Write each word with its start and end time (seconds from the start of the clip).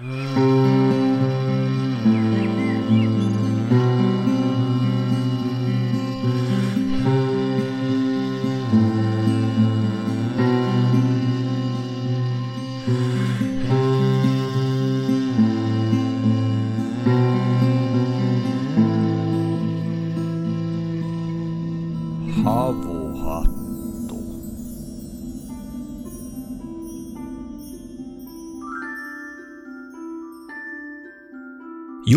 Mm. 0.00 0.41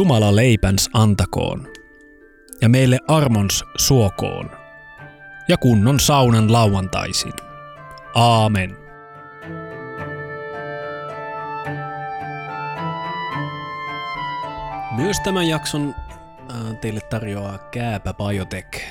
Jumala 0.05 0.35
leipäns 0.35 0.89
antakoon, 0.93 1.73
ja 2.61 2.69
meille 2.69 2.99
armons 3.07 3.63
suokoon, 3.77 4.51
ja 5.47 5.57
kunnon 5.57 5.99
saunan 5.99 6.53
lauantaisin. 6.53 7.33
Aamen. 8.15 8.77
Myös 14.91 15.19
tämän 15.23 15.47
jakson 15.47 15.95
äh, 16.51 16.77
teille 16.81 17.01
tarjoaa 17.09 17.57
Kääpä 17.57 18.13
Biotech. 18.13 18.81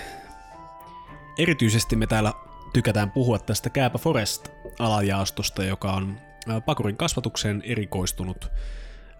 Erityisesti 1.38 1.96
me 1.96 2.06
täällä 2.06 2.32
tykätään 2.72 3.10
puhua 3.10 3.38
tästä 3.38 3.70
Kääpä 3.70 3.98
Forest-alajaostosta, 3.98 5.64
joka 5.64 5.92
on 5.92 6.16
äh, 6.50 6.64
pakurin 6.64 6.96
kasvatukseen 6.96 7.62
erikoistunut 7.66 8.50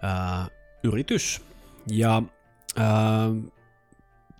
äh, 0.03 0.49
yritys. 0.83 1.54
Ja 1.91 2.23
äh, 2.79 2.85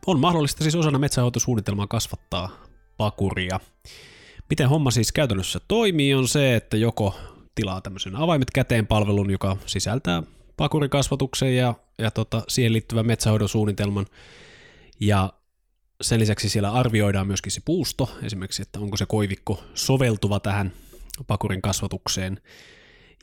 on 0.08 0.20
mahdollista 0.20 0.64
siis 0.64 0.76
osana 0.76 1.00
metsähoitosuunnitelmaa 1.00 1.88
kasvattaa 1.88 2.50
pakuria. 2.98 3.60
Miten 4.50 4.70
homma 4.70 4.92
siis 4.92 5.12
käytännössä 5.12 5.60
toimii 5.68 6.14
on 6.14 6.28
se, 6.28 6.56
että 6.56 6.78
joko 6.78 7.16
tilaa 7.56 7.82
tämmöisen 7.82 8.16
avaimet 8.16 8.52
käteen 8.52 8.88
palvelun, 8.88 9.32
joka 9.32 9.58
sisältää 9.66 10.24
pakurikasvatuksen 10.58 11.56
ja, 11.56 11.74
ja 11.98 12.12
tota, 12.12 12.44
siihen 12.48 12.74
liittyvän 12.74 13.08
metsähoidon 13.08 13.50
suunnitelman. 13.50 14.06
Ja 15.00 15.34
sen 16.02 16.20
lisäksi 16.20 16.50
siellä 16.50 16.72
arvioidaan 16.72 17.28
myöskin 17.28 17.52
se 17.52 17.62
puusto, 17.66 18.18
esimerkiksi, 18.24 18.62
että 18.62 18.80
onko 18.80 18.98
se 18.98 19.06
koivikko 19.06 19.64
soveltuva 19.74 20.40
tähän 20.40 20.72
pakurin 21.28 21.62
kasvatukseen. 21.62 22.42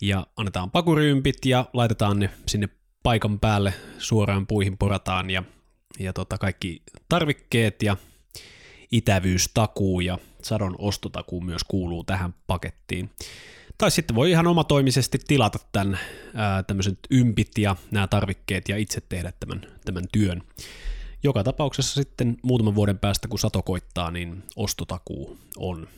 Ja 0.03 0.27
annetaan 0.37 0.71
pakuriympit 0.71 1.45
ja 1.45 1.65
laitetaan 1.73 2.19
ne 2.19 2.31
sinne 2.49 2.69
paikan 3.03 3.41
päälle 3.41 3.75
suoraan 3.99 4.47
puihin 4.47 4.79
porataan 4.79 5.31
ja, 5.31 5.43
ja 5.99 6.13
tota 6.13 6.39
kaikki 6.39 6.83
tarvikkeet 7.09 7.83
ja 7.83 7.97
itävyystakuu 8.93 10.01
ja 10.01 10.19
sadon 10.43 10.75
ostotakuu 10.79 11.41
myös 11.41 11.65
kuuluu 11.65 12.05
tähän 12.05 12.35
pakettiin. 12.47 13.11
Tai 13.79 13.91
sitten 13.91 14.17
voi 14.17 14.31
ihan 14.31 14.47
omatoimisesti 14.47 15.19
tilata 15.27 15.59
tämän 15.73 15.99
ää, 16.35 16.63
tämmöiset 16.63 16.99
ympit 17.11 17.59
ja 17.59 17.77
nämä 17.91 18.07
tarvikkeet 18.07 18.69
ja 18.69 18.77
itse 18.77 19.01
tehdä 19.09 19.33
tämän, 19.41 19.61
tämän 19.85 20.05
työn. 20.13 20.43
Joka 21.23 21.45
tapauksessa 21.45 21.95
sitten 21.95 22.37
muutaman 22.43 22.75
vuoden 22.75 22.99
päästä, 22.99 23.29
kun 23.29 23.39
sato 23.39 23.63
koittaa, 23.63 24.11
niin 24.11 24.43
ostotakuu 24.57 25.39
on. 25.57 25.89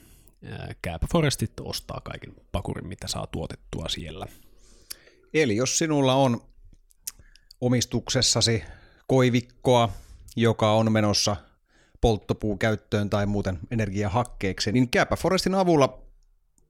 Cap 0.87 1.03
Forestit 1.13 1.53
ostaa 1.61 2.01
kaiken 2.05 2.35
pakurin, 2.53 2.87
mitä 2.87 3.09
saa 3.09 3.27
tuotettua 3.27 3.89
siellä. 3.89 4.27
Eli 5.35 5.57
jos 5.57 5.79
sinulla 5.79 6.15
on 6.15 6.41
omistuksessasi 7.61 8.63
koivikkoa, 9.07 9.89
joka 10.37 10.73
on 10.73 10.93
menossa 10.93 11.37
polttopuukäyttöön 12.01 13.11
tai 13.11 13.27
muuten 13.27 13.59
energiahakkeeksi, 13.71 14.73
niin 14.73 14.91
Kääpä 14.91 15.17
Forestin 15.17 15.55
avulla 15.55 16.03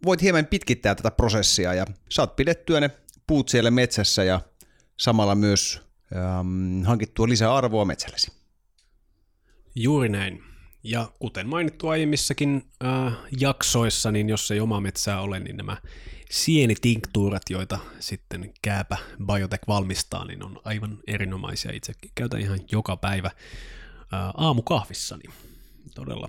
voit 0.05 0.23
hieman 0.23 0.47
pitkittää 0.47 0.95
tätä 0.95 1.11
prosessia 1.11 1.75
ja 1.75 1.87
saat 2.11 2.37
pidettyä 2.37 2.81
ne 2.81 2.91
puut 3.27 3.49
siellä 3.49 3.71
metsässä 3.71 4.25
ja 4.25 4.41
samalla 4.97 5.35
myös 5.35 5.81
ähm, 6.17 6.83
hankittua 6.83 7.29
lisää 7.29 7.55
arvoa 7.55 7.85
metsällesi. 7.85 8.33
Juuri 9.75 10.09
näin. 10.09 10.43
Ja 10.83 11.13
kuten 11.19 11.49
mainittu 11.49 11.89
aiemmissakin 11.89 12.63
äh, 12.85 13.13
jaksoissa, 13.41 14.13
niin 14.13 14.29
jos 14.29 14.51
ei 14.51 14.61
oma 14.61 14.81
metsää 14.81 15.21
ole, 15.21 15.41
niin 15.41 15.57
nämä 15.57 15.77
sienitinktuurat, 16.31 17.43
joita 17.51 17.79
sitten 18.01 18.53
Kääpä 18.63 18.97
Biotech 19.27 19.69
valmistaa, 19.69 20.25
niin 20.25 20.45
on 20.45 20.61
aivan 20.65 20.99
erinomaisia. 21.07 21.73
Itsekin 21.73 22.11
käytän 22.15 22.41
ihan 22.41 22.61
joka 22.73 22.97
päivä 22.97 23.31
äh, 24.15 24.31
aamukahvissani. 24.37 25.23
Todella 25.95 26.29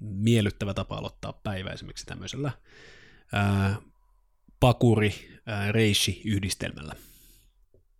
miellyttävä 0.00 0.74
tapa 0.74 0.96
aloittaa 0.96 1.32
päivä 1.32 1.70
esimerkiksi 1.70 2.06
tämmöisellä 2.06 2.52
äh, 3.34 3.78
pakuri 4.60 5.14
äh, 5.48 5.68
reishi 5.70 6.22
yhdistelmällä. 6.24 6.94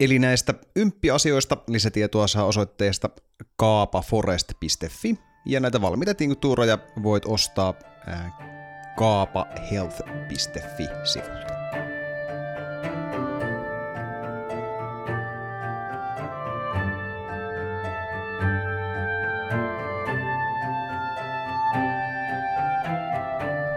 Eli 0.01 0.19
näistä 0.19 0.55
ymppiasioista 0.77 1.56
lisätietoa 1.69 2.27
saa 2.27 2.45
osoitteesta 2.45 3.11
kaapaforest.fi 3.56 5.19
ja 5.47 5.61
näitä 5.61 5.81
valmiita 5.81 6.15
tinktuuroja 6.15 6.79
voit 7.03 7.25
ostaa 7.27 7.75
ää, 8.06 8.53
kaapahealth.fi-sivulta. 8.97 11.55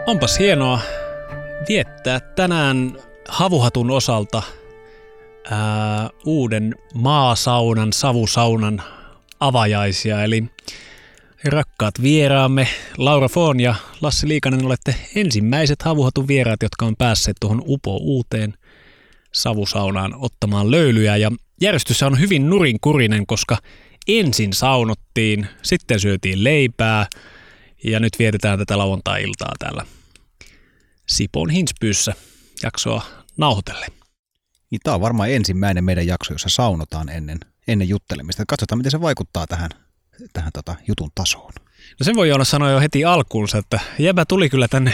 Onpas 0.07 0.39
hienoa 0.39 0.79
viettää 1.69 2.19
tänään 2.19 2.97
havuhatun 3.27 3.91
osalta 3.91 4.41
ää, 5.51 6.09
uuden 6.25 6.75
maasaunan, 6.93 7.93
savusaunan 7.93 8.83
avajaisia, 9.39 10.23
eli 10.23 10.43
rakkaat 11.43 12.01
vieraamme 12.01 12.67
Laura 12.97 13.27
Foon 13.27 13.59
ja 13.59 13.75
Lassi 14.01 14.27
Liikanen 14.27 14.65
olette 14.65 14.95
ensimmäiset 15.15 15.81
havuhatun 15.81 16.27
vieraat, 16.27 16.63
jotka 16.63 16.85
on 16.85 16.95
päässeet 16.97 17.37
tuohon 17.39 17.63
upo 17.67 17.97
uuteen 17.97 18.53
savusaunaan 19.33 20.15
ottamaan 20.17 20.71
löylyjä 20.71 21.17
ja 21.17 21.31
järjestys 21.61 22.03
on 22.03 22.19
hyvin 22.19 22.49
nurinkurinen, 22.49 23.25
koska 23.25 23.57
ensin 24.07 24.53
saunottiin, 24.53 25.47
sitten 25.63 25.99
syötiin 25.99 26.43
leipää 26.43 27.07
ja 27.83 27.99
nyt 27.99 28.19
vietetään 28.19 28.59
tätä 28.59 28.77
lauantai-iltaa 28.77 29.53
täällä 29.59 29.85
Sipon 31.07 31.49
Hinspyyssä 31.49 32.13
jaksoa 32.63 33.01
nauhoitellen. 33.37 33.89
Niin 34.71 34.79
tämä 34.83 34.95
on 34.95 35.01
varmaan 35.01 35.31
ensimmäinen 35.31 35.83
meidän 35.83 36.07
jakso, 36.07 36.33
jossa 36.33 36.49
saunotaan 36.49 37.09
ennen, 37.09 37.39
ennen 37.67 37.89
juttelemista. 37.89 38.43
Katsotaan, 38.47 38.79
miten 38.79 38.91
se 38.91 39.01
vaikuttaa 39.01 39.47
tähän, 39.47 39.69
tähän 40.33 40.51
tota 40.53 40.75
jutun 40.87 41.09
tasoon. 41.15 41.53
No 41.99 42.03
sen 42.03 42.15
voi 42.15 42.31
olla 42.31 42.45
sanoa 42.45 42.71
jo 42.71 42.79
heti 42.79 43.05
alkuunsa, 43.05 43.57
että 43.57 43.79
jäbä 43.99 44.25
tuli 44.25 44.49
kyllä 44.49 44.67
tänne 44.67 44.93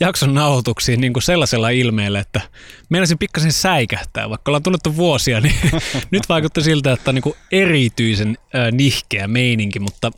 jakson 0.00 0.34
nauhoituksiin 0.34 1.00
niin 1.00 1.12
kuin 1.12 1.22
sellaisella 1.22 1.70
ilmeellä, 1.70 2.20
että 2.20 2.40
meinasin 2.88 3.18
pikkasen 3.18 3.52
säikähtää, 3.52 4.30
vaikka 4.30 4.50
ollaan 4.50 4.62
tunnettu 4.62 4.96
vuosia, 4.96 5.40
niin 5.40 5.54
nyt 6.10 6.28
vaikutti 6.28 6.62
siltä, 6.62 6.92
että 6.92 7.10
on 7.10 7.14
niin 7.14 7.22
kuin 7.22 7.36
erityisen 7.52 8.38
nihkeä 8.72 9.28
meininki, 9.28 9.78
mutta 9.78 10.10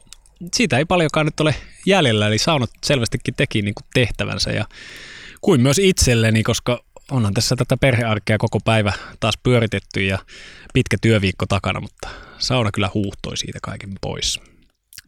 siitä 0.54 0.78
ei 0.78 0.84
paljonkaan 0.84 1.26
nyt 1.26 1.40
ole 1.40 1.54
jäljellä, 1.86 2.26
eli 2.26 2.38
saunat 2.38 2.70
selvästikin 2.84 3.34
teki 3.34 3.62
niin 3.62 3.74
kuin 3.74 3.86
tehtävänsä 3.94 4.50
ja 4.50 4.64
kuin 5.40 5.60
myös 5.60 5.78
itselleni, 5.78 6.42
koska 6.42 6.84
onhan 7.10 7.34
tässä 7.34 7.56
tätä 7.56 7.76
perhearkea 7.76 8.38
koko 8.38 8.60
päivä 8.60 8.92
taas 9.20 9.34
pyöritetty 9.42 10.04
ja 10.04 10.18
pitkä 10.74 10.96
työviikko 11.00 11.46
takana, 11.46 11.80
mutta 11.80 12.08
sauna 12.42 12.70
kyllä 12.72 12.90
huuhtoi 12.94 13.36
siitä 13.36 13.58
kaiken 13.62 13.92
pois. 14.00 14.40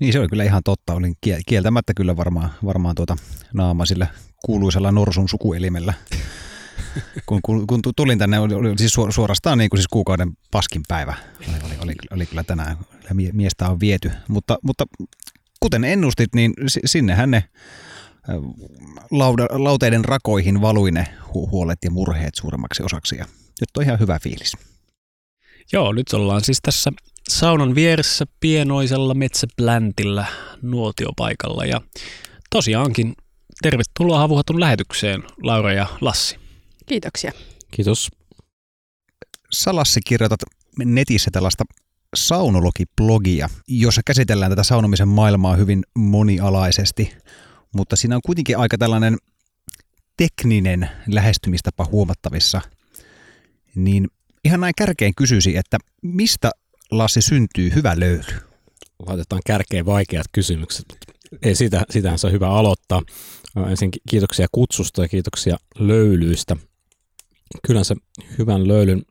Niin 0.00 0.12
se 0.12 0.20
oli 0.20 0.28
kyllä 0.28 0.44
ihan 0.44 0.62
totta. 0.64 0.94
Olin 0.94 1.14
kieltämättä 1.46 1.92
kyllä 1.96 2.16
varmaan, 2.16 2.50
varmaan 2.64 2.94
tuota 2.94 3.16
naama 3.52 3.86
sillä 3.86 4.06
kuuluisella 4.44 4.92
norsun 4.92 5.28
sukuelimellä. 5.28 5.94
kun, 7.26 7.40
kun, 7.42 7.66
kun, 7.66 7.81
tulin 7.96 8.19
tänne, 8.19 8.38
oli, 8.38 8.54
oli 8.54 8.78
siis 8.78 8.92
suorastaan 9.10 9.58
niin 9.58 9.70
kuin 9.70 9.78
siis 9.78 9.88
kuukauden 9.88 10.32
paskin 10.50 10.82
päivä. 10.88 11.14
Oli, 11.48 11.56
oli, 11.66 11.75
oli, 11.81 11.94
oli 12.10 12.26
kyllä 12.26 12.44
tänään, 12.44 12.76
miestä 13.32 13.69
on 13.69 13.81
viety. 13.81 14.10
Mutta, 14.28 14.58
mutta 14.62 14.84
kuten 15.60 15.84
ennustit, 15.84 16.34
niin 16.34 16.52
sinnehän 16.84 17.31
ne 17.31 17.44
lauda, 19.10 19.46
lauteiden 19.50 20.04
rakoihin 20.04 20.60
valui 20.60 20.90
ne 20.90 21.06
hu- 21.20 21.50
huolet 21.50 21.78
ja 21.84 21.90
murheet 21.90 22.34
suuremmaksi 22.34 22.82
osaksi. 22.82 23.16
Ja 23.16 23.25
nyt 23.60 23.76
on 23.76 23.82
ihan 23.82 24.00
hyvä 24.00 24.19
fiilis. 24.19 24.52
Joo, 25.72 25.92
nyt 25.92 26.12
ollaan 26.12 26.44
siis 26.44 26.58
tässä 26.62 26.92
saunan 27.29 27.75
vieressä 27.75 28.25
pienoisella 28.41 29.15
metsäpläntillä 29.15 30.26
nuotiopaikalla. 30.62 31.65
Ja 31.65 31.81
tosiaankin 32.50 33.15
tervetuloa 33.62 34.19
Havuhatun 34.19 34.61
lähetykseen, 34.61 35.23
Laura 35.43 35.73
ja 35.73 35.87
Lassi. 36.00 36.37
Kiitoksia. 36.87 37.32
Kiitos. 37.71 38.09
Salassi 39.50 40.00
kirjoitat 40.06 40.41
netissä 40.85 41.31
tällaista 41.32 41.65
saunologi-blogia, 42.17 43.49
jossa 43.69 44.00
käsitellään 44.06 44.53
tätä 44.53 44.62
saunomisen 44.62 45.09
maailmaa 45.09 45.56
hyvin 45.56 45.82
monialaisesti, 45.94 47.17
mutta 47.75 47.97
siinä 47.97 48.17
on 48.17 48.23
kuitenkin 48.27 48.59
aika 48.59 48.79
tällainen 48.79 49.17
tekninen 50.17 50.91
lähestymistapa 51.06 51.85
huomattavissa. 51.85 52.61
Niin 53.75 54.09
ihan 54.44 54.61
näin 54.61 54.75
kärkeen 54.77 55.15
kysyisi, 55.15 55.56
että 55.56 55.79
mistä 56.03 56.50
Lassi 56.90 57.22
syntyy 57.22 57.75
hyvä 57.75 58.00
löyly? 58.00 58.40
Laitetaan 59.06 59.42
kärkeen 59.46 59.86
vaikeat 59.86 60.26
kysymykset. 60.32 60.86
Ei, 61.42 61.54
sitä, 61.54 61.84
sitähän 61.90 62.19
se 62.19 62.26
on 62.26 62.32
hyvä 62.32 62.48
aloittaa. 62.48 63.02
Ensin 63.70 63.90
kiitoksia 64.10 64.46
kutsusta 64.52 65.02
ja 65.02 65.08
kiitoksia 65.08 65.56
löylyistä. 65.78 66.56
Kyllä 67.66 67.84
se 67.84 67.94
hyvän 68.38 68.69
löylyn 68.69 69.02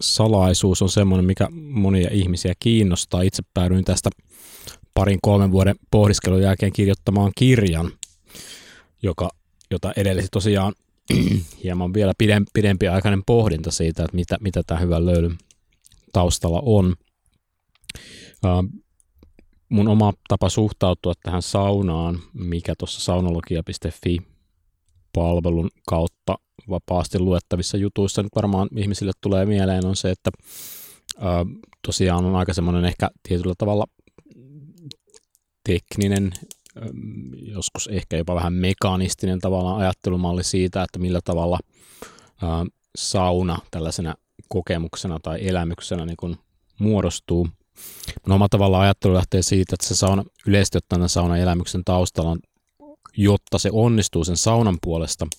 salaisuus 0.00 0.82
on 0.82 0.88
semmoinen, 0.88 1.24
mikä 1.24 1.48
monia 1.52 2.08
ihmisiä 2.12 2.54
kiinnostaa. 2.60 3.22
Itse 3.22 3.42
päädyin 3.54 3.84
tästä 3.84 4.10
parin 4.94 5.18
kolmen 5.22 5.52
vuoden 5.52 5.76
pohdiskelun 5.90 6.42
jälkeen 6.42 6.72
kirjoittamaan 6.72 7.32
kirjan, 7.34 7.92
joka, 9.02 9.30
jota 9.70 9.92
edelsi 9.96 10.28
tosiaan 10.30 10.72
hieman 11.64 11.94
vielä 11.94 12.12
pidempi, 12.18 12.50
pidempiaikainen 12.54 13.22
pohdinta 13.26 13.70
siitä, 13.70 14.04
että 14.04 14.16
mitä, 14.16 14.36
mitä 14.40 14.62
tämä 14.66 14.80
hyvä 14.80 15.06
löylyn 15.06 15.38
taustalla 16.14 16.62
on. 16.64 16.94
mun 19.68 19.88
oma 19.88 20.12
tapa 20.28 20.48
suhtautua 20.48 21.12
tähän 21.22 21.42
saunaan, 21.42 22.20
mikä 22.34 22.74
tuossa 22.78 23.00
saunologia.fi 23.00 24.18
palvelun 25.14 25.70
kautta 25.88 26.38
vapaasti 26.70 27.18
luettavissa 27.18 27.76
jutuissa 27.76 28.22
nyt 28.22 28.32
varmaan 28.36 28.68
ihmisille 28.76 29.12
tulee 29.20 29.46
mieleen 29.46 29.86
on 29.86 29.96
se, 29.96 30.10
että 30.10 30.30
tosiaan 31.86 32.24
on 32.24 32.36
aika 32.36 32.54
semmoinen 32.54 32.84
ehkä 32.84 33.10
tietyllä 33.28 33.54
tavalla 33.58 33.84
tekninen, 35.68 36.32
joskus 37.32 37.86
ehkä 37.86 38.16
jopa 38.16 38.34
vähän 38.34 38.52
mekanistinen 38.52 39.40
tavallaan 39.40 39.80
ajattelumalli 39.80 40.44
siitä, 40.44 40.82
että 40.82 40.98
millä 40.98 41.20
tavalla 41.24 41.58
sauna 42.96 43.58
tällaisena 43.70 44.14
kokemuksena 44.48 45.18
tai 45.22 45.48
elämyksenä 45.48 46.06
niin 46.06 46.16
kun 46.16 46.38
muodostuu. 46.78 47.48
No, 48.26 48.34
oma 48.34 48.48
tavalla 48.48 48.80
ajattelu 48.80 49.14
lähtee 49.14 49.42
siitä, 49.42 49.74
että 49.74 49.86
se 49.86 49.94
sauna, 49.94 50.24
yleisesti 50.46 50.78
ottaen 50.78 51.08
saunan 51.08 51.38
elämyksen 51.38 51.84
taustalla 51.84 52.30
on, 52.30 52.38
jotta 53.16 53.58
se 53.58 53.70
onnistuu 53.72 54.24
sen 54.24 54.36
saunan 54.36 54.78
puolesta– 54.82 55.26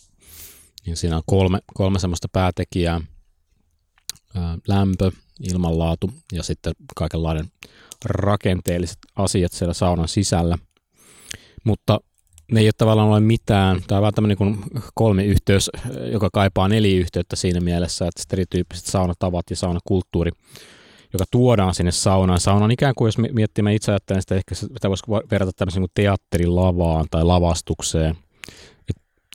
niin 0.85 0.97
siinä 0.97 1.15
on 1.15 1.23
kolme, 1.25 1.59
kolme 1.73 1.99
semmoista 1.99 2.27
päätekijää, 2.33 3.01
lämpö, 4.67 5.11
ilmanlaatu 5.39 6.09
ja 6.31 6.43
sitten 6.43 6.73
kaikenlainen 6.95 7.51
rakenteelliset 8.05 8.97
asiat 9.15 9.51
siellä 9.51 9.73
saunan 9.73 10.07
sisällä. 10.07 10.57
Mutta 11.63 11.99
ne 12.51 12.59
ei 12.59 12.67
ole 12.67 12.73
tavallaan 12.77 13.07
ole 13.07 13.19
mitään. 13.19 13.81
Tämä 13.87 13.97
on 13.97 14.01
vähän 14.01 14.13
tämmöinen 14.13 14.37
kuin 14.37 14.57
kolmiyhteys, 14.93 15.71
joka 16.11 16.29
kaipaa 16.33 16.67
neliyhteyttä 16.67 17.35
siinä 17.35 17.59
mielessä, 17.59 18.07
että 18.07 18.23
erityyppiset 18.33 18.85
saunatavat 18.85 19.49
ja 19.49 19.55
saunakulttuuri, 19.55 20.31
joka 21.13 21.25
tuodaan 21.31 21.73
sinne 21.73 21.91
saunaan. 21.91 22.39
Sauna 22.39 22.65
on 22.65 22.71
ikään 22.71 22.95
kuin, 22.95 23.07
jos 23.07 23.17
miettii, 23.17 23.63
itse 23.75 23.91
ajattelen 23.91 24.21
sitä, 24.21 24.35
ehkä 24.35 24.55
sitä 24.55 24.89
voisi 24.89 25.03
verrata 25.31 25.51
tämmöisen 25.55 25.81
kuin 25.81 25.91
teatterilavaan 25.93 27.05
tai 27.11 27.23
lavastukseen 27.23 28.15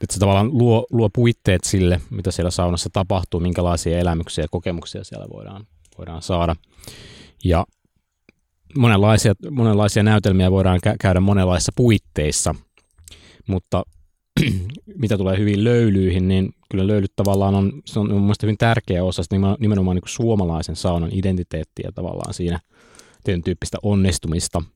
että 0.01 0.15
se 0.15 0.21
tavallaan 0.21 0.59
luo, 0.59 0.87
luo 0.91 1.11
puitteet 1.11 1.65
sille, 1.65 2.01
mitä 2.11 2.31
siellä 2.31 2.51
saunassa 2.51 2.91
tapahtuu, 2.93 3.41
minkälaisia 3.41 3.99
elämyksiä 3.99 4.45
ja 4.45 4.49
kokemuksia 4.51 5.05
siellä 5.05 5.27
voidaan, 5.33 5.67
voidaan 5.99 6.23
saada. 6.23 6.57
Ja 7.45 7.67
monenlaisia, 8.79 9.35
monenlaisia 9.51 10.03
näytelmiä 10.03 10.51
voidaan 10.51 10.81
käydä 11.01 11.21
monenlaisissa 11.21 11.73
puitteissa, 11.77 12.55
mutta 13.51 13.83
mitä 15.03 15.19
tulee 15.19 15.39
hyvin 15.39 15.65
löylyihin, 15.65 16.29
niin 16.29 16.55
kyllä 16.71 16.87
löylyt 16.87 17.13
tavallaan 17.17 17.55
on, 17.55 17.73
se 17.87 18.01
on 18.01 18.07
mielestäni 18.07 18.49
hyvin 18.49 18.59
tärkeä 18.59 19.05
osa 19.05 19.23
nimenomaan 19.61 19.95
niin 19.95 20.03
suomalaisen 20.07 20.77
saunan 20.77 21.11
identiteettiä 21.13 21.91
tavallaan 21.95 22.35
siinä 22.35 22.61
tietyn 23.25 23.43
tyyppistä 23.43 23.79
onnistumista– 23.83 24.63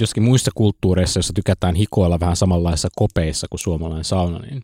joskin 0.00 0.22
muissa 0.22 0.50
kulttuureissa, 0.54 1.18
joissa 1.18 1.32
tykätään 1.32 1.74
hikoilla 1.74 2.20
vähän 2.20 2.36
samanlaisissa 2.36 2.88
kopeissa 2.96 3.46
kuin 3.50 3.60
suomalainen 3.60 4.04
sauna, 4.04 4.38
niin 4.38 4.62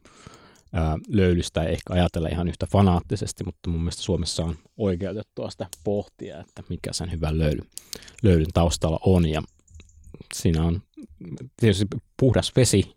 ää, 0.72 0.98
löylystä 1.08 1.62
ei 1.62 1.72
ehkä 1.72 1.94
ajatella 1.94 2.28
ihan 2.28 2.48
yhtä 2.48 2.66
fanaattisesti, 2.66 3.44
mutta 3.44 3.70
mun 3.70 3.80
mielestä 3.80 4.02
Suomessa 4.02 4.44
on 4.44 4.56
oikeutettua 4.76 5.50
sitä 5.50 5.66
pohtia, 5.84 6.40
että 6.40 6.62
mikä 6.68 6.92
sen 6.92 7.12
hyvän 7.12 7.38
löyly, 7.38 7.60
löylyn 8.22 8.52
taustalla 8.54 9.00
on. 9.06 9.26
Ja 9.26 9.42
siinä 10.34 10.64
on 10.64 10.82
tietysti 11.60 11.86
puhdas 12.16 12.52
vesi 12.56 12.96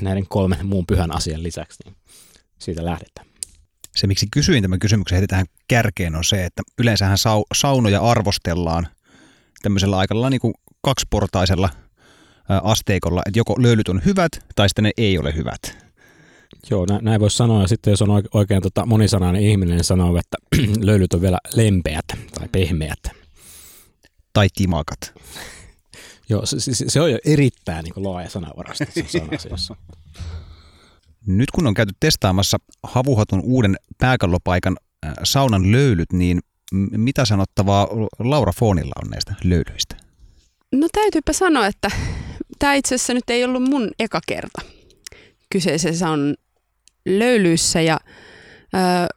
näiden 0.00 0.28
kolmen 0.28 0.66
muun 0.66 0.86
pyhän 0.86 1.16
asian 1.16 1.42
lisäksi, 1.42 1.78
niin 1.84 1.96
siitä 2.58 2.84
lähdetään. 2.84 3.26
Se, 3.96 4.06
miksi 4.06 4.26
kysyin 4.32 4.62
tämän 4.62 4.78
kysymyksen 4.78 5.16
heti 5.16 5.26
tähän 5.26 5.46
kärkeen, 5.68 6.14
on 6.16 6.24
se, 6.24 6.44
että 6.44 6.62
yleensähän 6.78 7.18
sau- 7.18 7.46
saunoja 7.54 8.00
arvostellaan 8.00 8.86
tämmöisellä 9.62 9.98
aikalla 9.98 10.30
niin 10.30 10.40
kuin 10.40 10.54
kaksiportaisella 10.82 11.70
asteikolla, 12.48 13.22
että 13.26 13.38
joko 13.38 13.62
löylyt 13.62 13.88
on 13.88 14.02
hyvät 14.04 14.32
tai 14.54 14.68
sitten 14.68 14.82
ne 14.82 14.90
ei 14.96 15.18
ole 15.18 15.34
hyvät. 15.34 15.84
Joo, 16.70 16.86
näin 17.00 17.20
voisi 17.20 17.36
sanoa. 17.36 17.62
Ja 17.62 17.68
sitten 17.68 17.90
jos 17.90 18.02
on 18.02 18.22
oikein 18.34 18.62
tota 18.62 18.86
monisanainen 18.86 19.42
ihminen, 19.42 19.76
niin 19.76 19.84
sanoo, 19.84 20.16
että 20.18 20.36
löylyt 20.86 21.14
on 21.14 21.20
vielä 21.20 21.38
lempeät 21.54 22.04
tai 22.08 22.48
pehmeät. 22.52 22.98
Tai 24.32 24.48
timakat. 24.54 25.14
Joo, 26.28 26.46
se, 26.46 26.60
se, 26.60 26.84
se 26.88 27.00
on 27.00 27.10
jo 27.10 27.18
erittäin 27.24 27.84
niin 27.84 28.04
laaja 28.04 28.28
sanavarasto 28.28 28.84
sanasiassa. 29.06 29.76
Nyt 31.26 31.50
kun 31.50 31.66
on 31.66 31.74
käyty 31.74 31.92
testaamassa 32.00 32.58
Havuhatun 32.82 33.40
uuden 33.44 33.76
pääkallopaikan 33.98 34.76
saunan 35.22 35.72
löylyt, 35.72 36.12
niin 36.12 36.40
mitä 36.90 37.24
sanottavaa 37.24 37.88
Laura 38.18 38.52
Foonilla 38.52 38.92
on 39.04 39.10
näistä 39.10 39.34
löylyistä? 39.44 39.96
No 40.72 40.88
täytyypä 40.92 41.32
sanoa, 41.32 41.66
että 41.66 41.90
tämä 42.58 42.74
itse 42.74 42.94
asiassa 42.94 43.14
nyt 43.14 43.30
ei 43.30 43.44
ollut 43.44 43.62
mun 43.62 43.90
eka 43.98 44.20
kerta 44.26 44.60
kyseisessä 45.54 46.10
on 46.10 46.34
löylyissä 47.06 47.80
ja 47.80 48.00
ö, 48.74 49.16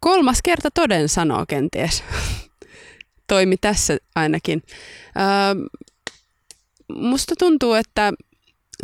kolmas 0.00 0.38
kerta 0.42 0.70
toden 0.70 1.08
sanoo 1.08 1.44
kenties. 1.48 2.04
Toimi 3.26 3.56
tässä 3.56 3.96
ainakin. 4.14 4.62
Ö, 5.16 5.80
musta 6.94 7.34
tuntuu, 7.38 7.74
että 7.74 8.12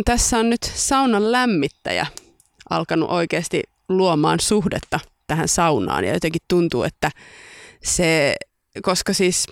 tässä 0.04 0.38
on 0.38 0.50
nyt 0.50 0.62
saunan 0.74 1.32
lämmittäjä 1.32 2.06
alkanut 2.70 3.10
oikeasti 3.10 3.62
luomaan 3.88 4.40
suhdetta 4.40 5.00
tähän 5.26 5.48
saunaan 5.48 6.04
ja 6.04 6.12
jotenkin 6.12 6.42
tuntuu, 6.48 6.82
että 6.82 7.10
se, 7.84 8.34
koska 8.82 9.12
siis 9.12 9.46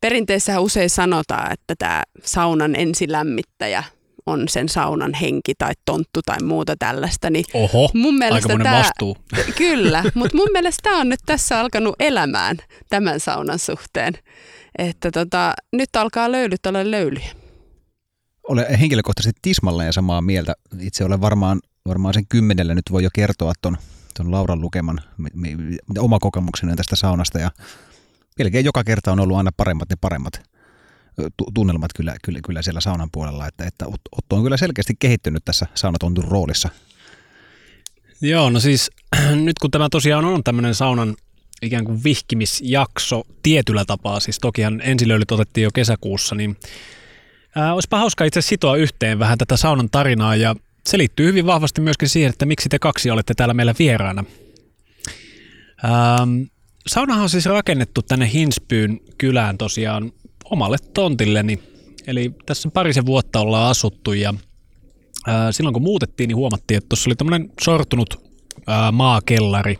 perinteessä 0.00 0.60
usein 0.60 0.90
sanotaan, 0.90 1.52
että 1.52 1.74
tämä 1.78 2.02
saunan 2.22 2.76
ensilämmittäjä 2.76 3.84
on 4.26 4.48
sen 4.48 4.68
saunan 4.68 5.14
henki 5.14 5.54
tai 5.58 5.72
tonttu 5.84 6.20
tai 6.26 6.42
muuta 6.42 6.76
tällaista. 6.78 7.30
Niin 7.30 7.44
Oho, 7.54 7.90
mun 7.94 8.14
mielestä 8.14 8.48
tämä, 8.48 8.78
vastuu. 8.78 9.16
Kyllä, 9.58 10.04
mutta 10.14 10.36
mun 10.36 10.48
mielestä 10.52 10.80
tämä 10.82 11.00
on 11.00 11.08
nyt 11.08 11.20
tässä 11.26 11.60
alkanut 11.60 11.94
elämään 12.00 12.56
tämän 12.88 13.20
saunan 13.20 13.58
suhteen. 13.58 14.14
Että 14.78 15.10
tota, 15.10 15.54
nyt 15.72 15.96
alkaa 15.96 16.32
löylyt 16.32 16.66
olla 16.66 16.90
löylyjä. 16.90 17.30
Olen 18.48 18.78
henkilökohtaisesti 18.78 19.38
tismalleen 19.42 19.92
samaa 19.92 20.20
mieltä. 20.20 20.54
Itse 20.80 21.04
olen 21.04 21.20
varmaan, 21.20 21.60
varmaan 21.88 22.14
sen 22.14 22.26
kymmenellä 22.28 22.74
nyt 22.74 22.90
voi 22.90 23.02
jo 23.02 23.10
kertoa 23.12 23.52
tuon 23.62 23.76
ton 24.16 24.30
Lauran 24.30 24.60
lukeman 24.60 25.00
oma 25.98 26.18
kokemukseni 26.18 26.76
tästä 26.76 26.96
saunasta 26.96 27.38
ja 27.38 27.50
melkein 28.38 28.64
joka 28.64 28.84
kerta 28.84 29.12
on 29.12 29.20
ollut 29.20 29.36
aina 29.36 29.50
paremmat 29.56 29.90
ja 29.90 29.96
paremmat 30.00 30.53
tunnelmat 31.54 31.90
kyllä, 31.96 32.16
kyllä, 32.24 32.40
kyllä 32.46 32.62
siellä 32.62 32.80
saunan 32.80 33.08
puolella, 33.12 33.46
että, 33.46 33.64
että 33.64 33.86
Otto 34.12 34.36
on 34.36 34.42
kyllä 34.42 34.56
selkeästi 34.56 34.94
kehittynyt 34.98 35.44
tässä 35.44 35.66
saunatontun 35.74 36.24
roolissa. 36.24 36.68
Joo, 38.20 38.50
no 38.50 38.60
siis 38.60 38.90
nyt 39.44 39.58
kun 39.58 39.70
tämä 39.70 39.88
tosiaan 39.88 40.24
on 40.24 40.44
tämmöinen 40.44 40.74
saunan 40.74 41.16
ikään 41.62 41.84
kuin 41.84 42.04
vihkimisjakso 42.04 43.22
tietyllä 43.42 43.84
tapaa, 43.84 44.20
siis 44.20 44.38
tokihan 44.38 44.80
ensilöilyt 44.84 45.32
otettiin 45.32 45.62
jo 45.62 45.70
kesäkuussa, 45.74 46.34
niin 46.34 46.56
ää, 47.56 47.74
olisipa 47.74 47.98
hauska 47.98 48.24
itse 48.24 48.40
sitoa 48.40 48.76
yhteen 48.76 49.18
vähän 49.18 49.38
tätä 49.38 49.56
saunan 49.56 49.90
tarinaa 49.90 50.36
ja 50.36 50.56
se 50.86 50.98
liittyy 50.98 51.26
hyvin 51.26 51.46
vahvasti 51.46 51.80
myöskin 51.80 52.08
siihen, 52.08 52.30
että 52.30 52.46
miksi 52.46 52.68
te 52.68 52.78
kaksi 52.78 53.10
olette 53.10 53.34
täällä 53.34 53.54
meillä 53.54 53.74
vieraana. 53.78 54.24
Ähm, 55.84 56.42
saunahan 56.86 57.22
on 57.22 57.30
siis 57.30 57.46
rakennettu 57.46 58.02
tänne 58.02 58.30
Hinspyyn 58.32 59.00
kylään 59.18 59.58
tosiaan 59.58 60.12
omalle 60.54 60.76
tontilleni. 60.94 61.58
Eli 62.06 62.32
tässä 62.46 62.70
parisen 62.70 63.06
vuotta 63.06 63.40
ollaan 63.40 63.70
asuttu 63.70 64.12
ja 64.12 64.34
ää, 65.26 65.52
silloin 65.52 65.72
kun 65.72 65.82
muutettiin, 65.82 66.28
niin 66.28 66.36
huomattiin, 66.36 66.78
että 66.78 66.88
tuossa 66.88 67.10
oli 67.10 67.16
tämmöinen 67.16 67.50
sortunut 67.60 68.20
ää, 68.66 68.92
maakellari. 68.92 69.78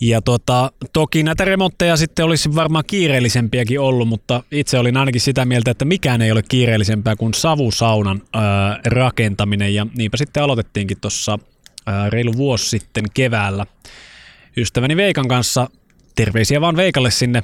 Ja 0.00 0.22
tota, 0.22 0.72
toki 0.92 1.22
näitä 1.22 1.44
remontteja 1.44 1.96
sitten 1.96 2.24
olisi 2.24 2.54
varmaan 2.54 2.84
kiireellisempiäkin 2.86 3.80
ollut, 3.80 4.08
mutta 4.08 4.42
itse 4.50 4.78
olin 4.78 4.96
ainakin 4.96 5.20
sitä 5.20 5.44
mieltä, 5.44 5.70
että 5.70 5.84
mikään 5.84 6.22
ei 6.22 6.32
ole 6.32 6.42
kiireellisempää 6.48 7.16
kuin 7.16 7.34
savusaunan 7.34 8.22
ää, 8.34 8.80
rakentaminen. 8.86 9.74
Ja 9.74 9.86
niinpä 9.96 10.16
sitten 10.16 10.42
aloitettiinkin 10.42 11.00
tuossa 11.00 11.38
reilu 12.08 12.36
vuosi 12.36 12.68
sitten 12.68 13.04
keväällä 13.14 13.66
ystäväni 14.56 14.96
Veikan 14.96 15.28
kanssa. 15.28 15.70
Terveisiä 16.14 16.60
vaan 16.60 16.76
Veikalle 16.76 17.10
sinne 17.10 17.42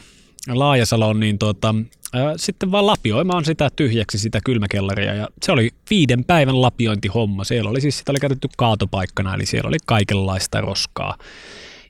Laajasaloon, 0.48 1.20
niin 1.20 1.38
tota, 1.38 1.74
ää, 2.12 2.32
sitten 2.36 2.72
vaan 2.72 2.86
lapioimaan 2.86 3.44
sitä 3.44 3.70
tyhjäksi 3.76 4.18
sitä 4.18 4.40
kylmäkellaria. 4.44 5.14
Ja 5.14 5.28
se 5.42 5.52
oli 5.52 5.70
viiden 5.90 6.24
päivän 6.24 6.62
lapiointihomma. 6.62 7.44
Siellä 7.44 7.70
oli 7.70 7.80
siis, 7.80 7.98
sitä 7.98 8.12
oli 8.12 8.20
käytetty 8.20 8.48
kaatopaikkana, 8.56 9.34
eli 9.34 9.46
siellä 9.46 9.68
oli 9.68 9.76
kaikenlaista 9.86 10.60
roskaa 10.60 11.18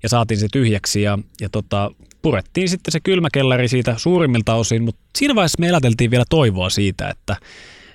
ja 0.03 0.09
saatiin 0.09 0.41
se 0.41 0.49
tyhjäksi 0.53 1.03
ja, 1.03 1.19
ja 1.41 1.49
tota, 1.49 1.91
purettiin 2.23 2.69
sitten 2.69 2.93
se 2.93 3.01
kylmäkellari 3.01 3.69
siitä 3.69 3.95
suurimmilta 3.99 4.55
osin, 4.55 4.83
mutta 4.83 5.01
siinä 5.19 5.35
vaiheessa 5.35 5.61
me 5.61 5.69
eläteltiin 5.69 6.11
vielä 6.11 6.25
toivoa 6.31 6.71
siitä, 6.71 7.09
että, 7.09 7.37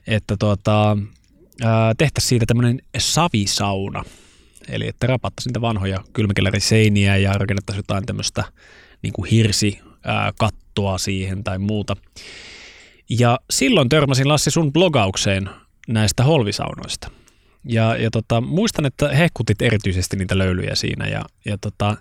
että 0.08 0.38
tota, 0.38 0.98
tehtäisiin 1.98 2.30
siitä 2.30 2.46
tämmöinen 2.46 2.82
savisauna. 2.98 4.04
Eli 4.70 4.88
että 4.88 5.08
rapattaisiin 5.08 5.50
niitä 5.50 5.62
vanhoja 5.62 6.04
kylmäkellariseiniä 6.14 7.18
ja 7.18 7.34
rakennettaisiin 7.34 7.80
jotain 7.80 8.06
tämmöistä 8.06 8.44
niin 9.02 9.14
kuin 9.14 9.32
hirsikattoa 10.72 10.98
siihen 10.98 11.44
tai 11.44 11.60
muuta. 11.60 11.96
Ja 13.10 13.40
silloin 13.50 13.90
törmäsin 13.90 14.28
Lassi 14.28 14.52
sun 14.52 14.74
blogaukseen 14.74 15.50
näistä 15.88 16.24
holvisaunoista. 16.24 17.12
Ja, 17.66 17.96
ja 17.96 18.12
tota, 18.12 18.42
muistan, 18.42 18.86
että 18.86 19.10
hehkutit 19.10 19.62
erityisesti 19.62 20.18
niitä 20.18 20.38
löylyjä 20.38 20.76
siinä 20.76 21.08
ja, 21.08 21.26
ja 21.46 21.58
tota, 21.58 21.98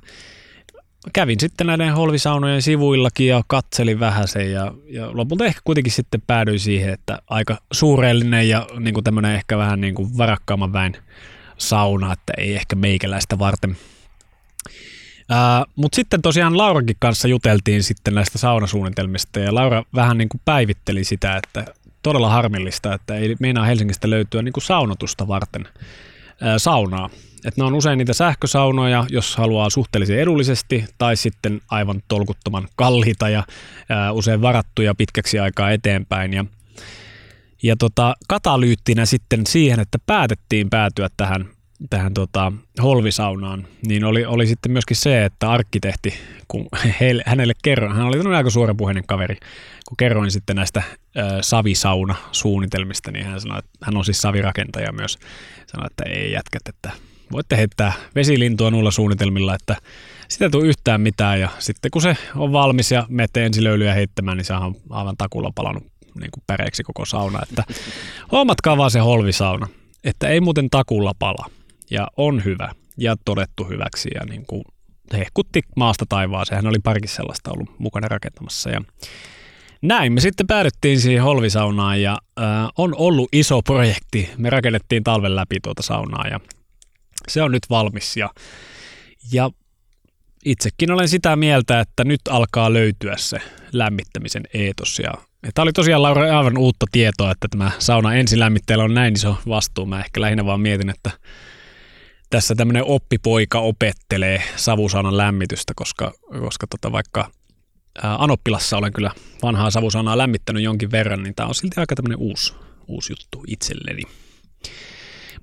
kävin 1.12 1.40
sitten 1.40 1.66
näiden 1.66 1.94
holvisaunojen 1.94 2.62
sivuillakin 2.62 3.26
ja 3.26 3.42
katselin 3.46 4.00
vähän 4.00 4.28
sen 4.28 4.52
ja, 4.52 4.74
ja 4.86 5.16
lopulta 5.16 5.44
ehkä 5.44 5.60
kuitenkin 5.64 5.92
sitten 5.92 6.22
päädyin 6.26 6.60
siihen, 6.60 6.92
että 6.92 7.18
aika 7.26 7.58
suurellinen 7.72 8.48
ja 8.48 8.66
niin 8.78 8.94
kuin 8.94 9.04
tämmöinen 9.04 9.34
ehkä 9.34 9.58
vähän 9.58 9.80
niin 9.80 9.94
kuin 9.94 10.18
varakkaamman 10.18 10.72
väen 10.72 10.96
sauna, 11.58 12.12
että 12.12 12.32
ei 12.38 12.54
ehkä 12.54 12.76
meikäläistä 12.76 13.38
varten. 13.38 13.76
Mutta 15.76 15.96
sitten 15.96 16.22
tosiaan 16.22 16.58
Laurakin 16.58 16.96
kanssa 16.98 17.28
juteltiin 17.28 17.82
sitten 17.82 18.14
näistä 18.14 18.38
saunasuunnitelmista 18.38 19.40
ja 19.40 19.54
Laura 19.54 19.82
vähän 19.94 20.18
niin 20.18 20.28
kuin 20.28 20.40
päivitteli 20.44 21.04
sitä, 21.04 21.36
että 21.36 21.74
todella 22.02 22.28
harmillista, 22.28 22.94
että 22.94 23.14
ei 23.14 23.36
meinaa 23.40 23.64
Helsingistä 23.64 24.10
löytyä 24.10 24.42
niin 24.42 24.52
kuin 24.52 24.64
saunotusta 24.64 25.28
varten 25.28 25.68
ää, 26.40 26.58
saunaa. 26.58 27.10
Et 27.44 27.56
ne 27.56 27.64
on 27.64 27.74
usein 27.74 27.98
niitä 27.98 28.12
sähkösaunoja, 28.12 29.04
jos 29.08 29.36
haluaa 29.36 29.70
suhteellisen 29.70 30.18
edullisesti, 30.18 30.84
tai 30.98 31.16
sitten 31.16 31.60
aivan 31.70 32.02
tolkuttoman 32.08 32.68
kalliita 32.76 33.28
ja 33.28 33.44
ää, 33.88 34.12
usein 34.12 34.42
varattuja 34.42 34.94
pitkäksi 34.94 35.38
aikaa 35.38 35.70
eteenpäin. 35.70 36.32
Ja, 36.32 36.44
ja 37.62 37.76
tota, 37.76 38.16
katalyyttinä 38.28 39.06
sitten 39.06 39.46
siihen, 39.46 39.80
että 39.80 39.98
päätettiin 40.06 40.70
päätyä 40.70 41.08
tähän 41.16 41.48
tähän 41.90 42.14
tota, 42.14 42.52
holvisaunaan, 42.82 43.66
niin 43.86 44.04
oli, 44.04 44.24
oli 44.24 44.46
sitten 44.46 44.72
myöskin 44.72 44.96
se, 44.96 45.24
että 45.24 45.50
arkkitehti, 45.50 46.14
kun 46.48 46.66
heille, 47.00 47.22
hänelle 47.26 47.52
kerroin, 47.64 47.96
hän 47.96 48.06
oli 48.06 48.36
aika 48.36 48.50
suorapuheinen 48.50 49.04
kaveri, 49.06 49.36
kun 49.88 49.96
kerroin 49.96 50.30
sitten 50.30 50.56
näistä 50.56 50.82
ö, 51.16 51.20
savisauna-suunnitelmista, 51.40 53.10
niin 53.10 53.26
hän 53.26 53.40
sanoi, 53.40 53.58
että 53.58 53.70
hän 53.82 53.96
on 53.96 54.04
siis 54.04 54.22
savirakentaja 54.22 54.92
myös, 54.92 55.18
sanoi, 55.66 55.86
että 55.86 56.04
ei 56.04 56.32
jätkät, 56.32 56.62
että 56.68 56.92
voitte 57.32 57.56
heittää 57.56 57.92
vesilintua 58.14 58.70
nuilla 58.70 58.90
suunnitelmilla, 58.90 59.54
että 59.54 59.76
sitä 60.28 60.44
ei 60.44 60.50
tule 60.50 60.66
yhtään 60.66 61.00
mitään, 61.00 61.40
ja 61.40 61.48
sitten 61.58 61.90
kun 61.90 62.02
se 62.02 62.16
on 62.36 62.52
valmis 62.52 62.92
ja 62.92 63.06
menette 63.08 63.46
ensilöylyä 63.46 63.94
heittämään, 63.94 64.36
niin 64.36 64.44
se 64.44 64.54
on 64.54 64.76
aivan 64.90 65.16
takulla 65.16 65.50
palannut 65.54 65.84
niin 66.20 66.30
kuin 66.30 66.44
päreeksi 66.46 66.82
koko 66.82 67.04
sauna, 67.04 67.38
että 67.42 67.64
hommatkaa 68.32 68.76
vaan 68.76 68.90
se 68.90 68.98
holvisauna, 68.98 69.68
että 70.04 70.28
ei 70.28 70.40
muuten 70.40 70.70
takulla 70.70 71.12
pala 71.18 71.50
ja 71.90 72.08
on 72.16 72.44
hyvä 72.44 72.72
ja 72.96 73.16
todettu 73.24 73.64
hyväksi 73.64 74.08
ja 74.14 74.20
niin 74.24 74.46
kuin 74.46 74.62
hehkutti 75.12 75.62
maasta 75.76 76.04
taivaaseen. 76.08 76.56
Hän 76.56 76.66
oli 76.66 76.78
parkin 76.78 77.08
sellaista 77.08 77.50
ollut 77.50 77.78
mukana 77.78 78.08
rakentamassa 78.08 78.70
ja 78.70 78.80
näin 79.82 80.12
me 80.12 80.20
sitten 80.20 80.46
päädyttiin 80.46 81.00
siihen 81.00 81.22
holvisaunaan 81.22 82.02
ja 82.02 82.18
äh, 82.40 82.46
on 82.78 82.94
ollut 82.96 83.28
iso 83.32 83.62
projekti. 83.62 84.30
Me 84.36 84.50
rakennettiin 84.50 85.04
talven 85.04 85.36
läpi 85.36 85.60
tuota 85.62 85.82
saunaa 85.82 86.26
ja 86.28 86.40
se 87.28 87.42
on 87.42 87.52
nyt 87.52 87.66
valmis 87.70 88.16
ja, 88.16 88.30
ja 89.32 89.50
itsekin 90.44 90.90
olen 90.90 91.08
sitä 91.08 91.36
mieltä, 91.36 91.80
että 91.80 92.04
nyt 92.04 92.20
alkaa 92.28 92.72
löytyä 92.72 93.14
se 93.16 93.38
lämmittämisen 93.72 94.42
eetos 94.54 94.98
ja 94.98 95.14
Tämä 95.54 95.62
oli 95.62 95.72
tosiaan 95.72 96.02
Laura 96.02 96.38
aivan 96.38 96.58
uutta 96.58 96.86
tietoa, 96.92 97.30
että 97.30 97.48
tämä 97.50 97.70
sauna 97.78 98.14
ensilämmitteellä 98.14 98.84
on 98.84 98.94
näin 98.94 99.14
iso 99.14 99.36
vastuu. 99.48 99.86
Mä 99.86 100.00
ehkä 100.00 100.20
lähinnä 100.20 100.44
vaan 100.44 100.60
mietin, 100.60 100.90
että 100.90 101.10
tässä 102.30 102.54
tämmöinen 102.54 102.84
oppipoika 102.84 103.58
opettelee 103.60 104.42
savusaunan 104.56 105.16
lämmitystä, 105.16 105.72
koska, 105.76 106.12
koska 106.40 106.66
tota 106.66 106.92
vaikka 106.92 107.30
Anoppilassa 108.02 108.76
olen 108.76 108.92
kyllä 108.92 109.10
vanhaa 109.42 109.70
savusaunaa 109.70 110.18
lämmittänyt 110.18 110.62
jonkin 110.62 110.90
verran, 110.90 111.22
niin 111.22 111.34
tämä 111.34 111.46
on 111.46 111.54
silti 111.54 111.80
aika 111.80 111.94
tämmöinen 111.94 112.18
uusi, 112.18 112.54
uusi 112.88 113.12
juttu 113.12 113.44
itselleni. 113.46 114.02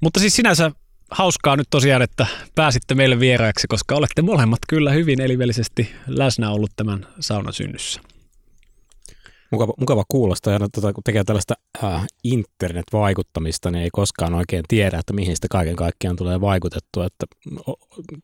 Mutta 0.02 0.20
siis 0.20 0.36
sinänsä 0.36 0.72
hauskaa 1.12 1.56
nyt 1.56 1.68
tosiaan, 1.70 2.02
että 2.02 2.28
pääsitte 2.56 2.96
meille 2.96 3.20
vieraaksi, 3.20 3.68
koska 3.68 3.96
olette 3.96 4.22
molemmat 4.22 4.60
kyllä 4.68 4.92
hyvin 4.92 5.22
elivellisesti 5.22 5.92
läsnä 6.08 6.52
ollut 6.52 6.72
tämän 6.76 7.08
saunan 7.20 7.54
synnyssä. 7.54 8.02
Mukava, 9.52 9.74
mukava 9.80 10.04
kuulostaa, 10.08 10.54
ja 10.54 10.60
tota, 10.60 10.94
kun 10.94 11.04
tekee 11.04 11.24
tällaista 11.24 11.54
äh, 11.84 12.06
internet-vaikuttamista, 12.24 13.72
niin 13.72 13.84
ei 13.84 13.90
koskaan 13.94 14.34
oikein 14.34 14.64
tiedä, 14.68 15.00
että 15.00 15.14
mihin 15.14 15.36
sitä 15.36 15.48
kaiken 15.52 15.76
kaikkiaan 15.76 16.16
tulee 16.16 16.42
vaikutettua. 16.42 17.06
Että 17.06 17.26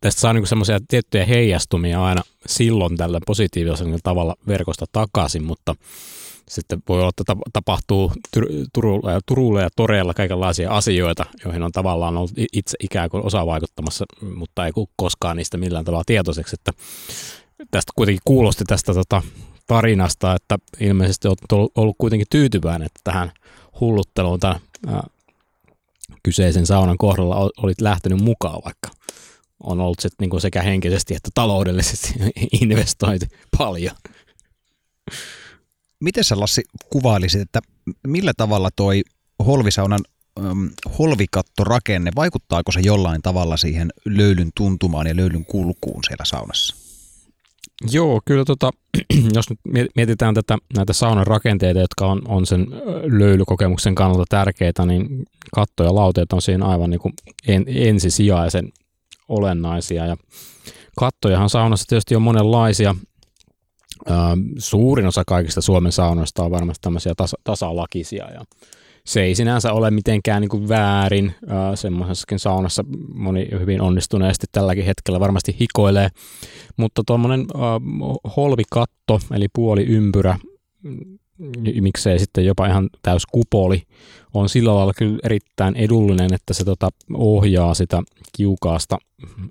tästä 0.01 0.21
saa 0.21 0.33
niinku 0.33 0.47
semmoisia 0.47 0.79
tiettyjä 0.87 1.25
heijastumia 1.25 2.03
aina 2.03 2.21
silloin 2.45 2.97
tällä 2.97 3.19
positiivisella 3.25 3.97
tavalla 4.03 4.35
verkosta 4.47 4.85
takaisin, 4.91 5.43
mutta 5.43 5.75
sitten 6.49 6.79
voi 6.89 6.99
olla, 6.99 7.09
että 7.09 7.35
tapahtuu 7.53 8.11
Turulla 8.73 9.11
ja, 9.11 9.19
Turulla 9.25 9.61
ja 9.61 9.69
Toreella 9.75 10.13
kaikenlaisia 10.13 10.71
asioita, 10.71 11.25
joihin 11.45 11.63
on 11.63 11.71
tavallaan 11.71 12.17
ollut 12.17 12.31
itse 12.53 12.77
ikään 12.79 13.09
kuin 13.09 13.25
osa 13.25 13.45
vaikuttamassa, 13.45 14.05
mutta 14.35 14.65
ei 14.65 14.71
koskaan 14.95 15.37
niistä 15.37 15.57
millään 15.57 15.85
tavalla 15.85 16.03
tietoiseksi, 16.05 16.55
että 16.59 16.71
tästä 17.71 17.91
kuitenkin 17.95 18.21
kuulosti 18.25 18.63
tästä 18.67 18.93
tota, 18.93 19.21
tarinasta, 19.67 20.35
että 20.35 20.57
ilmeisesti 20.79 21.27
olet 21.27 21.71
ollut 21.75 21.95
kuitenkin 21.97 22.27
tyytyväinen, 22.29 22.85
että 22.85 22.99
tähän 23.03 23.31
hullutteluun 23.79 24.39
tämän 24.39 24.59
ää, 24.87 25.07
kyseisen 26.23 26.65
saunan 26.65 26.97
kohdalla 26.97 27.49
olit 27.57 27.81
lähtenyt 27.81 28.21
mukaan, 28.21 28.61
vaikka 28.65 28.89
on 29.63 29.81
ollut 29.81 29.99
sit 29.99 30.13
niinku 30.19 30.39
sekä 30.39 30.61
henkisesti 30.61 31.15
että 31.15 31.29
taloudellisesti 31.33 32.13
investointi 32.61 33.27
paljon. 33.57 33.95
Miten 35.99 36.23
sä 36.23 36.39
Lassi 36.39 36.63
kuvailisit, 36.89 37.41
että 37.41 37.59
millä 38.07 38.33
tavalla 38.37 38.69
toi 38.75 39.03
holvisaunan 39.45 39.99
äm, 40.39 40.69
holvikattorakenne, 40.99 42.11
vaikuttaako 42.15 42.71
se 42.71 42.79
jollain 42.79 43.21
tavalla 43.21 43.57
siihen 43.57 43.89
löylyn 44.05 44.49
tuntumaan 44.55 45.07
ja 45.07 45.15
löylyn 45.15 45.45
kulkuun 45.45 46.03
siellä 46.03 46.25
saunassa? 46.25 46.82
Joo, 47.91 48.21
kyllä 48.25 48.45
tota, 48.45 48.71
jos 49.35 49.49
nyt 49.49 49.59
mietitään 49.95 50.33
tätä, 50.33 50.57
näitä 50.75 50.93
saunan 50.93 51.27
rakenteita, 51.27 51.79
jotka 51.79 52.07
on, 52.07 52.21
on 52.27 52.45
sen 52.45 52.67
löylykokemuksen 53.03 53.95
kannalta 53.95 54.25
tärkeitä, 54.29 54.85
niin 54.85 55.25
katto 55.55 55.83
ja 55.83 55.95
lauteet 55.95 56.33
on 56.33 56.41
siinä 56.41 56.65
aivan 56.65 56.89
niin 56.89 56.99
kuin 56.99 57.13
en, 57.47 57.65
ensisijaisen 57.67 58.69
olennaisia. 59.29 60.05
Ja 60.05 60.17
kattojahan 60.99 61.49
saunassa 61.49 61.85
tietysti 61.89 62.15
on 62.15 62.21
monenlaisia. 62.21 62.95
suurin 64.57 65.05
osa 65.05 65.23
kaikista 65.27 65.61
Suomen 65.61 65.91
saunoista 65.91 66.43
on 66.43 66.51
varmasti 66.51 66.81
tämmöisiä 66.81 67.13
tasa, 67.17 67.37
tasalakisia 67.43 68.31
ja 68.31 68.41
se 69.05 69.21
ei 69.23 69.35
sinänsä 69.35 69.73
ole 69.73 69.91
mitenkään 69.91 70.41
niin 70.41 70.49
kuin 70.49 70.69
väärin. 70.69 71.35
Semmoisessakin 71.75 72.39
saunassa 72.39 72.83
moni 73.13 73.47
hyvin 73.59 73.81
onnistuneesti 73.81 74.47
tälläkin 74.51 74.85
hetkellä 74.85 75.19
varmasti 75.19 75.55
hikoilee, 75.59 76.09
mutta 76.77 77.01
tuommoinen 77.07 77.45
holvikatto, 78.37 79.19
eli 79.33 79.47
puoli 79.55 79.83
ympyrä, 79.83 80.39
miksei 81.81 82.19
sitten 82.19 82.45
jopa 82.45 82.67
ihan 82.67 82.89
täys 83.01 83.25
kupoli, 83.25 83.81
on 84.33 84.49
sillä 84.49 84.75
lailla 84.75 84.93
kyllä 84.97 85.19
erittäin 85.23 85.75
edullinen, 85.75 86.33
että 86.33 86.53
se 86.53 86.63
tota 86.63 86.89
ohjaa 87.13 87.73
sitä 87.73 88.03
kiukaasta 88.37 88.97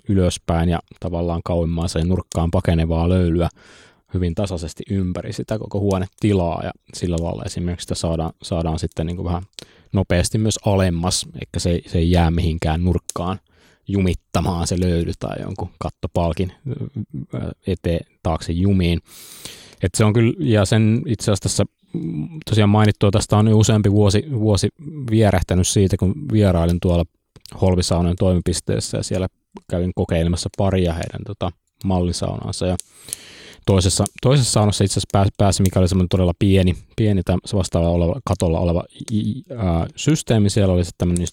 ylöspäin 0.09 0.69
ja 0.69 0.79
tavallaan 0.99 1.41
kauemmaiseen 1.45 2.07
nurkkaan 2.07 2.51
pakenevaa 2.51 3.09
löylyä 3.09 3.49
hyvin 4.13 4.35
tasaisesti 4.35 4.83
ympäri 4.89 5.33
sitä 5.33 5.59
koko 5.59 5.79
huonetilaa 5.79 6.63
ja 6.63 6.71
sillä 6.93 7.17
lailla 7.21 7.43
esimerkiksi 7.45 7.83
sitä 7.83 7.95
saadaan, 7.95 8.33
saadaan 8.43 8.79
sitten 8.79 9.05
niin 9.05 9.15
kuin 9.15 9.25
vähän 9.25 9.43
nopeasti 9.93 10.37
myös 10.37 10.59
alemmas, 10.65 11.25
eikä 11.33 11.59
se, 11.59 11.81
se 11.87 11.97
ei 11.97 12.11
jää 12.11 12.31
mihinkään 12.31 12.83
nurkkaan 12.83 13.39
jumittamaan 13.87 14.67
se 14.67 14.79
löydy 14.79 15.11
tai 15.19 15.41
jonkun 15.41 15.69
kattopalkin 15.79 16.53
eteen 17.67 18.05
taakse 18.23 18.53
jumiin. 18.53 18.99
Et 19.83 19.95
se 19.95 20.05
on 20.05 20.13
kyllä, 20.13 20.33
ja 20.39 20.65
sen 20.65 21.01
itse 21.07 21.23
asiassa 21.23 21.43
tässä 21.43 21.63
mm, 21.93 22.27
tosiaan 22.49 22.69
mainittua, 22.69 23.11
tästä 23.11 23.37
on 23.37 23.47
jo 23.47 23.57
useampi 23.57 23.91
vuosi, 23.91 24.25
vuosi 24.39 24.69
vierähtänyt 25.11 25.67
siitä, 25.67 25.97
kun 25.97 26.15
vierailin 26.31 26.79
tuolla 26.79 27.05
Holvisaunan 27.61 28.15
toimipisteessä 28.19 28.97
ja 28.97 29.03
siellä 29.03 29.27
kävin 29.69 29.91
kokeilemassa 29.95 30.49
paria 30.57 30.93
heidän 30.93 31.21
tota, 31.25 31.51
mallisaunaansa 31.85 32.67
ja 32.67 32.75
toisessa, 33.65 34.03
toisessa 34.21 34.51
saunassa 34.51 34.83
itse 34.83 34.93
asiassa 34.93 35.09
pääsi, 35.11 35.31
pääsi 35.37 35.63
mikä 35.63 35.79
oli 35.79 35.87
semmoinen 35.87 36.09
todella 36.09 36.33
pieni, 36.39 36.75
pieni 36.95 37.21
vastaava 37.53 37.89
oleva, 37.89 38.15
katolla 38.25 38.59
oleva 38.59 38.83
ää, 39.57 39.87
systeemi. 39.95 40.49
Siellä 40.49 40.73
oli 40.73 40.85
sitten 40.85 40.97
tämmöinen 40.97 41.27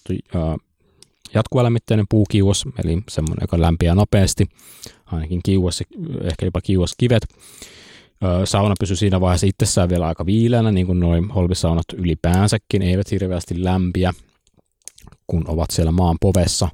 jatkuvalämmitteinen 1.33 2.05
puukiuos, 2.09 2.65
eli 2.83 3.01
semmoinen, 3.09 3.41
joka 3.41 3.61
lämpiää 3.61 3.95
nopeasti, 3.95 4.49
ainakin 5.05 5.39
kiuas, 5.45 5.83
ehkä 6.23 6.45
jopa 6.45 6.61
kiuaskivet. 6.61 7.27
Sauna 8.45 8.75
pysyi 8.79 8.97
siinä 8.97 9.21
vaiheessa 9.21 9.47
itsessään 9.47 9.89
vielä 9.89 10.07
aika 10.07 10.25
viileänä, 10.25 10.71
niin 10.71 10.85
kuin 10.85 10.99
noin 10.99 11.29
holvisaunat 11.29 11.85
ylipäänsäkin, 11.93 12.81
eivät 12.81 13.11
hirveästi 13.11 13.63
lämpiä, 13.63 14.13
kun 15.27 15.43
ovat 15.47 15.71
siellä 15.71 15.91
maan 15.91 16.17
povessa 16.21 16.69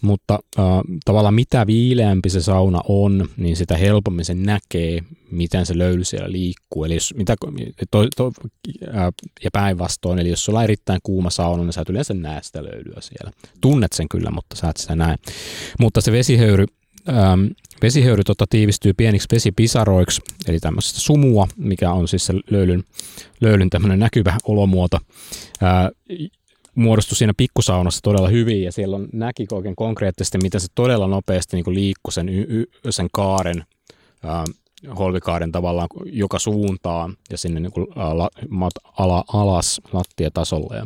mutta 0.00 0.38
äh, 0.58 0.64
tavallaan 1.04 1.34
mitä 1.34 1.66
viileämpi 1.66 2.30
se 2.30 2.40
sauna 2.40 2.80
on, 2.88 3.28
niin 3.36 3.56
sitä 3.56 3.76
helpommin 3.76 4.24
se 4.24 4.34
näkee, 4.34 5.00
miten 5.30 5.66
se 5.66 5.78
löyly 5.78 6.04
siellä 6.04 6.32
liikkuu. 6.32 6.84
Eli 6.84 6.94
jos, 6.94 7.14
mitä, 7.16 7.36
to, 7.90 8.06
to, 8.16 8.32
äh, 8.94 9.12
ja 9.44 9.50
päinvastoin, 9.52 10.18
eli 10.18 10.28
jos 10.28 10.44
sulla 10.44 10.58
on 10.58 10.64
erittäin 10.64 11.00
kuuma 11.02 11.30
sauna, 11.30 11.62
niin 11.62 11.72
sä 11.72 11.80
et 11.80 11.90
yleensä 11.90 12.14
näe 12.14 12.42
sitä 12.42 12.64
löylyä 12.64 13.00
siellä. 13.00 13.32
Tunnet 13.60 13.92
sen 13.92 14.08
kyllä, 14.08 14.30
mutta 14.30 14.56
sä 14.56 14.68
et 14.68 14.76
sitä 14.76 14.96
näe. 14.96 15.16
Mutta 15.80 16.00
se 16.00 16.12
vesihöyry, 16.12 16.64
ähm, 17.08 17.46
vesihöyry 17.82 18.24
tota, 18.24 18.44
tiivistyy 18.50 18.92
pieniksi 18.92 19.28
vesipisaroiksi, 19.32 20.22
eli 20.48 20.58
tämmöisestä 20.58 21.00
sumua, 21.00 21.48
mikä 21.56 21.92
on 21.92 22.08
siis 22.08 22.26
se 22.26 22.34
löylyn, 22.50 22.84
löylyn 23.40 23.70
tämmöinen 23.70 23.98
näkyvä 23.98 24.36
olomuoto. 24.44 24.98
Äh, 25.62 26.28
muodostui 26.78 27.16
siinä 27.16 27.32
pikkusaunassa 27.36 28.00
todella 28.02 28.28
hyvin 28.28 28.62
ja 28.62 28.72
siellä 28.72 28.96
on, 28.96 29.08
näki 29.12 29.46
oikein 29.52 29.76
konkreettisesti, 29.76 30.38
miten 30.42 30.60
se 30.60 30.66
todella 30.74 31.06
nopeasti 31.06 31.56
niin 31.56 31.74
liikkui 31.74 32.12
sen, 32.12 32.28
y, 32.28 32.46
y, 32.48 32.64
sen 32.90 33.08
kaaren, 33.12 33.64
ää, 34.22 34.44
holvikaaren 34.98 35.52
tavallaan 35.52 35.88
joka 36.04 36.38
suuntaan 36.38 37.16
ja 37.30 37.38
sinne 37.38 37.60
niin 37.60 37.72
kuin, 37.72 37.86
ala, 37.96 38.30
mat, 38.48 38.72
ala, 38.98 39.24
alas 39.32 39.80
lattiatasolle. 39.92 40.76
Ja 40.76 40.84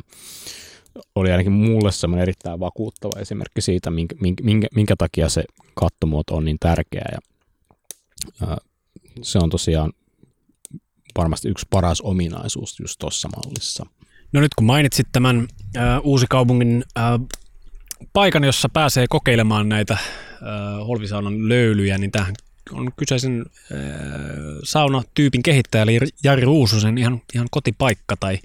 oli 1.15 1.31
ainakin 1.31 1.53
mulle 1.53 1.93
semmoinen 1.93 2.23
erittäin 2.23 2.61
vakuuttava 2.61 3.21
esimerkki 3.21 3.61
siitä, 3.61 3.91
minkä, 3.91 4.17
minkä, 4.43 4.69
minkä 4.75 4.95
takia 4.99 5.29
se 5.29 5.45
kattomuoto 5.75 6.37
on 6.37 6.45
niin 6.45 6.59
tärkeä. 6.61 7.05
Ja, 7.13 7.19
ää, 8.49 8.57
se 9.23 9.39
on 9.39 9.51
tosiaan 9.51 9.93
varmasti 11.17 11.49
yksi 11.49 11.67
paras 11.71 12.01
ominaisuus 12.01 12.81
just 12.81 12.97
tuossa 12.99 13.29
mallissa. 13.37 13.87
No 14.33 14.41
nyt 14.41 14.55
kun 14.55 14.67
mainitsit 14.67 15.07
tämän 15.13 15.49
äh, 15.77 16.01
Uusikaupungin 16.03 16.85
äh, 16.99 17.05
paikan, 18.13 18.45
jossa 18.45 18.69
pääsee 18.69 19.07
kokeilemaan 19.09 19.69
näitä 19.69 19.93
äh, 19.93 20.01
holvisaunan 20.87 21.49
löylyjä, 21.49 21.99
niin 21.99 22.13
tähän 22.13 22.35
on 22.73 22.93
kyseisen 22.97 23.45
äh, 23.73 23.79
saunatyypin 24.65 25.43
kehittäjä, 25.43 25.83
eli 25.83 25.99
Jari 26.25 26.43
Ruususen 26.43 26.99
ihan, 26.99 27.23
ihan 27.35 27.49
kotipaikka 27.51 28.17
tai 28.21 28.39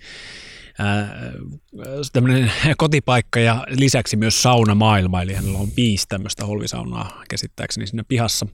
äh, 0.79 1.09
tämmöinen 2.13 2.51
kotipaikka 2.77 3.39
ja 3.39 3.65
lisäksi 3.69 4.17
myös 4.17 4.41
saunamaailma, 4.41 5.21
eli 5.21 5.33
hänellä 5.33 5.59
on 5.59 5.69
viisi 5.77 6.05
tämmöistä 6.09 6.45
holvisaunaa 6.45 7.23
käsittääkseni 7.29 7.87
siinä 7.87 8.03
pihassa. 8.07 8.47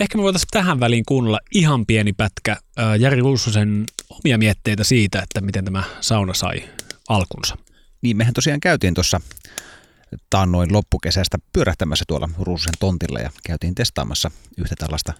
Ehkä 0.00 0.18
me 0.18 0.22
voitaisiin 0.22 0.48
tähän 0.50 0.80
väliin 0.80 1.04
kuunnella 1.04 1.40
ihan 1.54 1.86
pieni 1.86 2.12
pätkä 2.12 2.56
Jari 2.98 3.20
Ruususen 3.20 3.84
omia 4.10 4.38
mietteitä 4.38 4.84
siitä, 4.84 5.18
että 5.18 5.40
miten 5.40 5.64
tämä 5.64 5.82
sauna 6.00 6.34
sai 6.34 6.68
alkunsa. 7.08 7.56
Niin, 8.02 8.16
mehän 8.16 8.34
tosiaan 8.34 8.60
käytiin 8.60 8.94
tuossa 8.94 9.20
taannoin 10.30 10.72
loppukesästä 10.72 11.38
pyörähtämässä 11.52 12.04
tuolla 12.08 12.28
Ruususen 12.38 12.74
tontilla 12.78 13.18
ja 13.18 13.30
käytiin 13.46 13.74
testaamassa 13.74 14.30
yhtä 14.58 14.74
tällaista 14.78 15.12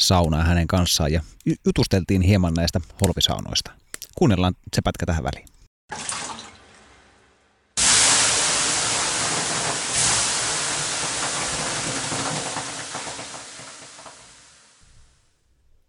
saunaa 0.00 0.42
hänen 0.42 0.66
kanssaan 0.66 1.12
ja 1.12 1.22
jutusteltiin 1.66 2.22
hieman 2.22 2.54
näistä 2.54 2.80
holvisaunoista. 3.00 3.70
Kuunnellaan 4.14 4.54
se 4.76 4.82
pätkä 4.82 5.06
tähän 5.06 5.24
väliin. 5.24 5.48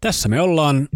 Tässä 0.01 0.29
me 0.29 0.41
ollaan 0.41 0.87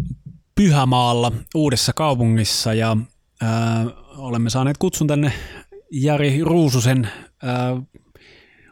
Pyhämaalla 0.60 1.32
uudessa 1.54 1.92
kaupungissa 1.92 2.74
ja 2.74 2.96
ää, 3.42 3.86
olemme 4.16 4.50
saaneet 4.50 4.78
kutsun 4.78 5.06
tänne 5.06 5.32
Jari 5.90 6.40
Ruususen. 6.44 7.08
Ää, 7.42 7.70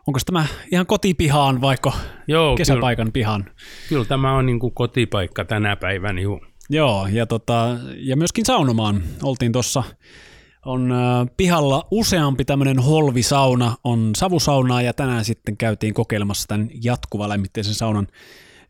onko 0.07 0.21
tämä 0.27 0.47
ihan 0.73 0.87
kotipihaan 0.87 1.61
vaikka 1.61 1.93
Joo, 2.27 2.57
kesäpaikan 2.57 3.05
kyllä, 3.05 3.13
pihan? 3.13 3.51
Kyllä 3.89 4.05
tämä 4.05 4.37
on 4.37 4.47
niin 4.47 4.59
kuin 4.59 4.75
kotipaikka 4.75 5.45
tänä 5.45 5.77
päivänä. 5.77 6.21
Juu. 6.21 6.41
Joo, 6.71 7.07
ja, 7.13 7.27
tota, 7.27 7.77
ja 7.97 8.17
myöskin 8.17 8.47
saunomaan 8.47 9.03
oltiin 9.23 9.53
tuossa 9.53 9.83
on 10.67 10.95
pihalla 11.37 11.89
useampi 11.91 12.45
tämmöinen 12.45 12.79
holvisauna, 12.79 13.77
on 13.85 14.11
savusaunaa 14.17 14.83
ja 14.83 14.93
tänään 14.93 15.25
sitten 15.25 15.57
käytiin 15.57 15.95
kokeilemassa 15.95 16.49
tämän 16.49 16.69
jatkuvalämmitteisen 16.83 17.75
saunan 17.75 18.07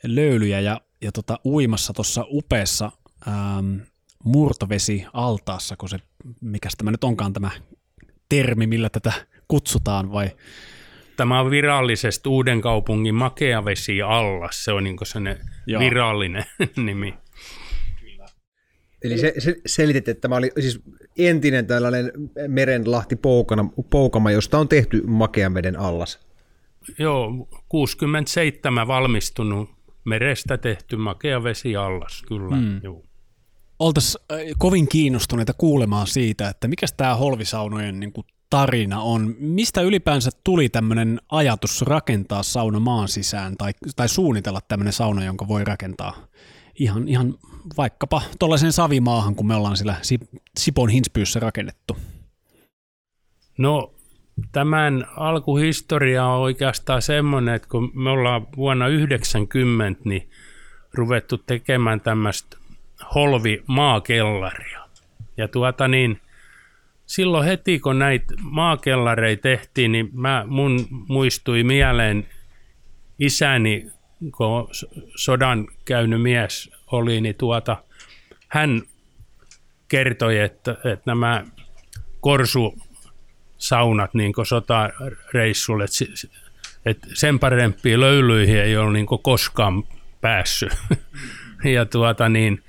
löylyjä 0.05 0.61
ja 0.61 0.81
ja 1.03 1.13
tota, 1.13 1.39
uimassa 1.45 1.93
tuossa 1.93 2.25
upeassa 2.29 2.93
ähm, 3.29 3.77
murtovesi 4.25 5.07
altaassa, 5.13 5.77
kun 5.77 5.89
se, 5.89 5.99
mikä 6.41 6.69
tämä 6.79 6.91
nyt 6.91 7.05
onkaan 7.05 7.33
tämä 7.33 7.51
termi, 8.29 8.67
millä 8.67 8.89
tätä 8.91 9.13
kutsutaan 9.49 10.13
vai? 10.13 10.31
Tämä 11.17 11.41
on 11.41 11.51
virallisesti 11.51 12.29
Uuden 12.29 12.61
kaupungin 12.61 13.15
makeavesi 13.15 14.03
allas, 14.03 14.65
se 14.65 14.73
on 14.73 14.85
niin 14.85 14.97
se 15.03 15.21
virallinen 15.79 16.45
nimi. 16.87 17.15
Eli 19.03 19.19
se, 19.19 19.35
se 19.39 19.57
selitit, 19.67 20.09
että 20.09 20.21
tämä 20.21 20.37
oli 20.37 20.53
siis 20.61 20.81
entinen 21.19 21.67
tällainen 21.67 22.13
merenlahti 22.49 23.17
poukana, 23.17 23.71
poukama, 23.91 24.31
josta 24.31 24.59
on 24.59 24.69
tehty 24.69 25.03
makean 25.07 25.55
veden 25.55 25.79
allas. 25.79 26.29
Joo, 26.99 27.49
67 27.69 28.89
valmistunut 28.89 29.71
merestä 30.05 30.59
tehty 30.59 30.97
makea 30.97 31.43
vesi 31.43 31.77
allas, 31.77 32.23
kyllä. 32.29 32.57
Mm. 32.57 32.81
Oltaisiin 33.79 34.25
äh, 34.33 34.38
kovin 34.59 34.88
kiinnostuneita 34.88 35.53
kuulemaan 35.53 36.07
siitä, 36.07 36.49
että 36.49 36.69
mikä 36.69 36.87
tämä 36.97 37.17
holvisaunojen 37.17 38.01
niin 38.01 38.12
kuin, 38.12 38.27
tarina 38.51 39.01
on. 39.01 39.35
Mistä 39.38 39.81
ylipäänsä 39.81 40.31
tuli 40.45 40.69
tämmöinen 40.69 41.21
ajatus 41.29 41.83
rakentaa 41.83 42.43
sauna 42.43 42.81
maan 42.81 43.09
sisään 43.09 43.57
tai, 43.57 43.73
tai 43.97 44.09
suunnitella 44.09 44.61
tämmöinen 44.69 44.93
sauna, 44.93 45.25
jonka 45.25 45.49
voi 45.49 45.64
rakentaa 45.64 46.17
ihan, 46.79 47.09
ihan 47.09 47.35
vaikkapa 47.77 48.23
tuollaiseen 48.38 48.73
savimaahan, 48.73 49.35
kun 49.35 49.47
me 49.47 49.55
ollaan 49.55 49.77
sillä 49.77 49.95
Sipon 50.59 50.88
Hinspyyssä 50.88 51.41
rakennettu? 51.41 51.97
No 53.59 53.95
Tämän 54.53 55.07
alkuhistoria 55.17 56.27
on 56.27 56.41
oikeastaan 56.41 57.03
semmoinen, 57.03 57.55
että 57.55 57.69
kun 57.69 57.91
me 57.95 58.11
ollaan 58.11 58.47
vuonna 58.57 58.88
90 58.88 60.03
niin 60.05 60.31
ruvettu 60.95 61.38
tekemään 61.38 62.01
tämmöistä 62.01 62.57
holvi-maakellaria. 63.15 64.89
Ja 65.37 65.49
tuota 65.49 65.89
niin, 65.89 66.21
silloin 67.07 67.45
heti 67.45 67.81
kun 67.81 67.99
näitä 67.99 68.35
maakellareita 68.41 69.43
tehtiin, 69.43 69.93
niin 69.93 70.11
mä, 70.13 70.45
mun 70.47 70.87
muistui 71.09 71.63
mieleen 71.63 72.29
isäni, 73.19 73.87
kun 74.37 74.69
sodan 75.17 75.67
käynyt 75.85 76.23
mies 76.23 76.71
oli, 76.87 77.21
niin 77.21 77.35
tuota, 77.35 77.77
hän 78.49 78.83
kertoi, 79.89 80.39
että, 80.39 80.71
että 80.73 81.03
nämä 81.07 81.45
korsu 82.21 82.79
saunat 83.59 84.15
niin 84.15 84.33
sotareissulle, 84.43 85.85
että 85.85 86.39
et 86.87 86.99
sen 87.15 87.39
parempia 87.39 88.01
löylyihin 88.01 88.59
ei 88.59 88.77
ole 88.77 88.93
niin 88.93 89.07
koskaan 89.23 89.85
päässyt. 90.21 90.73
ja 91.75 91.85
tuota 91.85 92.29
niin, 92.29 92.65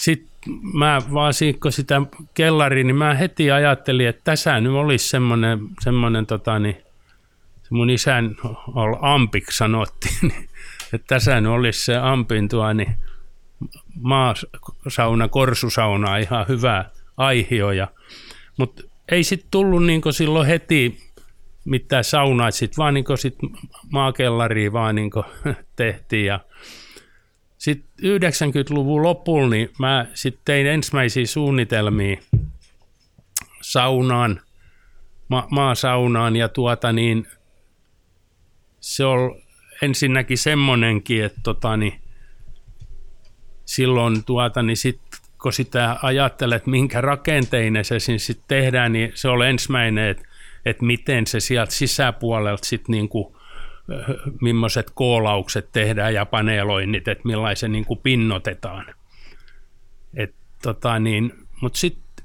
sitten 0.00 0.28
mä 0.74 1.02
vaan 1.12 1.34
siikko 1.34 1.70
sitä 1.70 2.02
kellariin, 2.34 2.86
niin 2.86 2.96
mä 2.96 3.14
heti 3.14 3.50
ajattelin, 3.50 4.08
että 4.08 4.20
tässä 4.24 4.60
nyt 4.60 4.72
olisi 4.72 5.08
semmoinen, 5.08 5.58
semmoinen 5.80 6.26
tota 6.26 6.58
niin, 6.58 6.76
mun 7.70 7.90
isän 7.90 8.36
ampiksi 9.00 9.58
sanottiin, 9.58 10.32
että 10.92 11.06
tässä 11.06 11.40
nyt 11.40 11.50
olisi 11.50 11.84
se 11.84 11.96
ampin 11.96 12.48
tuo 12.48 12.72
niin 12.72 12.96
maasauna, 14.00 15.28
korsusauna 15.28 16.16
ihan 16.16 16.48
hyvä 16.48 16.84
aihio. 17.16 17.68
Mutta 18.56 18.82
ei 19.08 19.24
sitten 19.24 19.50
tullut 19.50 19.84
niin 19.84 20.02
silloin 20.10 20.46
heti 20.46 21.06
mitään 21.64 22.04
saunaa, 22.04 22.50
sitten 22.50 22.76
vaan 22.76 22.94
niin 22.94 23.04
sit 23.18 23.36
maakellariin 23.92 24.72
vaan 24.72 24.94
niin 24.94 25.10
tehtiin 25.76 26.26
ja 26.26 26.40
sitten 27.66 28.20
90-luvun 28.20 29.02
lopulla 29.02 29.48
niin 29.48 29.70
mä 29.78 30.06
sitten 30.14 30.42
tein 30.44 30.66
ensimmäisiä 30.66 31.26
suunnitelmia 31.26 32.16
saunaan, 33.60 34.40
ma- 35.28 35.48
maasaunaan 35.50 36.36
ja 36.36 36.48
tuota 36.48 36.92
niin, 36.92 37.26
se 38.80 39.04
on 39.04 39.42
ensinnäkin 39.82 40.38
semmonenkin, 40.38 41.24
että 41.24 41.40
tota 41.42 41.76
niin, 41.76 42.00
silloin 43.64 44.24
tuota 44.24 44.62
niin 44.62 44.76
sit, 44.76 45.00
kun 45.42 45.52
sitä 45.52 45.96
ajattelet, 46.02 46.66
minkä 46.66 47.00
rakenteinen 47.00 47.84
se 47.84 47.98
sitten 47.98 48.48
tehdään, 48.48 48.92
niin 48.92 49.12
se 49.14 49.28
on 49.28 49.46
ensimmäinen, 49.46 50.08
että, 50.08 50.28
että 50.64 50.84
miten 50.84 51.26
se 51.26 51.40
sieltä 51.40 51.72
sisäpuolelta 51.72 52.66
sitten 52.66 52.92
niin 52.92 53.08
kuin 53.08 53.35
millaiset 54.40 54.90
koolaukset 54.94 55.68
tehdään 55.72 56.14
ja 56.14 56.26
paneeloinnit, 56.26 57.08
että 57.08 57.28
millaisen 57.28 57.72
niin 57.72 57.84
kuin 57.84 58.00
pinnotetaan. 58.02 58.94
Et, 60.14 60.34
tota 60.62 60.98
niin, 60.98 61.32
Mutta 61.60 61.78
sitten 61.78 62.24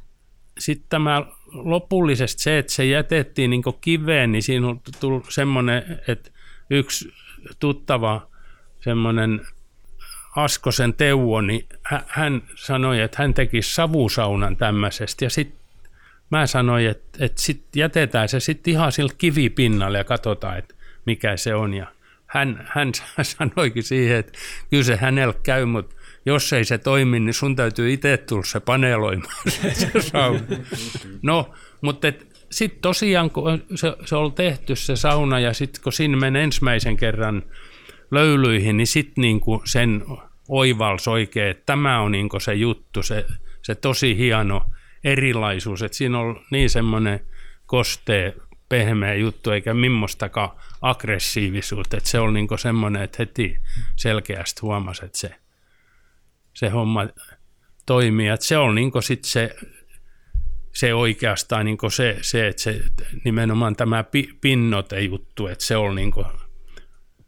sit 0.60 0.84
tämä 0.89 1.26
lopullisesti 1.52 2.41
se, 2.41 2.58
että 2.58 2.71
se 2.71 2.86
jätettiin 2.86 3.50
niin 3.50 3.63
kiveen, 3.82 4.32
niin 4.32 4.43
siinä 4.43 4.67
on 4.67 4.82
tullut 5.00 5.26
semmoinen, 5.30 6.02
että 6.08 6.32
yksi 6.69 7.13
tuttava 7.60 8.28
semmoinen 8.80 9.41
Askosen 10.36 10.93
Teuvo, 10.93 11.41
niin 11.41 11.67
hän 12.08 12.43
sanoi, 12.56 13.02
että 13.02 13.17
hän 13.21 13.34
teki 13.34 13.62
savusaunan 13.62 14.58
tämmöisestä 14.58 15.26
ja 15.26 15.30
sitten 15.30 15.60
mä 16.30 16.47
sanoin, 16.47 16.88
että, 16.88 17.26
että 17.26 17.41
sit 17.41 17.65
jätetään 17.76 18.30
se 18.30 18.39
sitten 18.39 18.74
ihan 18.74 18.91
sillä 18.91 19.13
kivipinnalle 19.17 19.97
ja 19.97 20.04
katsotaan, 20.04 20.58
että 20.58 20.76
mikä 21.05 21.37
se 21.37 21.55
on. 21.55 21.73
Ja 21.73 21.87
hän, 22.27 22.67
hän 22.71 22.91
sanoikin 23.23 23.83
siihen, 23.83 24.17
että 24.17 24.39
kyllä 24.69 24.83
se 24.83 24.95
hänellä 24.95 25.33
käy, 25.43 25.65
mutta 25.65 25.95
jos 26.25 26.53
ei 26.53 26.65
se 26.65 26.77
toimi, 26.77 27.19
niin 27.19 27.33
sun 27.33 27.55
täytyy 27.55 27.93
itse 27.93 28.17
tulla 28.17 28.43
se 28.43 28.59
paneeloimaan 28.59 29.35
se 29.73 30.01
sauna. 30.01 30.39
No, 31.21 31.51
mutta 31.81 32.07
sitten 32.51 32.81
tosiaan, 32.81 33.29
kun 33.29 33.63
se, 33.75 33.95
se 34.05 34.15
oli 34.15 34.31
tehty 34.31 34.75
se 34.75 34.95
sauna 34.95 35.39
ja 35.39 35.53
sitten 35.53 35.83
kun 35.83 35.93
sinne 35.93 36.17
meni 36.17 36.39
ensimmäisen 36.39 36.97
kerran 36.97 37.43
löylyihin, 38.11 38.77
niin 38.77 38.87
sitten 38.87 39.21
niinku 39.21 39.61
sen 39.65 40.03
oivals 40.49 41.07
oikein, 41.07 41.51
että 41.51 41.63
tämä 41.65 41.99
on 41.99 42.11
niinku 42.11 42.39
se 42.39 42.53
juttu, 42.53 43.03
se, 43.03 43.25
se 43.61 43.75
tosi 43.75 44.17
hieno 44.17 44.65
erilaisuus, 45.03 45.81
että 45.81 45.97
siinä 45.97 46.19
on 46.19 46.41
niin 46.51 46.69
semmoinen 46.69 47.19
kostee 47.65 48.35
pehmeä 48.71 49.13
juttu 49.13 49.51
eikä 49.51 49.73
mimmostakaan 49.73 50.49
aggressiivisuutta. 50.81 51.97
Että 51.97 52.10
se 52.10 52.19
oli 52.19 52.34
niin 52.34 52.60
semmoinen, 52.60 53.01
että 53.01 53.15
heti 53.19 53.57
selkeästi 53.95 54.62
huomasi, 54.62 55.05
että 55.05 55.17
se, 55.17 55.36
se 56.53 56.69
homma 56.69 57.07
toimii. 57.86 58.27
Että 58.27 58.45
se 58.45 58.57
on 58.57 58.75
niin 58.75 58.91
sit 58.99 59.23
se, 59.23 59.55
se 60.73 60.93
oikeastaan 60.93 61.65
niin 61.65 61.77
se, 61.91 62.17
se, 62.21 62.47
että 62.47 62.62
se 62.62 62.81
nimenomaan 63.23 63.75
tämä 63.75 64.03
pinnote-juttu, 64.41 65.47
että 65.47 65.65
se 65.65 65.77
on 65.77 65.95
niin 65.95 66.13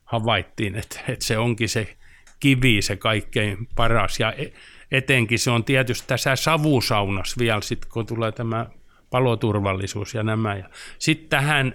havaittiin, 0.05 0.75
että, 0.75 0.99
että 1.07 1.25
se 1.25 1.37
onkin 1.37 1.69
se 1.69 1.97
kivi 2.39 2.81
se 2.81 2.95
kaikkein 2.95 3.67
paras. 3.75 4.19
Ja 4.19 4.33
e, 4.33 4.45
etenkin 4.91 5.39
se 5.39 5.51
on 5.51 5.63
tietysti 5.63 6.07
tässä 6.07 6.35
savusaunassa 6.35 7.35
vielä, 7.39 7.61
sit, 7.61 7.85
kun 7.85 8.05
tulee 8.05 8.31
tämä 8.31 8.65
paloturvallisuus 9.13 10.13
ja 10.13 10.23
nämä. 10.23 10.55
Ja 10.55 10.69
sitten 10.99 11.29
tähän, 11.29 11.73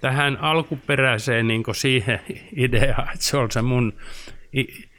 tähän 0.00 0.36
alkuperäiseen 0.40 1.48
niin 1.48 1.62
siihen 1.72 2.20
ideaan, 2.66 3.08
että 3.14 3.24
se 3.24 3.36
on 3.36 3.50
se 3.50 3.62
mun 3.62 3.92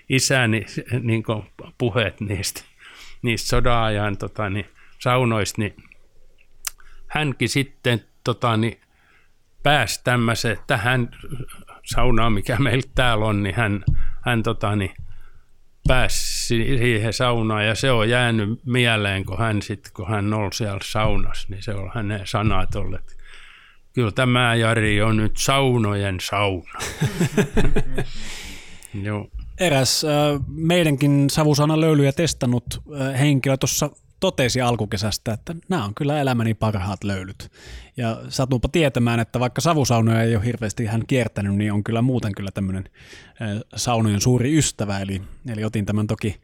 isäni 0.10 0.66
niin 1.08 1.24
puheet 1.78 2.22
niistä, 2.22 2.62
niistä 3.22 3.48
sodan-ajan 3.48 4.18
tota, 4.18 4.50
niin, 4.50 4.66
saunoista, 5.00 5.62
niin 5.62 5.76
hänkin 7.08 7.50
sitten 7.50 8.06
tota, 8.24 8.58
niin, 8.58 8.82
pääsi 9.64 10.04
tämmöiseen 10.04 10.58
tähän 10.68 11.12
saunaan, 11.84 12.34
mikä 12.34 12.58
meillä 12.60 12.90
täällä 12.96 13.26
on, 13.26 13.44
niin 13.44 13.56
hän, 13.56 13.84
hän 14.22 14.44
tota, 14.44 14.76
niin, 14.76 14.92
pääsi 15.92 16.46
siihen 16.78 17.14
saunaan 17.14 17.68
ja 17.68 17.76
se 17.76 17.92
on 17.92 18.10
jäänyt 18.10 18.60
mieleen, 18.66 19.26
kun 19.26 19.38
hän 19.38 19.62
sitten, 19.62 19.92
kun 19.96 20.08
hän 20.08 20.34
oli 20.34 20.54
siellä 20.54 20.80
saunassa, 20.84 21.48
niin 21.50 21.64
se 21.64 21.74
on 21.74 21.92
hänen 21.96 22.22
sanat 22.24 22.76
olleet. 22.76 23.18
Kyllä 23.94 24.12
tämä 24.12 24.56
Jari 24.56 25.02
on 25.02 25.18
nyt 25.18 25.38
saunojen 25.38 26.18
sauna. 26.22 26.80
Joo. 29.04 29.28
Eräs 29.60 30.06
äh, 30.06 30.42
meidänkin 30.48 31.30
savusaunan 31.30 31.82
löylyjä 31.82 32.12
testannut 32.12 32.82
äh, 33.02 33.20
henkilö 33.20 33.58
tuossa 33.58 33.90
totesi 34.22 34.62
alkukesästä, 34.62 35.34
että 35.34 35.56
nämä 35.70 35.86
on 35.86 35.96
kyllä 35.96 36.22
elämäni 36.22 36.54
parhaat 36.54 37.04
löylyt. 37.04 37.52
Ja 37.98 38.18
satunpa 38.30 38.68
tietämään, 38.68 39.20
että 39.20 39.40
vaikka 39.40 39.62
savusaunoja 39.62 40.22
ei 40.22 40.36
ole 40.36 40.46
hirveästi 40.46 40.86
hän 40.86 41.04
kiertänyt, 41.08 41.56
niin 41.56 41.74
on 41.74 41.84
kyllä 41.84 42.02
muuten 42.02 42.36
kyllä 42.36 42.52
tämmöinen 42.52 42.90
saunojen 43.76 44.22
suuri 44.22 44.58
ystävä. 44.58 45.00
Eli, 45.00 45.22
eli 45.48 45.64
otin 45.64 45.86
tämän 45.86 46.08
toki, 46.08 46.42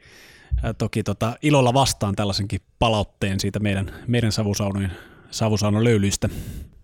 toki 0.78 1.04
tota, 1.04 1.38
ilolla 1.42 1.74
vastaan 1.74 2.16
tällaisenkin 2.16 2.62
palautteen 2.80 3.40
siitä 3.40 3.60
meidän, 3.60 3.92
meidän 4.08 4.32
savusaunojen 4.32 4.92
savusaunan 5.32 5.84
löylyistä. 5.84 6.30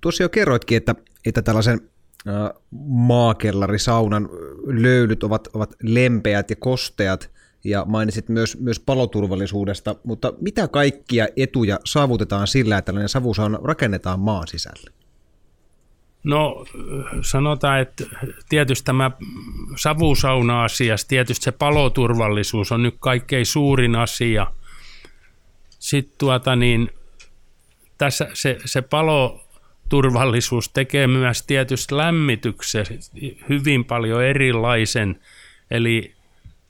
Tuossa 0.02 0.24
jo 0.24 0.30
kerroitkin, 0.30 0.78
että, 0.78 0.96
että 1.26 1.42
tällaisen 1.42 1.82
maakellarisaunan 2.88 4.30
löylyt 4.64 5.24
ovat, 5.24 5.48
ovat 5.54 5.74
lempeät 5.82 6.50
ja 6.50 6.56
kosteat– 6.56 7.30
ja 7.64 7.86
mainitsit 7.88 8.30
myös, 8.30 8.60
myös 8.60 8.80
paloturvallisuudesta, 8.80 9.96
mutta 10.04 10.34
mitä 10.42 10.68
kaikkia 10.68 11.28
etuja 11.38 11.80
saavutetaan 11.86 12.48
sillä, 12.48 12.78
että 12.78 12.86
tällainen 12.86 13.10
savusauna 13.10 13.60
rakennetaan 13.64 14.20
maan 14.20 14.48
sisälle? 14.48 14.92
No 16.24 16.66
sanotaan, 17.22 17.80
että 17.80 18.04
tietysti 18.50 18.86
tämä 18.86 19.12
savusauna-asiassa, 19.76 21.08
tietysti 21.08 21.44
se 21.44 21.52
paloturvallisuus 21.52 22.72
on 22.72 22.84
nyt 22.84 22.96
kaikkein 23.00 23.46
suurin 23.46 23.96
asia. 23.96 24.48
Sitten 25.70 26.18
tuota 26.18 26.56
niin, 26.56 26.90
tässä 27.98 28.28
se, 28.34 28.58
se 28.66 28.82
paloturvallisuus 28.82 30.70
tekee 30.70 31.08
myös 31.08 31.44
tietysti 31.44 31.98
lämmityksen 31.98 32.86
hyvin 33.50 33.86
paljon 33.86 34.24
erilaisen, 34.24 35.20
eli 35.72 36.16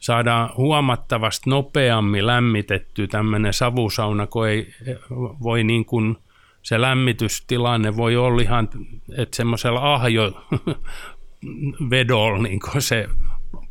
saadaan 0.03 0.49
huomattavasti 0.57 1.49
nopeammin 1.49 2.27
lämmitetty 2.27 3.07
tämmöinen 3.07 3.53
savusauna, 3.53 4.27
kun 4.27 4.47
ei 4.47 4.73
voi 5.43 5.63
niin 5.63 5.85
kuin, 5.85 6.15
se 6.61 6.81
lämmitystilanne 6.81 7.97
voi 7.97 8.15
olla 8.15 8.41
ihan, 8.41 8.69
että 9.17 9.35
semmoisella 9.35 9.93
ahjo 9.93 10.45
vedolla 11.89 12.43
niin 12.43 12.59
se 12.79 13.09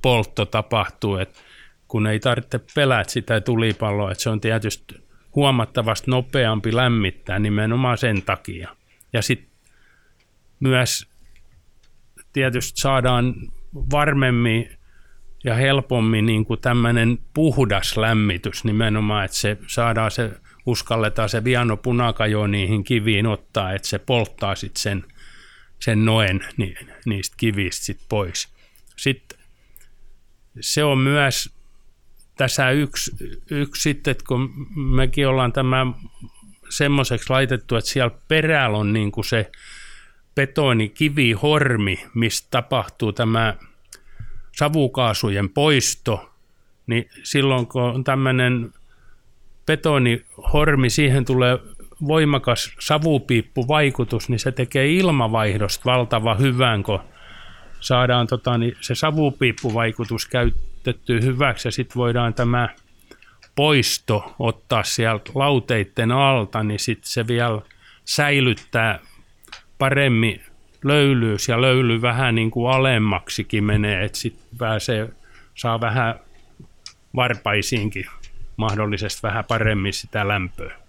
poltto 0.02 0.44
tapahtuu, 0.46 1.16
että 1.16 1.40
kun 1.88 2.06
ei 2.06 2.20
tarvitse 2.20 2.60
pelätä 2.74 3.10
sitä 3.10 3.40
tulipalloa, 3.40 4.10
että 4.12 4.22
se 4.22 4.30
on 4.30 4.40
tietysti 4.40 4.94
huomattavasti 5.34 6.10
nopeampi 6.10 6.76
lämmittää 6.76 7.38
nimenomaan 7.38 7.98
sen 7.98 8.22
takia. 8.22 8.76
Ja 9.12 9.22
sitten 9.22 9.50
myös 10.60 11.06
tietysti 12.32 12.80
saadaan 12.80 13.34
varmemmin 13.74 14.81
ja 15.44 15.54
helpommin 15.54 16.26
niin 16.26 16.44
kuin 16.44 16.60
tämmöinen 16.60 17.18
puhdas 17.34 17.96
lämmitys 17.96 18.64
nimenomaan, 18.64 19.24
että 19.24 19.36
se 19.36 19.58
saadaan 19.66 20.10
se, 20.10 20.30
uskalletaan 20.66 21.28
se 21.28 21.44
viano 21.44 21.76
punakajo 21.76 22.46
niihin 22.46 22.84
kiviin 22.84 23.26
ottaa, 23.26 23.72
että 23.72 23.88
se 23.88 23.98
polttaa 23.98 24.54
sitten 24.54 24.82
sen, 24.82 25.04
sen 25.80 26.04
noen 26.04 26.40
ni, 26.56 26.74
niistä 27.04 27.34
kivistä 27.36 27.84
sit 27.84 28.00
pois. 28.08 28.48
Sitten 28.96 29.38
se 30.60 30.84
on 30.84 30.98
myös 30.98 31.50
tässä 32.36 32.70
yksi, 32.70 33.10
yksi 33.50 33.82
sitten, 33.82 34.10
että 34.10 34.24
kun 34.28 34.68
mekin 34.76 35.28
ollaan 35.28 35.52
tämä 35.52 35.86
semmoiseksi 36.70 37.30
laitettu, 37.30 37.76
että 37.76 37.90
siellä 37.90 38.18
perällä 38.28 38.78
on 38.78 38.92
niin 38.92 39.12
kuin 39.12 39.24
se 39.24 39.50
betonikivihormi, 40.34 42.06
mistä 42.14 42.48
tapahtuu 42.50 43.12
tämä 43.12 43.56
savukaasujen 44.52 45.48
poisto, 45.48 46.30
niin 46.86 47.10
silloin 47.22 47.66
kun 47.66 47.82
on 47.82 48.04
tämmöinen 48.04 48.72
betonihormi, 49.66 50.90
siihen 50.90 51.24
tulee 51.24 51.58
voimakas 52.06 52.72
savupiippuvaikutus, 52.80 54.28
niin 54.28 54.38
se 54.38 54.52
tekee 54.52 54.92
ilmavaihdosta 54.92 55.84
valtava 55.84 56.34
hyvän, 56.34 56.82
kun 56.82 57.00
saadaan 57.80 58.26
tota, 58.26 58.58
niin 58.58 58.76
se 58.80 58.94
savupiippuvaikutus 58.94 60.26
käytetty 60.26 61.22
hyväksi 61.22 61.68
ja 61.68 61.72
sitten 61.72 61.96
voidaan 61.96 62.34
tämä 62.34 62.68
poisto 63.54 64.34
ottaa 64.38 64.82
sieltä 64.82 65.30
lauteitten 65.34 66.12
alta, 66.12 66.62
niin 66.62 66.80
sitten 66.80 67.10
se 67.10 67.26
vielä 67.26 67.60
säilyttää 68.04 68.98
paremmin 69.78 70.42
löylyys 70.82 71.48
ja 71.48 71.60
löyly 71.60 72.02
vähän 72.02 72.34
niin 72.34 72.50
kuin 72.50 72.72
alemmaksikin 72.72 73.64
menee, 73.64 74.04
että 74.04 74.18
sitten 74.18 74.58
pääsee, 74.58 75.08
saa 75.54 75.80
vähän 75.80 76.20
varpaisiinkin 77.16 78.06
mahdollisesti 78.56 79.22
vähän 79.22 79.44
paremmin 79.44 79.92
sitä 79.92 80.28
lämpöä. 80.28 80.82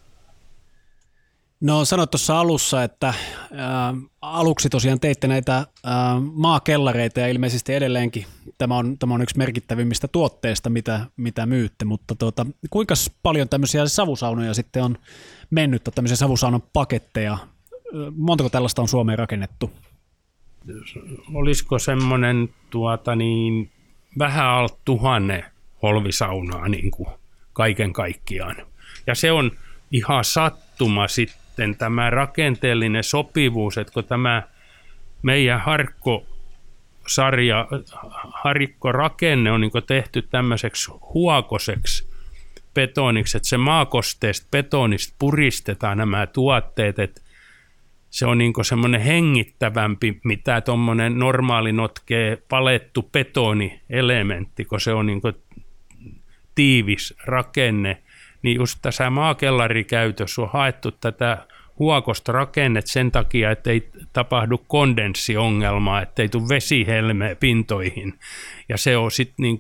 No 1.62 1.86
sanoit 1.86 2.12
tuossa 2.12 2.40
alussa, 2.40 2.84
että 2.84 3.08
ä, 3.08 3.14
aluksi 4.22 4.70
tosiaan 4.70 5.00
teitte 5.00 5.28
näitä 5.28 5.58
ä, 5.58 5.66
maakellareita 6.34 7.20
ja 7.20 7.28
ilmeisesti 7.28 7.74
edelleenkin 7.74 8.26
tämä 8.58 8.78
on, 8.78 8.98
tämä 8.98 9.14
on 9.14 9.22
yksi 9.22 9.38
merkittävimmistä 9.38 10.08
tuotteista, 10.08 10.70
mitä, 10.70 11.06
mitä 11.18 11.46
myytte, 11.46 11.86
mutta 11.86 12.16
tuota, 12.16 12.46
kuinka 12.70 12.94
paljon 13.24 13.50
tämmöisiä 13.50 13.88
savusaunoja 13.88 14.54
sitten 14.54 14.84
on 14.84 14.98
mennyt, 15.50 15.90
tämmöisiä 15.96 16.18
savusaunan 16.18 16.64
paketteja? 16.74 17.38
Montako 18.16 18.50
tällaista 18.50 18.82
on 18.82 18.88
Suomeen 18.88 19.20
rakennettu? 19.20 19.72
Olisiko 21.34 21.80
semmoinen 21.80 22.50
tuota 22.70 23.16
niin, 23.16 23.72
vähän 24.20 24.46
alt 24.46 24.80
tuhanne 24.86 25.46
holvisaunaa 25.82 26.68
niin 26.68 26.92
kuin 26.92 27.10
kaiken 27.54 27.94
kaikkiaan. 27.94 28.56
Ja 29.08 29.16
se 29.16 29.32
on 29.32 29.52
ihan 29.92 30.24
sattuma 30.24 31.08
sitten 31.08 31.76
tämä 31.76 32.10
rakenteellinen 32.10 33.04
sopivuus, 33.04 33.78
että 33.78 33.94
kun 33.94 34.04
tämä 34.04 34.44
meidän 35.22 35.62
harkko 35.62 36.26
sarja, 37.08 37.68
harikko 38.34 38.92
rakenne 38.92 39.52
on 39.52 39.62
niin 39.62 39.72
tehty 39.88 40.22
tämmöiseksi 40.22 40.92
huokoseksi 41.14 42.10
betoniksi, 42.74 43.38
että 43.38 43.50
se 43.50 43.58
maakosteesta 43.58 44.48
betonista 44.52 45.16
puristetaan 45.20 45.98
nämä 45.98 46.28
tuotteet, 46.28 47.00
että 47.00 47.22
se 48.14 48.26
on 48.26 48.38
niin 48.38 48.54
semmoinen 48.62 49.02
hengittävämpi, 49.02 50.20
mitä 50.24 50.62
tuommoinen 50.62 51.20
normaali 51.20 51.72
notkee 51.72 52.38
palettu 52.50 53.10
betonielementti, 53.12 54.66
kun 54.66 54.82
se 54.82 54.94
on 54.94 55.06
niin 55.06 55.22
tiivis 56.56 57.14
rakenne, 57.26 57.98
niin 58.42 58.56
just 58.56 58.80
tässä 58.82 59.10
maakellarikäytössä 59.10 60.42
on 60.42 60.50
haettu 60.54 60.92
tätä 60.92 61.48
huokosta 61.80 62.32
rakennet 62.32 62.88
sen 62.88 63.12
takia, 63.12 63.52
että 63.52 63.70
ei 63.70 63.90
tapahdu 64.14 64.58
kondenssiongelmaa, 64.58 66.02
ettei 66.02 66.30
tule 66.30 66.50
vesihelme 66.50 67.38
pintoihin. 67.40 68.14
Ja 68.70 68.78
se 68.78 68.98
on 68.98 69.12
sitten 69.12 69.44
niin 69.44 69.58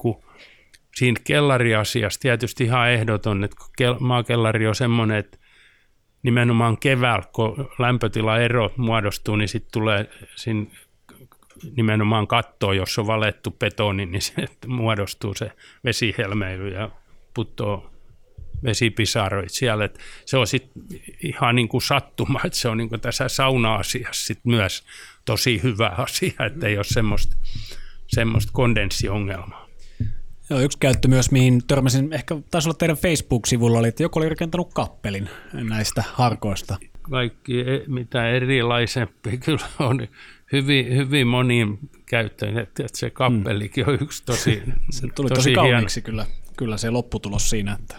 siinä 0.96 1.20
kellariasiassa 1.24 2.20
tietysti 2.20 2.64
ihan 2.64 2.90
ehdoton, 2.90 3.44
että 3.44 3.58
maakellari 4.00 4.68
on 4.68 4.76
semmoinen, 4.76 5.18
että 5.18 5.38
nimenomaan 6.24 6.78
keväällä, 6.78 7.26
kun 7.34 7.70
lämpötilaero 7.80 8.72
muodostuu, 8.78 9.36
niin 9.36 9.50
sitten 9.50 9.72
tulee 9.72 10.10
siinä 10.36 10.66
nimenomaan 11.78 12.28
kattoa, 12.28 12.74
jos 12.74 13.00
on 13.00 13.08
valettu 13.08 13.52
betoni, 13.52 14.06
niin 14.06 14.22
se 14.22 14.34
muodostuu 14.68 15.34
se 15.34 15.52
vesihelmeily 15.84 16.70
ja 16.70 16.90
puttoo 17.34 17.94
vesipisaroit 18.64 19.52
siellä. 19.52 19.86
Et 19.86 20.00
se 20.26 20.38
on 20.38 20.48
sitten 20.48 20.84
ihan 21.24 21.56
niin 21.56 21.68
kuin 21.68 21.82
sattuma, 21.82 22.40
että 22.46 22.58
se 22.58 22.70
on 22.70 22.78
niin 22.78 22.90
kuin 22.90 23.02
tässä 23.02 23.28
sauna-asiassa 23.28 24.26
sit 24.26 24.40
myös 24.44 24.84
tosi 25.26 25.64
hyvä 25.64 25.88
asia, 25.88 26.46
että 26.46 26.68
ei 26.68 26.78
ole 26.78 26.84
semmoista, 26.84 27.36
semmoista 28.08 28.52
kondenssiongelmaa. 28.54 29.63
Joo, 30.54 30.62
yksi 30.62 30.78
käyttö 30.78 31.08
myös, 31.08 31.32
mihin 31.32 31.62
törmäsin, 31.68 32.14
ehkä 32.14 32.36
taisi 32.52 32.70
olla 32.70 32.78
teidän 32.78 32.98
Facebook-sivulla, 32.98 33.80
oli, 33.80 33.88
että 33.88 34.04
joku 34.04 34.20
oli 34.20 34.30
rakentanut 34.30 34.74
kappelin 34.74 35.30
näistä 35.54 36.04
harkoista. 36.14 36.78
Kaikki, 37.02 37.60
e, 37.60 37.84
mitä 37.88 38.30
erilaisempi 38.30 39.38
kyllä 39.46 39.66
on 39.80 40.08
hyvin, 40.52 40.96
hyvin 40.96 41.28
moniin 41.28 41.80
käyttöön, 42.06 42.58
että 42.58 42.84
se 42.94 43.10
kappelikin 43.10 43.90
on 43.90 43.98
yksi 44.02 44.24
tosi 44.26 44.64
Se 44.92 45.08
tuli 45.16 45.30
tosi, 45.30 45.40
tosi 45.40 45.54
kauniiksi 45.54 46.02
kyllä, 46.02 46.26
kyllä 46.58 46.78
se 46.78 46.90
lopputulos 46.90 47.50
siinä. 47.50 47.78
Että. 47.80 47.96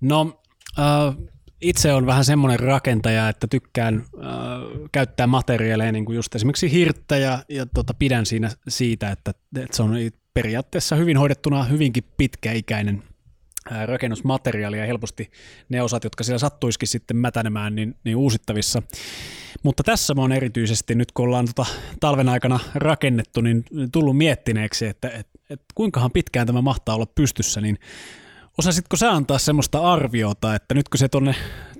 No, 0.00 0.42
äh, 0.78 1.16
itse 1.60 1.92
on 1.92 2.06
vähän 2.06 2.24
semmoinen 2.24 2.60
rakentaja, 2.60 3.28
että 3.28 3.46
tykkään 3.46 3.94
äh, 3.94 4.30
käyttää 4.92 5.26
materiaaleja, 5.26 5.92
niin 5.92 6.04
kuin 6.04 6.16
just 6.16 6.34
esimerkiksi 6.34 6.72
hirttä 6.72 7.16
ja, 7.16 7.38
ja 7.48 7.66
tota, 7.66 7.94
pidän 7.94 8.26
siinä 8.26 8.50
siitä, 8.68 9.10
että, 9.10 9.34
että 9.56 9.76
se 9.76 9.82
on 9.82 9.96
periaatteessa 10.34 10.96
hyvin 10.96 11.16
hoidettuna 11.16 11.64
hyvinkin 11.64 12.04
pitkäikäinen 12.16 13.02
rakennusmateriaali 13.86 14.78
ja 14.78 14.86
helposti 14.86 15.30
ne 15.68 15.82
osat, 15.82 16.04
jotka 16.04 16.24
siellä 16.24 16.38
sattuisikin 16.38 16.88
sitten 16.88 17.16
mätänemään, 17.16 17.74
niin, 17.74 17.94
niin 18.04 18.16
uusittavissa. 18.16 18.82
Mutta 19.62 19.82
tässä 19.82 20.14
mä 20.14 20.20
oon 20.20 20.32
erityisesti 20.32 20.94
nyt, 20.94 21.12
kun 21.12 21.24
ollaan 21.24 21.46
tota 21.46 21.70
talven 22.00 22.28
aikana 22.28 22.60
rakennettu, 22.74 23.40
niin 23.40 23.64
tullut 23.92 24.16
miettineeksi, 24.16 24.86
että 24.86 25.08
et, 25.08 25.28
et 25.50 25.60
kuinkahan 25.74 26.10
pitkään 26.10 26.46
tämä 26.46 26.62
mahtaa 26.62 26.94
olla 26.94 27.06
pystyssä, 27.06 27.60
niin 27.60 27.78
osaisitko 28.58 28.96
sä 28.96 29.12
antaa 29.12 29.38
semmoista 29.38 29.92
arviota, 29.92 30.54
että 30.54 30.74
nyt 30.74 30.88
kun 30.88 30.98
se 30.98 31.08
tonne, 31.08 31.34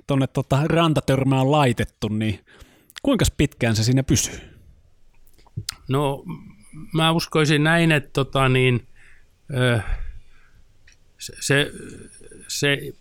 tonne 0.07 0.27
tota 0.27 0.61
rantatörmään 0.65 1.41
on 1.41 1.51
laitettu, 1.51 2.07
niin 2.07 2.39
kuinka 3.03 3.25
pitkään 3.37 3.75
se 3.75 3.83
siinä 3.83 4.03
pysyy? 4.03 4.39
No 5.89 6.23
mä 6.93 7.11
uskoisin 7.11 7.63
näin, 7.63 7.91
että 7.91 8.09
tota 8.13 8.49
niin, 8.49 8.87
se, 11.19 11.71
se 12.47 12.93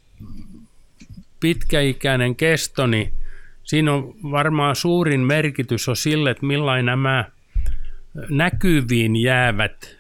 pitkäikäinen 1.40 2.37
kesto, 2.37 2.87
niin 2.87 3.12
siinä 3.64 3.92
on 3.92 4.14
varmaan 4.30 4.76
suurin 4.76 5.20
merkitys 5.20 5.88
on 5.88 5.96
sille, 5.96 6.30
että 6.30 6.46
millainen 6.46 6.87
nämä 6.87 7.24
näkyviin 8.30 9.16
jäävät 9.16 9.96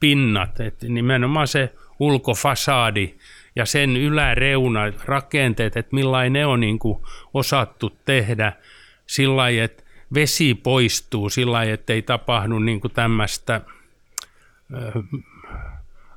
pinnat, 0.00 0.60
että 0.60 0.88
nimenomaan 0.88 1.48
se 1.48 1.74
ulkofasadi 1.98 3.14
ja 3.56 3.66
sen 3.66 3.96
yläreuna, 3.96 4.80
rakenteet, 5.04 5.76
että 5.76 5.94
millainen 5.94 6.32
ne 6.32 6.46
on 6.46 6.60
niin 6.60 6.78
kuin 6.78 7.02
osattu 7.34 7.98
tehdä 8.04 8.52
sillä 9.06 9.36
lailla, 9.36 9.64
että 9.64 9.83
vesi 10.14 10.54
poistuu 10.54 11.30
sillä 11.30 11.52
lailla, 11.52 11.74
että 11.74 11.92
ei 11.92 12.02
tapahdu 12.02 12.58
niin 12.58 12.80
tämmöistä 12.94 13.60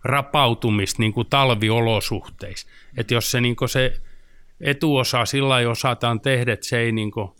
rapautumista 0.03 1.01
niin 1.01 1.13
kuin 1.13 1.27
talviolosuhteissa. 1.29 2.67
Että 2.97 3.13
jos 3.13 3.31
se, 3.31 3.41
niin 3.41 3.55
kuin 3.55 3.69
se 3.69 4.01
etuosa 4.61 5.25
sillä 5.25 5.49
lailla 5.49 5.71
osataan 5.71 6.19
tehdä, 6.19 6.53
että 6.53 6.67
se 6.67 6.79
ei 6.79 6.91
niin 6.91 7.11
kuin, 7.11 7.31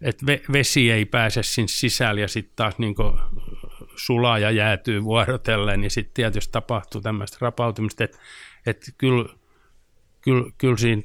että 0.00 0.26
vesi 0.52 0.90
ei 0.90 1.04
pääse 1.04 1.42
sinne 1.42 1.68
sisälle 1.68 2.20
ja 2.20 2.28
sitten 2.28 2.56
taas 2.56 2.78
niin 2.78 2.94
sulaa 3.96 4.38
ja 4.38 4.50
jäätyy 4.50 5.04
vuorotellen, 5.04 5.80
niin 5.80 5.90
sitten 5.90 6.14
tietysti 6.14 6.52
tapahtuu 6.52 7.00
tämmöistä 7.00 7.36
rapautumista, 7.40 8.04
että, 8.04 8.18
että 8.66 8.86
kyllä, 8.98 9.39
kyllä, 10.20 10.50
kyllä 10.58 10.76
siinä 10.76 11.02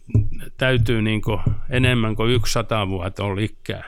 täytyy 0.57 1.01
niin 1.01 1.21
kuin 1.21 1.39
enemmän 1.69 2.15
kuin 2.15 2.31
yksi 2.31 2.53
sata 2.53 2.87
vuotta 2.87 3.23
olla 3.23 3.41
ikää. 3.41 3.83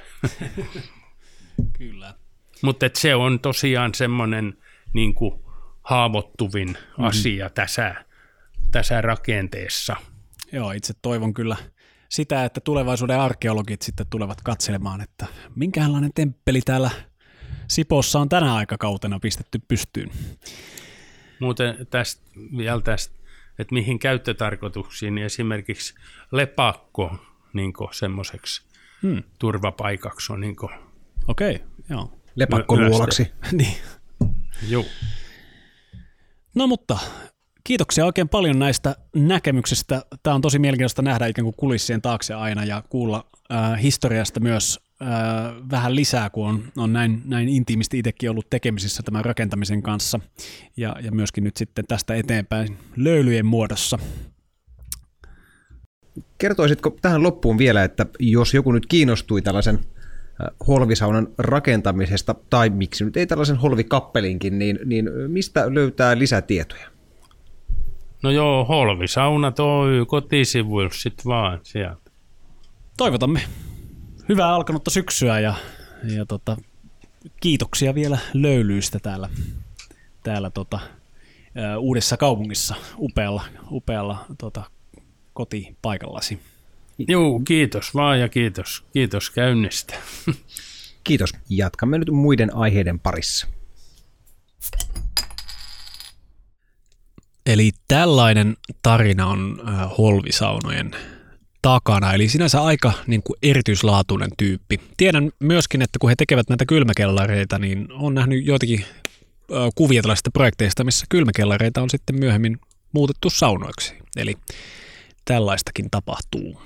Kyllä. 1.77 2.13
Mutta 2.61 2.89
se 2.93 3.15
on 3.15 3.39
tosiaan 3.39 3.93
semmoinen 3.93 4.57
niin 4.93 5.15
kuin 5.15 5.41
haavoittuvin 5.83 6.67
mm-hmm. 6.67 7.05
asia 7.05 7.49
tässä, 7.49 8.05
tässä 8.71 9.01
rakenteessa. 9.01 9.95
Joo, 10.51 10.71
itse 10.71 10.93
toivon 11.01 11.33
kyllä 11.33 11.57
sitä, 12.09 12.45
että 12.45 12.61
tulevaisuuden 12.61 13.19
arkeologit 13.19 13.81
sitten 13.81 14.05
tulevat 14.09 14.41
katselemaan, 14.41 15.01
että 15.01 15.25
minkälainen 15.55 16.11
temppeli 16.15 16.61
täällä 16.61 16.91
Sipossa 17.67 18.19
on 18.19 18.29
tänä 18.29 18.55
aikakautena 18.55 19.19
pistetty 19.19 19.61
pystyyn. 19.67 20.11
Muuten 21.39 21.87
tästä, 21.89 22.21
vielä 22.57 22.81
tästä, 22.81 23.16
että 23.59 23.73
mihin 23.73 23.99
käyttötarkoituksiin, 23.99 25.15
niin 25.15 25.25
esimerkiksi 25.25 25.95
lepakko 26.31 27.15
niin 27.53 27.73
semmoiseksi 27.91 28.61
hmm. 29.01 29.23
turvapaikaksi 29.39 30.33
on 30.33 30.41
niin 30.41 30.55
Okei, 31.27 31.55
okay, 31.55 31.67
joo. 31.89 32.11
Lepakkoluolaksi. 32.35 33.31
niin. 33.51 33.77
Joo. 34.69 34.85
No 36.55 36.67
mutta 36.67 36.97
kiitoksia 37.63 38.05
oikein 38.05 38.29
paljon 38.29 38.59
näistä 38.59 38.95
näkemyksistä. 39.15 40.01
Tämä 40.23 40.35
on 40.35 40.41
tosi 40.41 40.59
mielenkiintoista 40.59 41.01
nähdä 41.01 41.27
ikään 41.27 41.43
kuin 41.43 41.55
kulissien 41.57 42.01
taakse 42.01 42.33
aina 42.33 42.65
ja 42.65 42.83
kuulla 42.89 43.25
äh, 43.51 43.81
historiasta 43.81 44.39
myös 44.39 44.79
äh, 45.01 45.09
vähän 45.71 45.95
lisää, 45.95 46.29
kun 46.29 46.47
on, 46.47 46.63
on 46.77 46.93
näin, 46.93 47.21
näin 47.25 47.49
intiimisti 47.49 47.99
itsekin 47.99 48.29
ollut 48.29 48.49
tekemisissä 48.49 49.03
tämän 49.03 49.25
rakentamisen 49.25 49.81
kanssa 49.81 50.19
ja, 50.77 50.95
ja 51.03 51.11
myöskin 51.11 51.43
nyt 51.43 51.57
sitten 51.57 51.85
tästä 51.87 52.15
eteenpäin 52.15 52.77
löylyjen 52.95 53.45
muodossa. 53.45 53.99
Kertoisitko 56.37 56.97
tähän 57.01 57.23
loppuun 57.23 57.57
vielä, 57.57 57.83
että 57.83 58.05
jos 58.19 58.53
joku 58.53 58.71
nyt 58.71 58.85
kiinnostui 58.85 59.41
tällaisen 59.41 59.79
holvisaunan 60.67 61.27
rakentamisesta, 61.37 62.35
tai 62.49 62.69
miksi 62.69 63.05
nyt 63.05 63.17
ei 63.17 63.27
tällaisen 63.27 63.55
holvikappelinkin, 63.55 64.59
niin, 64.59 64.79
niin 64.85 65.09
mistä 65.27 65.73
löytää 65.73 66.17
lisätietoja? 66.17 66.87
No 68.23 68.31
joo, 68.31 68.65
holvisauna 68.65 69.51
toi 69.51 70.05
kotisivuilla 70.07 70.93
sitten 70.93 71.25
vaan 71.25 71.59
sieltä. 71.63 72.11
Toivotamme 72.97 73.41
hyvää 74.29 74.55
alkanutta 74.55 74.91
syksyä 74.91 75.39
ja, 75.39 75.55
ja 76.03 76.25
tota, 76.25 76.57
kiitoksia 77.41 77.95
vielä 77.95 78.17
löylyistä 78.33 78.99
täällä, 78.99 79.29
täällä 80.23 80.49
tota, 80.49 80.79
uudessa 81.79 82.17
kaupungissa, 82.17 82.75
upealla, 82.97 83.43
upealla 83.71 84.25
tota, 84.37 84.63
kotipaikallasi. 85.33 86.39
Juu, 87.07 87.39
kiitos 87.39 87.95
vaan 87.95 88.19
ja 88.19 88.29
kiitos. 88.29 88.83
Kiitos 88.93 89.29
käynnistä. 89.29 89.93
Kiitos. 91.03 91.33
Jatkamme 91.49 91.97
nyt 91.97 92.09
muiden 92.09 92.55
aiheiden 92.55 92.99
parissa. 92.99 93.47
Eli 97.45 97.71
tällainen 97.87 98.57
tarina 98.83 99.27
on 99.27 99.61
äh, 99.67 99.97
holvisaunojen 99.97 100.91
takana, 101.61 102.13
eli 102.13 102.29
sinänsä 102.29 102.63
aika 102.63 102.93
niin 103.07 103.23
kuin 103.23 103.37
erityislaatuinen 103.43 104.29
tyyppi. 104.37 104.79
Tiedän 104.97 105.31
myöskin, 105.39 105.81
että 105.81 105.99
kun 105.99 106.09
he 106.09 106.15
tekevät 106.15 106.49
näitä 106.49 106.65
kylmäkellareita, 106.65 107.59
niin 107.59 107.87
on 107.91 108.13
nähnyt 108.13 108.45
joitakin 108.45 108.85
kuvia 109.75 110.01
tällaisista 110.01 110.31
projekteista, 110.31 110.83
missä 110.83 111.05
kylmäkellareita 111.09 111.81
on 111.81 111.89
sitten 111.89 112.19
myöhemmin 112.19 112.57
muutettu 112.93 113.29
saunoiksi. 113.29 113.93
Eli 114.15 114.35
tällaistakin 115.25 115.87
tapahtuu. 115.91 116.61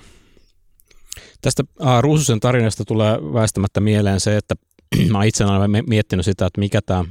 Tästä 1.42 1.62
Ruususen 2.00 2.40
tarinasta 2.40 2.84
tulee 2.84 3.18
väistämättä 3.18 3.80
mieleen 3.80 4.20
se, 4.20 4.36
että 4.36 4.54
mä 5.12 5.24
itse 5.24 5.44
olen 5.44 5.70
miettinyt 5.86 6.24
sitä, 6.24 6.46
että 6.46 6.60
mikä 6.60 6.80
tämä 6.86 7.04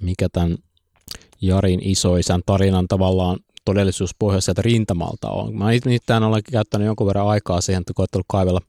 mikä 0.00 0.28
tämän 0.32 0.58
Jarin 1.40 1.80
isoisän 1.82 2.40
tarinan 2.46 2.88
tavallaan 2.88 3.38
todellisuuspohja 3.64 4.40
sieltä 4.40 4.62
rintamalta 4.62 5.30
on. 5.30 5.56
Mä 5.56 5.72
itse 5.72 5.90
olen 6.14 6.42
käyttänyt 6.52 6.86
jonkun 6.86 7.06
verran 7.06 7.28
aikaa 7.28 7.60
siihen, 7.60 7.80
että 7.80 7.92
koettanut 7.94 8.26
kaivella 8.28 8.60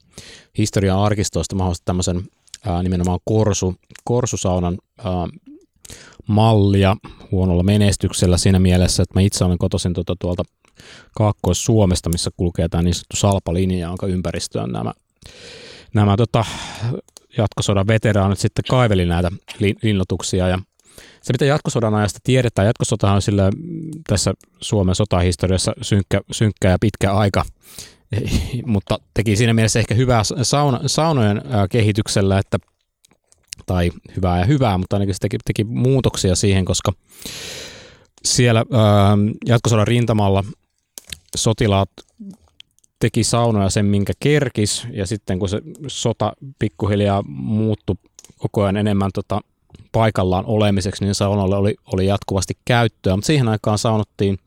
historian 0.58 1.00
arkistoista 1.00 1.56
mahdollisesti 1.56 1.86
tämmöisen 1.86 2.24
ää, 2.66 2.84
nimenomaan 2.84 3.20
korsu, 3.26 3.76
korsusaunan 4.04 4.78
ää, 4.98 5.28
mallia 6.28 6.98
huonolla 7.32 7.64
menestyksellä 7.64 8.38
siinä 8.38 8.60
mielessä, 8.60 9.04
että 9.04 9.20
mä 9.20 9.22
itse 9.22 9.44
olen 9.44 9.58
kotoisin 9.58 9.94
tuota, 9.94 10.16
tuolta 10.20 10.44
Kaakkois-Suomesta, 11.18 12.10
missä 12.10 12.32
kulkee 12.38 12.70
tämä 12.70 12.84
niin 12.84 12.94
sanottu 12.94 13.16
salpalinja, 13.16 13.88
jonka 13.88 14.08
ympäristöön 14.08 14.72
nämä, 14.72 14.94
nämä 15.94 16.18
tota, 16.18 16.46
jatkosodan 17.38 17.88
veteraanit 17.88 18.40
sitten 18.40 18.66
kaiveli 18.70 19.06
näitä 19.06 19.32
linnoituksia 19.84 20.48
ja 20.48 20.60
se, 21.22 21.34
mitä 21.34 21.46
jatkosodan 21.46 21.96
ajasta 21.96 22.20
tiedetään, 22.24 22.66
jatkosota 22.66 23.12
on 23.12 23.22
sillä 23.22 23.52
tässä 24.08 24.34
Suomen 24.62 24.96
sotahistoriassa 24.96 25.74
synkkä, 25.82 26.22
synkkä 26.32 26.70
ja 26.70 26.78
pitkä 26.82 27.14
aika, 27.14 27.46
mutta 28.66 29.00
teki 29.14 29.36
siinä 29.36 29.54
mielessä 29.54 29.80
ehkä 29.80 29.96
hyvää 29.96 30.24
sauna, 30.42 30.80
saunojen 30.86 31.42
kehityksellä, 31.72 32.40
että 32.40 32.58
tai 33.66 33.92
hyvää 34.16 34.40
ja 34.40 34.46
hyvää, 34.46 34.78
mutta 34.78 34.96
ainakin 34.96 35.16
se 35.16 35.20
teki, 35.20 35.38
teki 35.46 35.64
muutoksia 35.64 36.36
siihen, 36.36 36.66
koska 36.66 36.94
siellä 38.26 38.66
ää, 38.72 39.18
jatkosodan 39.46 39.88
rintamalla 39.88 40.44
sotilaat 41.36 41.90
teki 43.00 43.24
saunoja 43.24 43.70
sen, 43.70 43.86
minkä 43.86 44.14
kerkis, 44.20 44.88
ja 44.94 45.08
sitten 45.08 45.40
kun 45.40 45.50
se 45.50 45.62
sota 45.88 46.34
pikkuhiljaa 46.60 47.24
muuttui 47.28 47.96
koko 48.38 48.64
ajan 48.64 48.78
enemmän 48.78 49.12
tota, 49.14 49.42
paikallaan 49.92 50.46
olemiseksi, 50.46 51.04
niin 51.04 51.16
saunalle 51.16 51.56
oli, 51.56 51.76
oli 51.94 52.06
jatkuvasti 52.06 52.54
käyttöä, 52.66 53.16
mutta 53.16 53.28
siihen 53.28 53.48
aikaan 53.48 53.78
saunottiin 53.78 54.38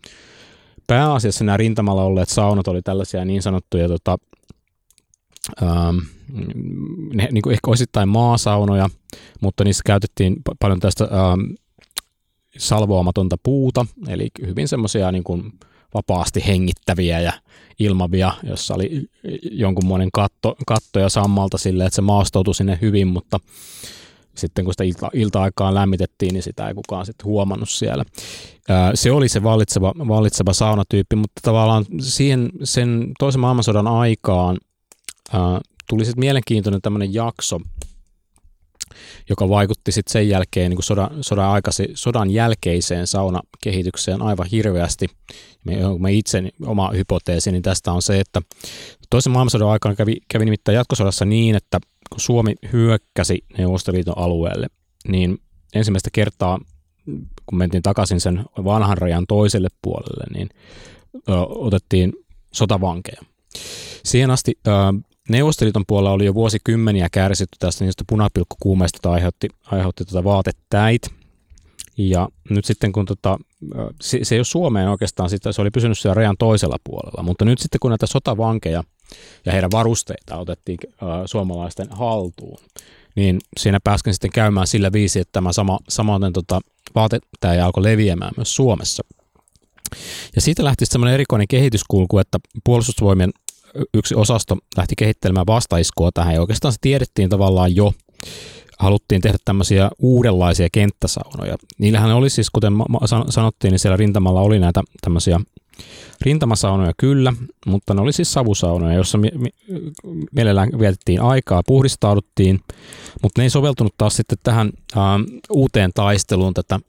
pääasiassa 0.86 1.44
nämä 1.44 1.56
rintamalla 1.56 2.02
olleet 2.02 2.28
saunat 2.28 2.68
oli 2.68 2.82
tällaisia 2.82 3.24
niin 3.24 3.42
sanottuja 3.42 3.88
tota, 3.88 4.18
ähm, 5.62 5.98
ne, 7.14 7.28
niin 7.32 7.42
kuin 7.42 7.52
ehkä 7.52 7.70
osittain 7.70 8.08
maasaunoja, 8.08 8.88
mutta 9.40 9.64
niissä 9.64 9.82
käytettiin 9.86 10.36
paljon 10.60 10.80
tästä 10.80 11.04
ähm, 11.04 11.54
salvoamatonta 12.58 13.36
puuta, 13.42 13.86
eli 14.08 14.28
hyvin 14.46 14.68
semmoisia 14.68 15.12
niin 15.12 15.24
kuin 15.24 15.52
vapaasti 15.94 16.46
hengittäviä 16.46 17.20
ja 17.20 17.32
ilmavia, 17.78 18.32
jossa 18.42 18.74
oli 18.74 19.08
jonkunmoinen 19.50 20.08
katto, 20.12 20.56
katto 20.66 20.98
ja 21.00 21.08
sammalta 21.08 21.58
silleen, 21.58 21.86
että 21.86 21.96
se 21.96 22.02
maastoutui 22.02 22.54
sinne 22.54 22.78
hyvin, 22.82 23.08
mutta 23.08 23.40
sitten 24.38 24.64
kun 24.64 24.74
sitä 24.74 24.84
ilta, 24.84 25.10
ilta-aikaan 25.12 25.74
lämmitettiin, 25.74 26.32
niin 26.32 26.42
sitä 26.42 26.68
ei 26.68 26.74
kukaan 26.74 27.06
sitten 27.06 27.24
huomannut 27.24 27.70
siellä. 27.70 28.04
Se 28.94 29.12
oli 29.12 29.28
se 29.28 29.42
vallitseva, 29.42 29.92
vallitseva 30.08 30.52
saunatyyppi, 30.52 31.16
mutta 31.16 31.40
tavallaan 31.42 31.84
siihen, 32.00 32.50
sen 32.64 33.12
toisen 33.18 33.40
maailmansodan 33.40 33.86
aikaan 33.86 34.58
tuli 35.88 36.04
sitten 36.04 36.20
mielenkiintoinen 36.20 36.82
tämmöinen 36.82 37.14
jakso, 37.14 37.60
joka 39.28 39.48
vaikutti 39.48 39.92
sitten 39.92 40.12
sen 40.12 40.28
jälkeen 40.28 40.70
niin 40.70 40.82
sodan, 40.82 41.10
sodan, 41.20 41.50
aikasi, 41.50 41.88
sodan 41.94 42.30
jälkeiseen 42.30 43.06
saunakehitykseen 43.06 44.22
aivan 44.22 44.46
hirveästi. 44.46 45.06
Me, 45.64 45.74
me 45.98 46.12
itse 46.12 46.42
oma 46.66 46.90
hypoteesini 46.90 47.60
tästä 47.60 47.92
on 47.92 48.02
se, 48.02 48.20
että 48.20 48.42
toisen 49.10 49.32
maailmansodan 49.32 49.68
aikana 49.68 49.94
kävi, 49.94 50.16
kävi 50.28 50.44
nimittäin 50.44 50.76
jatkosodassa 50.76 51.24
niin, 51.24 51.54
että 51.56 51.80
kun 52.10 52.20
Suomi 52.20 52.54
hyökkäsi 52.72 53.44
Neuvostoliiton 53.58 54.18
alueelle, 54.18 54.66
niin 55.08 55.38
ensimmäistä 55.74 56.10
kertaa, 56.12 56.58
kun 57.46 57.58
mentiin 57.58 57.82
takaisin 57.82 58.20
sen 58.20 58.44
vanhan 58.64 58.98
rajan 58.98 59.24
toiselle 59.28 59.68
puolelle, 59.82 60.24
niin 60.34 60.48
ö, 61.16 61.32
otettiin 61.48 62.12
sotavankeja. 62.52 63.22
Siihen 64.04 64.30
asti 64.30 64.58
ö, 64.66 64.70
Neuvostoliiton 65.28 65.84
puolella 65.86 66.10
oli 66.12 66.24
jo 66.24 66.34
vuosikymmeniä 66.34 67.08
kärsitty 67.12 67.56
tästä 67.58 67.84
niistä 67.84 68.04
punapilkkukuumeista, 68.06 68.96
jota 68.96 69.12
aiheutti, 69.12 69.48
aiheutti 69.66 70.04
tuota 70.04 70.24
vaatetäit. 70.24 71.02
Ja 71.98 72.28
nyt 72.50 72.64
sitten 72.64 72.92
kun 72.92 73.04
tota, 73.04 73.38
se, 74.00 74.18
se 74.22 74.34
ei 74.34 74.38
ole 74.38 74.44
Suomeen 74.44 74.88
oikeastaan, 74.88 75.30
se 75.30 75.62
oli 75.62 75.70
pysynyt 75.70 75.98
siellä 75.98 76.14
rajan 76.14 76.36
toisella 76.38 76.76
puolella, 76.84 77.22
mutta 77.22 77.44
nyt 77.44 77.58
sitten 77.58 77.78
kun 77.80 77.90
näitä 77.90 78.06
sotavankeja 78.06 78.82
ja 79.46 79.52
heidän 79.52 79.70
varusteita 79.70 80.36
otettiin 80.36 80.78
äh, 80.84 81.08
suomalaisten 81.26 81.86
haltuun, 81.90 82.58
niin 83.14 83.38
siinä 83.58 83.78
pääskin 83.84 84.14
sitten 84.14 84.32
käymään 84.32 84.66
sillä 84.66 84.92
viisi, 84.92 85.20
että 85.20 85.32
tämä 85.32 85.52
sama, 85.52 85.78
samaten 85.88 86.32
tota, 86.32 86.60
vaatetäi 86.94 87.60
alkoi 87.60 87.82
leviämään 87.82 88.32
myös 88.36 88.56
Suomessa. 88.56 89.02
Ja 90.34 90.40
siitä 90.40 90.64
lähti 90.64 90.86
semmoinen 90.86 91.14
erikoinen 91.14 91.48
kehityskulku, 91.48 92.18
että 92.18 92.38
puolustusvoimien 92.64 93.30
yksi 93.94 94.14
osasto 94.14 94.56
lähti 94.76 94.94
kehittelemään 94.98 95.46
vastaiskua 95.46 96.10
tähän 96.14 96.34
ja 96.34 96.40
oikeastaan 96.40 96.72
se 96.72 96.78
tiedettiin 96.80 97.28
tavallaan 97.28 97.76
jo. 97.76 97.92
Haluttiin 98.78 99.20
tehdä 99.20 99.38
tämmöisiä 99.44 99.90
uudenlaisia 99.98 100.68
kenttäsaunoja. 100.72 101.56
Niillähän 101.78 102.12
oli 102.12 102.30
siis, 102.30 102.50
kuten 102.50 102.72
sanottiin, 103.30 103.70
niin 103.70 103.78
siellä 103.78 103.96
rintamalla 103.96 104.40
oli 104.40 104.58
näitä 104.58 104.82
tämmöisiä 105.00 105.40
rintamasaunoja 106.20 106.92
kyllä, 106.96 107.32
mutta 107.66 107.94
ne 107.94 108.00
oli 108.00 108.12
siis 108.12 108.32
savusaunoja, 108.32 108.94
joissa 108.94 109.18
mielellään 110.32 110.70
vietettiin 110.78 111.22
aikaa, 111.22 111.62
puhdistauduttiin, 111.66 112.60
mutta 113.22 113.40
ne 113.40 113.44
ei 113.44 113.50
soveltunut 113.50 113.94
taas 113.98 114.16
sitten 114.16 114.38
tähän 114.42 114.72
ä, 114.96 115.00
uuteen 115.50 115.90
taisteluun 115.94 116.54
tätä 116.54 116.80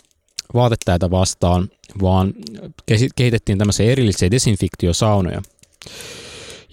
vaatettäitä 0.53 1.11
vastaan, 1.11 1.69
vaan 2.01 2.33
kehitettiin 3.15 3.57
tämmöisiä 3.57 3.91
erillisiä 3.91 4.31
desinfektiosaunoja. 4.31 5.41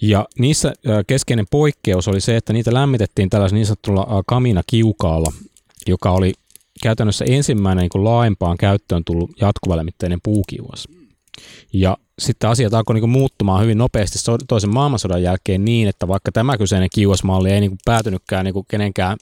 Ja 0.01 0.25
niissä 0.39 0.73
keskeinen 1.07 1.45
poikkeus 1.51 2.07
oli 2.07 2.21
se, 2.21 2.35
että 2.37 2.53
niitä 2.53 2.73
lämmitettiin 2.73 3.29
tällaisella 3.29 3.57
niin 3.57 3.65
sanotulla 3.65 4.23
kamina-kiukaalla, 4.27 5.33
joka 5.87 6.11
oli 6.11 6.33
käytännössä 6.83 7.25
ensimmäinen 7.27 7.89
niin 7.93 8.03
laajempaan 8.03 8.57
käyttöön 8.57 9.03
tullut 9.05 9.31
jatkuvalämmitteinen 9.41 10.19
puukiuas. 10.23 10.87
Ja 11.73 11.97
sitten 12.19 12.49
asiat 12.49 12.73
alkoi 12.73 12.95
niin 12.95 13.09
muuttumaan 13.09 13.63
hyvin 13.63 13.77
nopeasti 13.77 14.19
toisen 14.47 14.73
maailmansodan 14.73 15.23
jälkeen 15.23 15.65
niin, 15.65 15.87
että 15.87 16.07
vaikka 16.07 16.31
tämä 16.31 16.57
kyseinen 16.57 16.89
kiuasmalli 16.93 17.51
ei 17.51 17.59
niin 17.59 17.77
päätynytkään 17.85 18.45
niin 18.45 18.65
kenenkään 18.67 19.17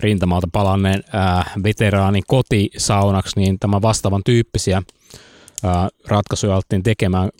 rintamalta 0.00 0.48
palanneen 0.52 1.04
ää, 1.12 1.50
veteraanin 1.62 2.22
kotisaunaksi, 2.26 3.40
niin 3.40 3.58
tämä 3.58 3.82
vastaavan 3.82 4.22
tyyppisiä 4.24 4.82
ää, 5.62 5.88
ratkaisuja 6.06 6.54
alettiin 6.54 6.82
tekemään 6.82 7.30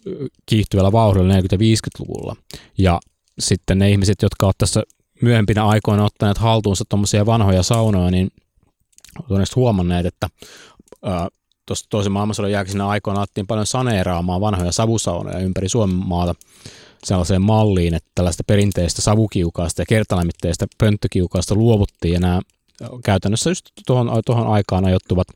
kiihtyvällä 0.47 0.93
vauhdilla 0.93 1.35
40-50-luvulla. 1.35 2.37
Ja 2.79 3.01
sitten 3.39 3.79
ne 3.79 3.91
ihmiset, 3.91 4.23
jotka 4.23 4.47
ovat 4.47 4.59
tässä 4.59 4.83
myöhempinä 5.23 5.67
aikoina 5.67 6.05
ottaneet 6.05 6.39
haltuunsa 6.39 6.85
tuommoisia 6.89 7.27
vanhoja 7.27 7.63
saunoja, 7.63 8.11
niin 8.11 8.29
ovat 9.31 9.57
huomanneet, 9.57 10.07
että 10.07 10.29
ää, 11.03 11.29
tuossa 11.67 11.87
toisen 11.91 12.13
maailmansodan 12.13 12.53
jälkeisenä 12.53 12.89
aikoina 12.89 13.21
alettiin 13.21 13.47
paljon 13.47 13.67
saneeraamaan 13.67 14.41
vanhoja 14.41 14.73
savusaunoja 14.73 15.39
ympäri 15.39 15.69
Suomen 15.69 15.97
maata 15.97 16.35
sellaiseen 17.05 17.43
malliin, 17.43 17.95
että 17.95 18.11
tällaista 18.15 18.45
perinteistä 18.47 19.03
savukiukaasta 19.03 19.83
ja 19.83 19.87
kertalämmitteistä 19.89 20.67
pönttökiukaasta 20.79 21.55
luovuttiin 21.55 22.15
ja 22.15 22.21
nämä 22.21 22.41
käytännössä 23.05 23.51
just 23.51 23.67
tuohon, 23.87 24.23
tuohon 24.27 24.47
aikaan 24.47 24.85
ajoittuvat, 24.85 25.29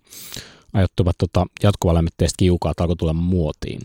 ajoittuvat 0.72 1.18
tota, 1.18 1.46
jatkuvalämmitteiset 1.62 2.36
kiukaat 2.38 2.80
alkoi 2.80 2.96
tulla 2.96 3.12
muotiin. 3.12 3.80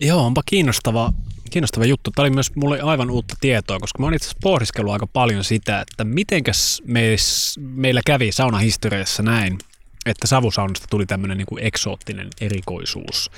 Joo, 0.00 0.26
onpa 0.26 0.42
kiinnostava, 0.46 1.12
kiinnostava 1.50 1.84
juttu. 1.84 2.10
Tämä 2.10 2.24
oli 2.24 2.30
myös 2.30 2.56
mulle 2.56 2.80
aivan 2.80 3.10
uutta 3.10 3.34
tietoa, 3.40 3.78
koska 3.78 3.98
mä 3.98 4.06
oon 4.06 4.14
itse 4.14 4.26
asiassa 4.26 4.38
pohdiskellut 4.42 4.92
aika 4.92 5.06
paljon 5.06 5.44
sitä, 5.44 5.80
että 5.80 6.04
mitenkäs 6.04 6.82
meis, 6.86 7.54
meillä 7.60 8.00
kävi 8.06 8.32
saunahistoriassa 8.32 9.22
näin, 9.22 9.58
että 10.06 10.26
savusaunasta 10.26 10.86
tuli 10.90 11.06
tämmöinen 11.06 11.38
niin 11.38 11.46
kuin 11.46 11.64
eksoottinen 11.64 12.28
erikoisuus. 12.40 13.30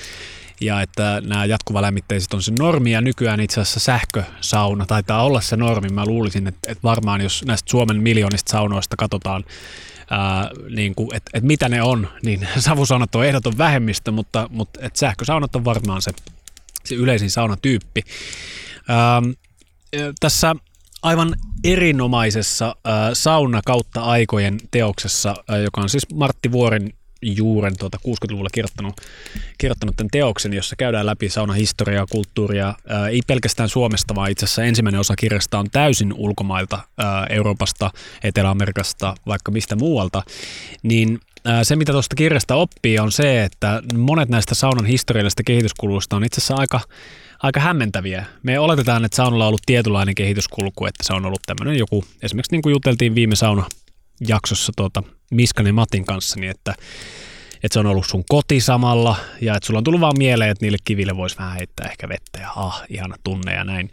Ja 0.60 0.80
että 0.80 1.22
nämä 1.24 1.44
jatkuvalämmitteiset 1.44 2.34
on 2.34 2.42
se 2.42 2.52
normi 2.58 2.92
ja 2.92 3.00
nykyään 3.00 3.40
itse 3.40 3.60
asiassa 3.60 3.80
sähkösauna 3.80 4.86
taitaa 4.86 5.24
olla 5.24 5.40
se 5.40 5.56
normi. 5.56 5.88
Mä 5.88 6.06
luulisin, 6.06 6.46
että, 6.46 6.72
että 6.72 6.82
varmaan 6.82 7.20
jos 7.20 7.44
näistä 7.46 7.70
Suomen 7.70 8.02
miljoonista 8.02 8.50
saunoista 8.50 8.96
katsotaan, 8.96 9.44
ää, 10.10 10.50
niin 10.70 10.94
kuin, 10.94 11.16
että, 11.16 11.30
että 11.34 11.46
mitä 11.46 11.68
ne 11.68 11.82
on, 11.82 12.08
niin 12.22 12.48
savusaunat 12.58 13.14
on 13.14 13.26
ehdoton 13.26 13.58
vähemmistö, 13.58 14.10
mutta, 14.10 14.48
mutta 14.50 14.80
että 14.82 14.98
sähkösaunat 14.98 15.56
on 15.56 15.64
varmaan 15.64 16.02
se, 16.02 16.12
se 16.84 16.94
yleisin 16.94 17.30
saunatyyppi. 17.30 18.02
Ää, 18.88 19.22
tässä 20.20 20.56
aivan 21.04 21.34
erinomaisessa 21.64 22.66
äh, 22.66 22.92
sauna 23.12 23.60
kautta 23.64 24.00
aikojen 24.00 24.58
teoksessa, 24.70 25.34
äh, 25.50 25.62
joka 25.62 25.80
on 25.80 25.88
siis 25.88 26.06
Martti 26.14 26.52
Vuoren 26.52 26.92
juuren 27.22 27.76
tuota 27.78 27.98
60-luvulla 28.08 28.48
kirjoittanut, 28.52 28.94
kirjoittanut 29.58 29.96
tämän 29.96 30.10
teoksen, 30.12 30.52
jossa 30.52 30.76
käydään 30.76 31.06
läpi 31.06 31.28
saunahistoriaa, 31.28 32.06
kulttuuria, 32.10 32.74
ää, 32.88 33.08
ei 33.08 33.20
pelkästään 33.26 33.68
Suomesta, 33.68 34.14
vaan 34.14 34.30
itse 34.30 34.44
asiassa 34.44 34.64
ensimmäinen 34.64 35.00
osa 35.00 35.16
kirjasta 35.16 35.58
on 35.58 35.70
täysin 35.70 36.12
ulkomailta, 36.12 36.78
ää, 36.98 37.26
Euroopasta, 37.26 37.90
Etelä-Amerikasta, 38.24 39.14
vaikka 39.26 39.52
mistä 39.52 39.76
muualta, 39.76 40.22
niin 40.82 41.20
ää, 41.44 41.64
se, 41.64 41.76
mitä 41.76 41.92
tuosta 41.92 42.16
kirjasta 42.16 42.54
oppii, 42.54 42.98
on 42.98 43.12
se, 43.12 43.44
että 43.44 43.82
monet 43.94 44.28
näistä 44.28 44.54
saunan 44.54 44.86
historiallisista 44.86 45.42
kehityskuluista 45.42 46.16
on 46.16 46.24
itse 46.24 46.38
asiassa 46.38 46.56
aika 46.56 46.80
aika 47.44 47.60
hämmentäviä. 47.60 48.24
Me 48.42 48.58
oletetaan, 48.58 49.04
että 49.04 49.16
saunalla 49.16 49.44
on 49.44 49.48
ollut 49.48 49.62
tietynlainen 49.66 50.14
kehityskulku, 50.14 50.86
että 50.86 51.04
se 51.04 51.12
on 51.12 51.26
ollut 51.26 51.40
tämmöinen 51.46 51.78
joku, 51.78 52.04
esimerkiksi 52.22 52.52
niin 52.52 52.62
kuin 52.62 52.72
juteltiin 52.72 53.14
viime 53.14 53.36
sauna 53.36 53.66
jaksossa 54.28 54.72
tuota 54.76 55.02
Miskan 55.30 55.66
ja 55.66 55.72
Matin 55.72 56.04
kanssa, 56.04 56.40
niin 56.40 56.50
että, 56.50 56.74
että 57.62 57.72
se 57.72 57.78
on 57.80 57.86
ollut 57.86 58.06
sun 58.06 58.24
koti 58.28 58.60
samalla 58.60 59.16
ja 59.40 59.56
että 59.56 59.66
sulla 59.66 59.78
on 59.78 59.84
tullut 59.84 60.00
vaan 60.00 60.18
mieleen, 60.18 60.50
että 60.50 60.64
niille 60.64 60.78
kiville 60.84 61.16
voisi 61.16 61.38
vähän 61.38 61.54
heittää 61.54 61.88
ehkä 61.88 62.08
vettä 62.08 62.40
ja 62.40 62.50
ah, 62.56 62.82
ihana 62.88 63.16
tunne 63.24 63.54
ja 63.54 63.64
näin. 63.64 63.90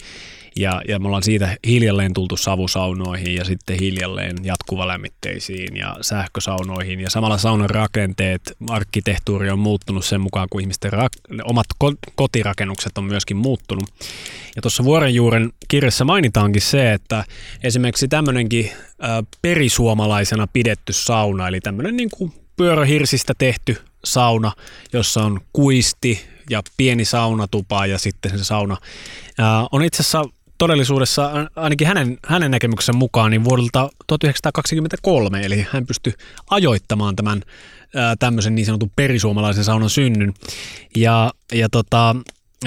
Ja, 0.56 0.82
ja 0.88 1.00
me 1.00 1.08
ollaan 1.08 1.24
siitä 1.24 1.58
hiljalleen 1.68 2.14
tultu 2.14 2.38
savusaunoihin 2.38 3.36
ja 3.36 3.46
sitten 3.46 3.80
hiljalleen 3.80 4.38
jatkuvalämmitteisiin 4.44 5.78
ja 5.78 5.98
sähkösaunoihin. 6.02 7.00
Ja 7.00 7.10
samalla 7.10 7.38
saunan 7.38 7.70
rakenteet, 7.70 8.42
arkkitehtuuri 8.70 9.50
on 9.50 9.60
muuttunut 9.60 10.06
sen 10.06 10.22
mukaan, 10.22 10.48
kun 10.50 10.62
ihmisten 10.62 10.94
rak- 10.94 11.42
omat 11.44 11.66
ko- 11.84 12.12
kotirakennukset 12.16 12.98
on 12.98 13.04
myöskin 13.04 13.38
muuttunut. 13.38 13.90
Ja 14.56 14.62
tuossa 14.62 14.84
Vuorenjuuren 14.84 15.54
kirjassa 15.68 16.06
mainitaankin 16.06 16.62
se, 16.62 16.94
että 16.94 17.24
esimerkiksi 17.64 18.08
tämmöinenkin 18.08 18.72
perisuomalaisena 19.42 20.48
pidetty 20.48 20.94
sauna, 20.94 21.48
eli 21.48 21.62
tämmöinen 21.62 21.98
niin 21.98 22.10
kuin 22.10 22.34
pyörähirsistä 22.58 23.34
tehty 23.38 23.78
sauna, 24.06 24.52
jossa 24.94 25.24
on 25.24 25.42
kuisti 25.54 26.26
ja 26.50 26.62
pieni 26.78 27.06
saunatupa 27.06 27.86
ja 27.86 27.98
sitten 27.98 28.38
se 28.38 28.44
sauna, 28.44 28.78
äh, 29.40 29.68
on 29.72 29.84
itse 29.84 30.02
asiassa 30.02 30.26
todellisuudessa 30.62 31.32
ainakin 31.56 31.88
hänen, 31.88 32.18
hänen 32.28 32.52
näkemyksen 32.52 32.96
mukaan 32.96 33.32
niin 33.32 33.44
vuodelta 33.44 33.90
1923, 34.08 35.46
eli 35.46 35.68
hän 35.72 35.88
pystyi 35.88 36.14
ajoittamaan 36.50 37.16
tämän 37.16 37.42
ää, 37.96 38.16
tämmöisen 38.20 38.56
niin 38.56 38.66
sanotun 38.66 38.92
perisuomalaisen 38.96 39.64
saunan 39.64 39.90
synnyn. 39.90 40.34
Ja, 40.96 41.32
ja 41.54 41.70
tota, 41.70 42.16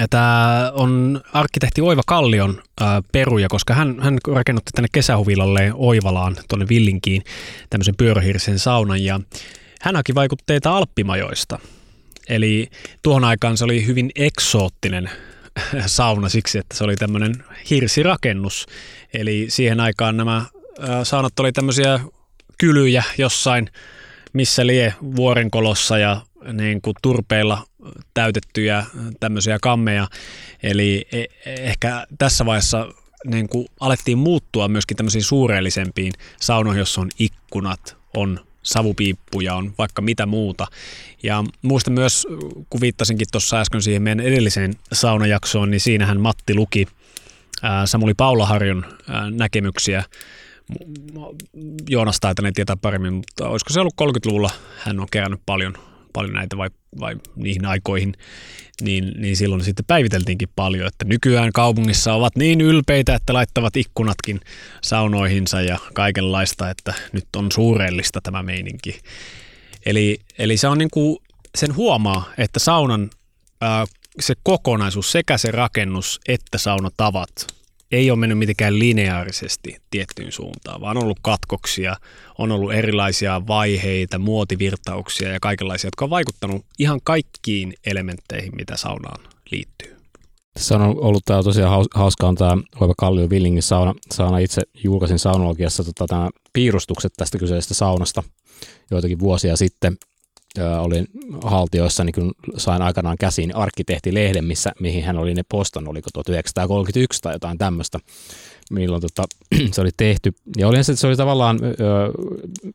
Tämä 0.09 0.71
on 0.73 1.21
arkkitehti 1.33 1.81
Oiva 1.81 2.01
Kallion 2.07 2.61
ää, 2.81 3.01
peruja, 3.11 3.47
koska 3.47 3.73
hän, 3.73 3.95
hän 3.99 4.17
rakennutti 4.33 4.71
tänne 4.75 4.87
kesähuvilalle 4.91 5.71
Oivalaan, 5.73 6.35
tuonne 6.49 6.67
Villinkiin, 6.69 7.23
tämmöisen 7.69 7.95
pyörähirsen 7.97 8.59
saunan. 8.59 9.03
Ja 9.03 9.19
hän 9.81 9.95
haki 9.95 10.15
vaikutteita 10.15 10.77
alppimajoista. 10.77 11.59
Eli 12.29 12.67
tuohon 13.03 13.23
aikaan 13.23 13.57
se 13.57 13.63
oli 13.63 13.85
hyvin 13.85 14.11
eksoottinen 14.15 15.09
sauna 15.85 16.29
siksi, 16.29 16.57
että 16.57 16.77
se 16.77 16.83
oli 16.83 16.95
tämmöinen 16.95 17.43
hirsirakennus. 17.69 18.65
Eli 19.13 19.45
siihen 19.49 19.79
aikaan 19.79 20.17
nämä 20.17 20.45
saunat 21.03 21.39
oli 21.39 21.51
tämmöisiä 21.51 21.99
kylyjä 22.57 23.03
jossain, 23.17 23.69
missä 24.33 24.67
lie 24.67 24.93
vuorenkolossa 25.15 25.97
ja 25.97 26.21
niin 26.53 26.81
kuin 26.81 26.95
turpeilla 27.01 27.67
täytettyjä 28.13 28.85
tämmöisiä 29.19 29.57
kammeja. 29.61 30.07
Eli 30.63 31.07
e, 31.11 31.25
ehkä 31.45 32.07
tässä 32.17 32.45
vaiheessa 32.45 32.87
niin 33.25 33.49
kuin 33.49 33.67
alettiin 33.79 34.17
muuttua 34.17 34.67
myöskin 34.67 34.97
tämmöisiin 34.97 35.23
suureellisempiin 35.23 36.13
saunoihin, 36.41 36.79
jossa 36.79 37.01
on 37.01 37.09
ikkunat, 37.19 37.97
on 38.15 38.44
savupiippuja, 38.65 39.55
on 39.55 39.73
vaikka 39.77 40.01
mitä 40.01 40.25
muuta. 40.25 40.67
Ja 41.23 41.43
muistan 41.61 41.93
myös, 41.93 42.27
kun 42.69 42.81
viittasinkin 42.81 43.27
tuossa 43.31 43.59
äsken 43.59 43.81
siihen 43.81 44.01
meidän 44.01 44.25
edelliseen 44.25 44.73
saunajaksoon, 44.93 45.71
niin 45.71 45.81
siinähän 45.81 46.21
Matti 46.21 46.55
luki 46.55 46.87
Samuli 47.85 48.13
Paulaharjun 48.13 48.85
näkemyksiä. 49.31 50.03
Joonas 51.89 52.19
taitaa 52.19 52.51
tietää 52.53 52.75
paremmin, 52.75 53.13
mutta 53.13 53.49
olisiko 53.49 53.73
se 53.73 53.79
ollut 53.79 53.93
30-luvulla, 54.01 54.49
hän 54.77 54.99
on 54.99 55.07
kerännyt 55.11 55.41
paljon, 55.45 55.77
paljon 56.15 56.33
näitä 56.33 56.57
vai, 56.57 56.69
vai 56.99 57.15
niihin 57.35 57.65
aikoihin, 57.65 58.13
niin, 58.81 59.11
niin 59.17 59.35
silloin 59.35 59.63
sitten 59.63 59.85
päiviteltiinkin 59.85 60.49
paljon, 60.55 60.87
että 60.87 61.05
nykyään 61.05 61.51
kaupungissa 61.53 62.13
ovat 62.13 62.35
niin 62.35 62.61
ylpeitä, 62.61 63.15
että 63.15 63.33
laittavat 63.33 63.77
ikkunatkin 63.77 64.39
saunoihinsa 64.83 65.61
ja 65.61 65.79
kaikenlaista, 65.93 66.69
että 66.69 66.93
nyt 67.11 67.27
on 67.35 67.51
suurellista 67.51 68.21
tämä 68.21 68.43
meininki. 68.43 68.99
Eli, 69.85 70.19
eli 70.37 70.57
se 70.57 70.67
on 70.67 70.77
niin 70.77 70.91
kuin, 70.91 71.17
sen 71.55 71.75
huomaa, 71.75 72.29
että 72.37 72.59
saunan 72.59 73.09
ää, 73.61 73.85
se 74.19 74.33
kokonaisuus, 74.43 75.11
sekä 75.11 75.37
se 75.37 75.51
rakennus 75.51 76.19
että 76.27 76.57
saunatavat 76.57 77.29
ei 77.91 78.11
ole 78.11 78.19
mennyt 78.19 78.37
mitenkään 78.37 78.79
lineaarisesti 78.79 79.77
tiettyyn 79.91 80.31
suuntaan, 80.31 80.81
vaan 80.81 80.97
on 80.97 81.03
ollut 81.03 81.19
katkoksia, 81.21 81.95
on 82.37 82.51
ollut 82.51 82.73
erilaisia 82.73 83.41
vaiheita, 83.47 84.19
muotivirtauksia 84.19 85.31
ja 85.31 85.39
kaikenlaisia, 85.39 85.87
jotka 85.87 86.05
on 86.05 86.09
vaikuttanut 86.09 86.65
ihan 86.79 86.99
kaikkiin 87.03 87.73
elementteihin, 87.85 88.55
mitä 88.55 88.77
saunaan 88.77 89.23
liittyy. 89.51 89.95
Tässä 90.53 90.75
on 90.75 90.81
ollut 90.81 91.25
tämä 91.25 91.43
tosiaan 91.43 91.85
hauska 91.93 92.27
on 92.27 92.35
tämä 92.35 92.57
Oiva 92.79 92.93
Kallio 92.97 93.29
Villingin 93.29 93.63
sauna. 93.63 93.93
sauna 94.11 94.37
itse 94.37 94.61
julkaisin 94.83 95.19
saunologiassa 95.19 95.83
tota, 95.83 96.29
piirustukset 96.53 97.13
tästä 97.17 97.37
kyseisestä 97.37 97.73
saunasta 97.73 98.23
joitakin 98.91 99.19
vuosia 99.19 99.57
sitten 99.57 99.97
olin 100.79 101.07
haltioissa, 101.43 102.03
niin 102.03 102.13
kun 102.13 102.31
sain 102.57 102.81
aikanaan 102.81 103.17
käsiin 103.17 103.55
arkkitehtilehden, 103.55 104.45
missä, 104.45 104.71
mihin 104.79 105.03
hän 105.03 105.17
oli 105.17 105.33
ne 105.33 105.43
postannut, 105.49 105.91
oliko 105.91 106.09
1931 106.13 107.21
tai 107.21 107.33
jotain 107.33 107.57
tämmöistä, 107.57 107.99
milloin 108.71 109.01
tota, 109.01 109.23
se 109.73 109.81
oli 109.81 109.89
tehty. 109.97 110.33
Ja 110.57 110.67
oli 110.67 110.83
se, 110.83 110.95
se 110.95 111.07
oli 111.07 111.15
tavallaan 111.15 111.59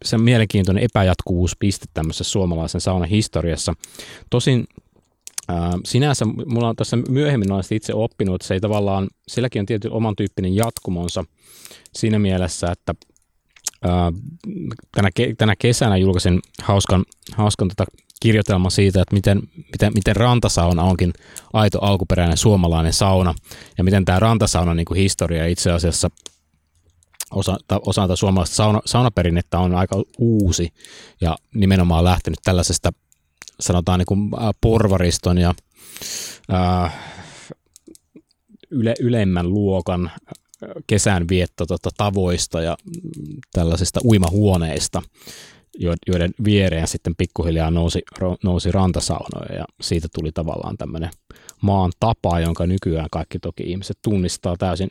se 0.05 0.19
mielenkiintoinen 0.19 0.85
epäjatkuvuuspiste 0.85 1.87
tämmöisessä 1.95 2.25
suomalaisen 2.25 2.81
saunan 2.81 3.09
historiassa. 3.09 3.75
Tosin 4.31 4.67
sinänsä 5.85 6.25
mulla 6.25 6.69
on 6.69 6.77
tässä 6.77 6.97
myöhemmin 7.09 7.53
olen 7.53 7.65
itse 7.71 7.95
oppinut, 7.95 8.35
että 8.35 8.47
se 8.47 8.55
ei 8.55 8.61
tavallaan, 8.61 9.09
silläkin 9.29 9.61
on 9.61 9.67
tietty 9.67 9.89
oman 9.89 10.17
tyyppinen 10.17 10.57
jatkumonsa 10.57 11.25
siinä 11.95 12.19
mielessä, 12.19 12.73
että 12.73 12.95
tänä, 14.95 15.11
tänä 15.39 15.57
kesänä 15.57 15.97
julkaisin 15.97 16.41
hauskan, 16.63 17.05
hauskan 17.37 17.69
tota 17.69 17.85
kirjoitelman 18.21 18.71
siitä, 18.71 19.03
että 19.03 19.15
miten, 19.15 19.43
miten, 19.57 19.93
miten 19.95 20.17
rantasauna 20.17 20.83
onkin 20.83 21.13
aito 21.53 21.79
alkuperäinen 21.81 22.37
suomalainen 22.37 22.93
sauna 22.93 23.35
ja 23.79 23.85
miten 23.85 24.05
tämä 24.05 24.21
rantasauna 24.21 24.75
niin 24.75 24.85
kuin 24.85 24.99
historia 24.99 25.47
itse 25.47 25.71
asiassa 25.73 26.11
osa, 27.31 27.57
osa 27.87 28.03
tätä 28.03 28.17
suomalaista 28.17 28.57
sauna, 28.57 28.81
saunaperinnettä 28.85 29.59
on 29.59 29.75
aika 29.75 30.03
uusi 30.19 30.73
ja 31.21 31.37
nimenomaan 31.55 32.05
lähtenyt 32.05 32.39
tällaisesta 32.45 32.91
sanotaan 33.61 33.99
niin 33.99 34.07
kuin 34.07 34.31
porvariston 34.61 35.39
ja 35.39 35.55
ää, 36.49 36.91
yle, 38.71 38.95
ylemmän 39.01 39.51
luokan 39.51 40.11
kesänvietto 40.87 41.67
tota, 41.67 41.91
tavoista 41.97 42.63
ja 42.63 42.77
tällaisista 43.53 44.01
uimahuoneista, 44.05 45.03
joiden 46.07 46.31
viereen 46.45 46.89
sitten 46.89 47.17
pikkuhiljaa 47.17 47.71
nousi, 47.71 48.03
nousi 48.45 48.73
rantasaunoja 48.73 49.55
ja 49.59 49.65
siitä 49.81 50.09
tuli 50.15 50.33
tavallaan 50.33 50.77
tämmöinen 50.77 51.11
maan 51.63 51.93
tapa, 52.01 52.41
jonka 52.41 52.67
nykyään 52.67 53.09
kaikki 53.13 53.39
toki 53.39 53.63
ihmiset 53.63 53.99
tunnistaa 54.03 54.57
täysin 54.57 54.91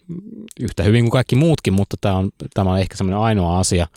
yhtä 0.59 0.83
hyvin 0.83 1.03
kuin 1.03 1.11
kaikki 1.11 1.35
muutkin, 1.35 1.73
mutta 1.73 1.97
tämä 2.01 2.15
on, 2.15 2.29
tämä 2.53 2.71
on 2.71 2.79
ehkä 2.79 2.97
semmoinen 2.97 3.19
ainoa 3.19 3.59
asia, 3.59 3.87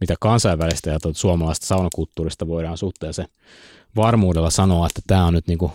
mitä 0.00 0.14
kansainvälistä 0.20 0.90
ja 0.90 1.00
tuota 1.00 1.18
suomalaista 1.18 1.66
saunakulttuurista 1.66 2.48
voidaan 2.48 2.78
suhteellisen 2.78 3.28
varmuudella 3.96 4.50
sanoa, 4.50 4.86
että 4.86 5.00
tämä 5.06 5.26
on 5.26 5.34
nyt 5.34 5.46
niin 5.46 5.58
kuin 5.58 5.72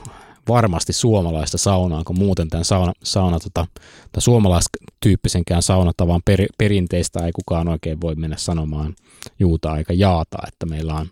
varmasti 0.51 0.93
suomalaista 0.93 1.57
saunaa, 1.57 2.03
kun 2.03 2.19
muuten 2.19 2.49
tämän 2.49 2.65
sauna, 2.65 2.93
sauna 3.03 3.39
tota, 3.39 3.67
tai 4.11 4.21
suomalaistyyppisenkään 4.21 5.61
saunatavan 5.61 6.21
per, 6.25 6.45
perinteistä 6.57 7.25
ei 7.25 7.31
kukaan 7.31 7.67
oikein 7.67 8.01
voi 8.01 8.15
mennä 8.15 8.37
sanomaan 8.37 8.95
juuta 9.39 9.71
aika 9.71 9.93
jaata, 9.93 10.37
että 10.47 10.65
meillä 10.65 10.93
on 10.95 11.07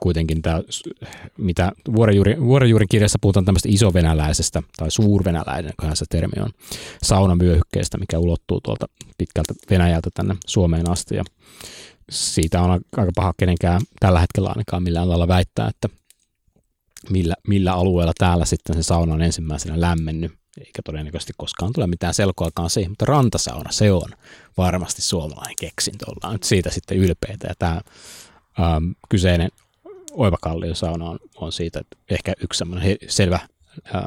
kuitenkin 0.00 0.42
tämä, 0.42 0.62
mitä 1.38 1.72
Vuorenjuurin 2.40 2.88
kirjassa 2.90 3.18
puhutaan 3.20 3.44
tämmöistä 3.44 3.68
isovenäläisestä 3.72 4.62
tai 4.76 4.90
suurvenäläinen, 4.90 5.72
kun 5.80 5.96
se 5.96 6.04
termi 6.10 6.42
on, 6.42 6.50
saunavyöhykkeestä, 7.02 7.98
mikä 7.98 8.18
ulottuu 8.18 8.60
tuolta 8.60 8.86
pitkältä 9.18 9.54
Venäjältä 9.70 10.10
tänne 10.14 10.36
Suomeen 10.46 10.90
asti. 10.90 11.16
Ja 11.16 11.24
siitä 12.10 12.62
on 12.62 12.70
aika 12.96 13.12
paha 13.14 13.32
kenenkään 13.36 13.80
tällä 14.00 14.20
hetkellä 14.20 14.48
ainakaan 14.48 14.82
millään 14.82 15.08
lailla 15.08 15.28
väittää, 15.28 15.68
että 15.68 15.97
millä, 17.10 17.34
millä 17.48 17.72
alueella 17.72 18.12
täällä 18.18 18.44
sitten 18.44 18.76
se 18.76 18.82
sauna 18.82 19.14
on 19.14 19.22
ensimmäisenä 19.22 19.80
lämmennyt, 19.80 20.32
eikä 20.58 20.82
todennäköisesti 20.84 21.32
koskaan 21.36 21.72
tule 21.72 21.86
mitään 21.86 22.14
selkoakaan 22.14 22.70
siihen, 22.70 22.90
mutta 22.90 23.04
rantasauna, 23.04 23.72
se 23.72 23.92
on 23.92 24.10
varmasti 24.56 25.02
suomalainen 25.02 25.56
keksintö, 25.60 26.04
ollaan 26.08 26.34
nyt 26.34 26.42
siitä 26.42 26.70
sitten 26.70 26.98
ylpeitä, 26.98 27.46
ja 27.48 27.54
tämä 27.58 27.80
ähm, 28.60 28.90
kyseinen 29.08 29.50
Oivakallion 30.12 30.76
sauna 30.76 31.10
on, 31.10 31.18
on 31.36 31.52
siitä 31.52 31.80
että 31.80 31.96
ehkä 32.10 32.32
yksi 32.42 32.58
semmoinen 32.58 32.96
selvä 33.08 33.40
äh, 33.94 34.02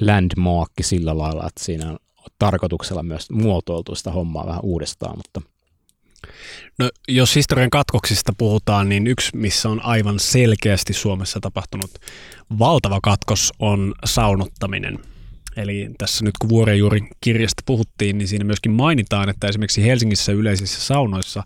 landmarkki 0.00 0.82
sillä 0.82 1.18
lailla, 1.18 1.46
että 1.46 1.64
siinä 1.64 1.90
on 1.90 1.98
tarkoituksella 2.38 3.02
myös 3.02 3.30
muotoiltu 3.30 3.94
sitä 3.94 4.10
hommaa 4.10 4.46
vähän 4.46 4.60
uudestaan, 4.62 5.16
mutta 5.16 5.51
No, 6.78 6.90
jos 7.08 7.34
historian 7.36 7.70
katkoksista 7.70 8.32
puhutaan, 8.38 8.88
niin 8.88 9.06
yksi, 9.06 9.36
missä 9.36 9.68
on 9.68 9.84
aivan 9.84 10.18
selkeästi 10.18 10.92
Suomessa 10.92 11.40
tapahtunut 11.40 11.90
valtava 12.58 13.00
katkos, 13.02 13.52
on 13.58 13.94
saunottaminen. 14.04 14.98
Eli 15.56 15.90
tässä 15.98 16.24
nyt 16.24 16.38
kun 16.38 16.48
Vuorenjuuri 16.48 17.00
kirjasta 17.20 17.62
puhuttiin, 17.66 18.18
niin 18.18 18.28
siinä 18.28 18.44
myöskin 18.44 18.72
mainitaan, 18.72 19.28
että 19.28 19.48
esimerkiksi 19.48 19.82
Helsingissä 19.82 20.32
yleisissä 20.32 20.80
saunoissa 20.80 21.42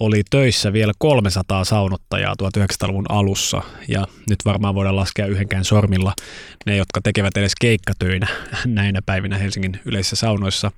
oli 0.00 0.22
töissä 0.30 0.72
vielä 0.72 0.92
300 0.98 1.64
saunottajaa 1.64 2.34
1900-luvun 2.42 3.06
alussa, 3.08 3.62
ja 3.88 4.06
nyt 4.30 4.38
varmaan 4.44 4.74
voidaan 4.74 4.96
laskea 4.96 5.26
yhdenkään 5.26 5.64
sormilla 5.64 6.12
ne, 6.66 6.76
jotka 6.76 7.00
tekevät 7.04 7.36
edes 7.36 7.52
keikkatöinä 7.60 8.26
näinä 8.66 9.00
päivinä 9.06 9.38
Helsingin 9.38 9.80
yleisissä 9.84 10.16
saunoissa. 10.16 10.72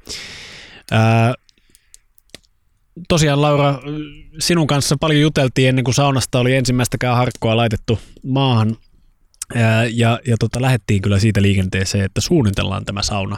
Tosiaan 3.09 3.42
Laura, 3.42 3.80
sinun 4.38 4.66
kanssa 4.66 4.96
paljon 5.01 5.20
juteltiin 5.20 5.68
ennen 5.68 5.84
kuin 5.84 5.94
saunasta 5.94 6.38
oli 6.38 6.55
ensimmäistäkään 6.55 7.16
harkkoa 7.16 7.57
laitettu 7.57 7.99
maahan, 8.22 8.76
ja, 9.92 10.20
ja 10.26 10.36
tota, 10.38 10.62
lähdettiin 10.62 11.03
kyllä 11.03 11.18
siitä 11.18 11.42
liikenteeseen, 11.42 12.05
että 12.05 12.20
suunnitellaan 12.20 12.84
tämä 12.84 13.03
sauna 13.03 13.36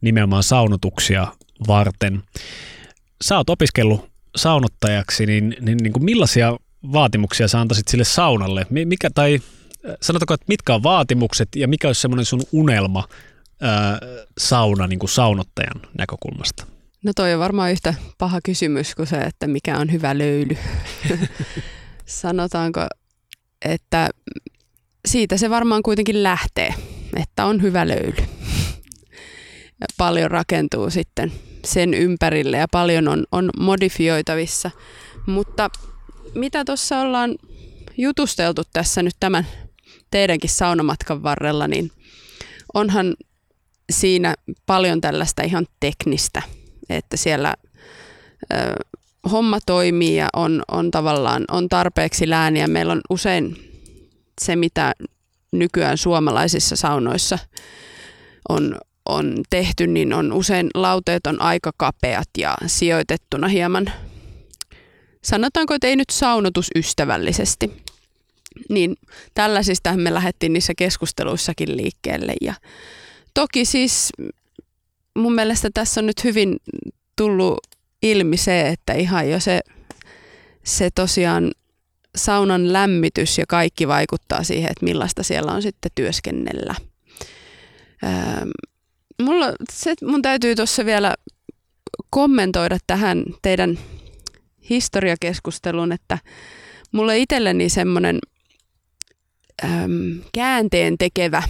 nimenomaan 0.00 0.42
saunotuksia 0.42 1.26
varten. 1.68 2.22
Sä 3.24 3.36
oot 3.36 3.50
opiskellut 3.50 4.08
saunottajaksi, 4.36 5.26
niin, 5.26 5.56
niin, 5.60 5.78
niin 5.78 5.92
kuin 5.92 6.04
millaisia 6.04 6.56
vaatimuksia 6.92 7.48
sä 7.48 7.60
antaisit 7.60 7.88
sille 7.88 8.04
saunalle? 8.04 8.66
Mikä, 8.70 9.10
tai 9.14 9.40
sanotaanko, 10.02 10.34
että 10.34 10.44
mitkä 10.48 10.74
on 10.74 10.82
vaatimukset 10.82 11.48
ja 11.56 11.68
mikä 11.68 11.88
olisi 11.88 12.00
semmoinen 12.00 12.24
sun 12.24 12.42
unelma 12.52 13.08
ää, 13.60 13.98
sauna 14.38 14.86
niin 14.86 14.98
kuin 14.98 15.10
saunottajan 15.10 15.82
näkökulmasta? 15.98 16.75
No 17.06 17.12
toi 17.16 17.34
on 17.34 17.40
varmaan 17.40 17.72
yhtä 17.72 17.94
paha 18.18 18.40
kysymys 18.44 18.94
kuin 18.94 19.06
se, 19.06 19.16
että 19.16 19.46
mikä 19.46 19.78
on 19.78 19.92
hyvä 19.92 20.18
löyly. 20.18 20.56
Sanotaanko, 22.06 22.80
että 23.64 24.08
siitä 25.08 25.36
se 25.36 25.50
varmaan 25.50 25.82
kuitenkin 25.82 26.22
lähtee, 26.22 26.74
että 27.16 27.44
on 27.44 27.62
hyvä 27.62 27.88
löyly. 27.88 28.26
Ja 29.80 29.86
paljon 29.98 30.30
rakentuu 30.30 30.90
sitten 30.90 31.32
sen 31.64 31.94
ympärille 31.94 32.56
ja 32.56 32.68
paljon 32.72 33.08
on, 33.08 33.24
on 33.32 33.50
modifioitavissa. 33.58 34.70
Mutta 35.26 35.70
mitä 36.34 36.64
tuossa 36.64 37.00
ollaan 37.00 37.34
jutusteltu 37.96 38.62
tässä 38.72 39.02
nyt 39.02 39.16
tämän 39.20 39.46
teidänkin 40.10 40.50
saunamatkan 40.50 41.22
varrella, 41.22 41.68
niin 41.68 41.90
onhan 42.74 43.14
siinä 43.90 44.34
paljon 44.66 45.00
tällaista 45.00 45.42
ihan 45.42 45.66
teknistä, 45.80 46.42
että 46.88 47.16
siellä 47.16 47.54
homma 49.30 49.58
toimii 49.66 50.16
ja 50.16 50.28
on, 50.32 50.62
on 50.68 50.90
tavallaan 50.90 51.44
on 51.50 51.68
tarpeeksi 51.68 52.30
lääniä. 52.30 52.66
Meillä 52.66 52.92
on 52.92 53.00
usein 53.10 53.56
se, 54.40 54.56
mitä 54.56 54.94
nykyään 55.52 55.98
suomalaisissa 55.98 56.76
saunoissa 56.76 57.38
on, 58.48 58.78
on 59.08 59.34
tehty, 59.50 59.86
niin 59.86 60.12
on 60.12 60.32
usein 60.32 60.68
lauteet 60.74 61.26
on 61.26 61.42
aika 61.42 61.72
kapeat 61.76 62.28
ja 62.38 62.56
sijoitettuna 62.66 63.48
hieman, 63.48 63.92
sanotaanko, 65.24 65.74
että 65.74 65.86
ei 65.86 65.96
nyt 65.96 66.10
saunotusystävällisesti. 66.10 67.82
Niin 68.68 68.96
tällaisista 69.34 69.96
me 69.96 70.14
lähdettiin 70.14 70.52
niissä 70.52 70.72
keskusteluissakin 70.76 71.76
liikkeelle. 71.76 72.34
Ja 72.40 72.54
toki 73.34 73.64
siis 73.64 74.12
mun 75.16 75.34
mielestä 75.34 75.70
tässä 75.74 76.00
on 76.00 76.06
nyt 76.06 76.24
hyvin 76.24 76.56
tullut 77.16 77.58
ilmi 78.02 78.36
se, 78.36 78.68
että 78.68 78.92
ihan 78.92 79.30
jo 79.30 79.40
se, 79.40 79.60
se 80.64 80.90
tosiaan 80.94 81.50
saunan 82.16 82.72
lämmitys 82.72 83.38
ja 83.38 83.44
kaikki 83.48 83.88
vaikuttaa 83.88 84.42
siihen, 84.42 84.70
että 84.70 84.84
millaista 84.84 85.22
siellä 85.22 85.52
on 85.52 85.62
sitten 85.62 85.90
työskennellä. 85.94 86.74
Öö, 88.04 88.10
mulla, 89.22 89.52
se, 89.72 89.94
mun 90.04 90.22
täytyy 90.22 90.54
tuossa 90.54 90.84
vielä 90.84 91.14
kommentoida 92.10 92.78
tähän 92.86 93.24
teidän 93.42 93.78
historiakeskusteluun, 94.70 95.92
että 95.92 96.18
mulle 96.92 97.18
itselleni 97.18 97.68
semmoinen 97.68 98.18
käänteen 100.32 100.98
tekevä 100.98 101.42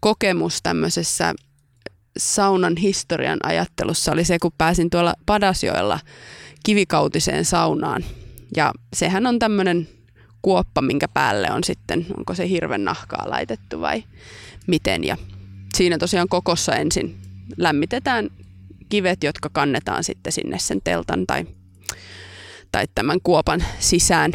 kokemus 0.00 0.62
tämmöisessä 0.62 1.34
saunan 2.16 2.76
historian 2.76 3.38
ajattelussa 3.42 4.12
oli 4.12 4.24
se, 4.24 4.38
kun 4.38 4.52
pääsin 4.58 4.90
tuolla 4.90 5.14
Padasjoella 5.26 6.00
kivikautiseen 6.64 7.44
saunaan. 7.44 8.04
Ja 8.56 8.72
sehän 8.92 9.26
on 9.26 9.38
tämmöinen 9.38 9.88
kuoppa, 10.42 10.82
minkä 10.82 11.08
päälle 11.08 11.52
on 11.52 11.64
sitten, 11.64 12.06
onko 12.18 12.34
se 12.34 12.48
hirven 12.48 12.84
nahkaa 12.84 13.30
laitettu 13.30 13.80
vai 13.80 14.04
miten. 14.66 15.04
Ja 15.04 15.16
siinä 15.74 15.98
tosiaan 15.98 16.28
kokossa 16.28 16.74
ensin 16.74 17.16
lämmitetään 17.56 18.30
kivet, 18.88 19.24
jotka 19.24 19.48
kannetaan 19.52 20.04
sitten 20.04 20.32
sinne 20.32 20.58
sen 20.58 20.80
teltan 20.84 21.26
tai, 21.26 21.46
tai 22.72 22.86
tämän 22.94 23.18
kuopan 23.22 23.64
sisään. 23.78 24.32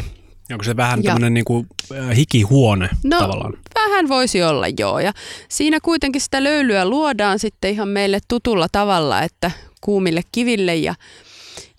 Onko 0.52 0.64
se 0.64 0.76
vähän 0.76 1.02
ja, 1.02 1.10
tämmöinen 1.12 1.34
niin 1.34 1.44
kuin 1.44 1.66
äh, 1.92 2.16
hikihuone 2.16 2.88
no, 3.04 3.18
tavallaan? 3.18 3.52
vähän 3.74 4.08
voisi 4.08 4.42
olla 4.42 4.66
joo. 4.78 5.00
Ja 5.00 5.12
siinä 5.48 5.78
kuitenkin 5.80 6.20
sitä 6.20 6.44
löylyä 6.44 6.88
luodaan 6.88 7.38
sitten 7.38 7.70
ihan 7.70 7.88
meille 7.88 8.18
tutulla 8.28 8.66
tavalla, 8.72 9.22
että 9.22 9.50
kuumille 9.80 10.22
kiville 10.32 10.76
ja, 10.76 10.94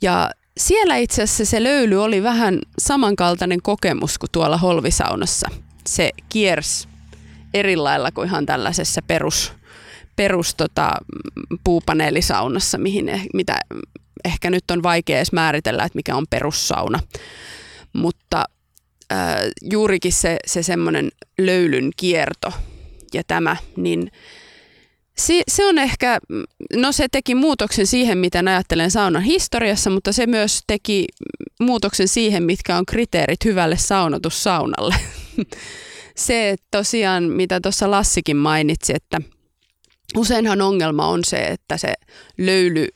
ja 0.01 0.31
siellä 0.57 0.95
itse 0.95 1.23
asiassa 1.23 1.45
se 1.45 1.63
löyly 1.63 2.03
oli 2.03 2.23
vähän 2.23 2.59
samankaltainen 2.79 3.61
kokemus 3.61 4.17
kuin 4.17 4.29
tuolla 4.31 4.57
holvisaunassa. 4.57 5.49
Se 5.87 6.11
kiersi 6.29 6.87
eri 7.53 7.75
lailla 7.75 8.11
kuin 8.11 8.27
ihan 8.27 8.45
tällaisessa 8.45 9.01
perus, 9.01 9.53
perus 10.15 10.55
tota, 10.55 10.91
puupaneelisaunassa, 11.63 12.77
mihin, 12.77 13.09
eh, 13.09 13.25
mitä 13.33 13.59
ehkä 14.25 14.49
nyt 14.49 14.71
on 14.71 14.83
vaikea 14.83 15.17
edes 15.17 15.31
määritellä, 15.31 15.83
että 15.83 15.97
mikä 15.97 16.15
on 16.15 16.25
perussauna. 16.29 16.99
Mutta 17.93 18.45
äh, 19.11 19.35
juurikin 19.71 20.13
se, 20.13 20.37
se 20.45 20.63
semmoinen 20.63 21.11
löylyn 21.37 21.91
kierto 21.97 22.53
ja 23.13 23.23
tämä, 23.27 23.55
niin 23.75 24.11
se, 25.19 25.43
se 25.47 25.65
on 25.65 25.77
ehkä, 25.77 26.19
no 26.75 26.91
se 26.91 27.07
teki 27.11 27.35
muutoksen 27.35 27.87
siihen, 27.87 28.17
mitä 28.17 28.43
ajattelen 28.45 28.91
saunan 28.91 29.21
historiassa, 29.21 29.89
mutta 29.89 30.11
se 30.11 30.27
myös 30.27 30.63
teki 30.67 31.05
muutoksen 31.59 32.07
siihen, 32.07 32.43
mitkä 32.43 32.77
on 32.77 32.85
kriteerit 32.85 33.45
hyvälle 33.45 33.77
saunotussaunalle. 33.77 34.95
se 36.15 36.49
että 36.49 36.67
tosiaan, 36.71 37.23
mitä 37.23 37.59
tuossa 37.61 37.91
Lassikin 37.91 38.37
mainitsi, 38.37 38.93
että 38.95 39.21
useinhan 40.17 40.61
ongelma 40.61 41.07
on 41.07 41.23
se, 41.23 41.37
että 41.37 41.77
se 41.77 41.93
löyly 42.37 42.87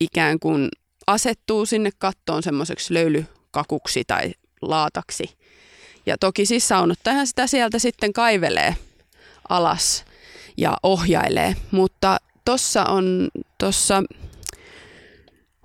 ikään 0.00 0.38
kuin 0.38 0.68
asettuu 1.06 1.66
sinne 1.66 1.90
kattoon 1.98 2.42
semmoiseksi 2.42 2.94
löylykakuksi 2.94 4.04
tai 4.06 4.32
laataksi. 4.62 5.24
Ja 6.06 6.18
toki 6.18 6.46
siis 6.46 6.68
saunottajahan 6.68 7.26
sitä 7.26 7.46
sieltä 7.46 7.78
sitten 7.78 8.12
kaivelee 8.12 8.76
alas 9.48 10.04
ja 10.56 10.76
ohjailee, 10.82 11.56
mutta 11.70 12.18
tuossa 12.44 12.84
on 12.84 13.28
tuossa 13.58 14.02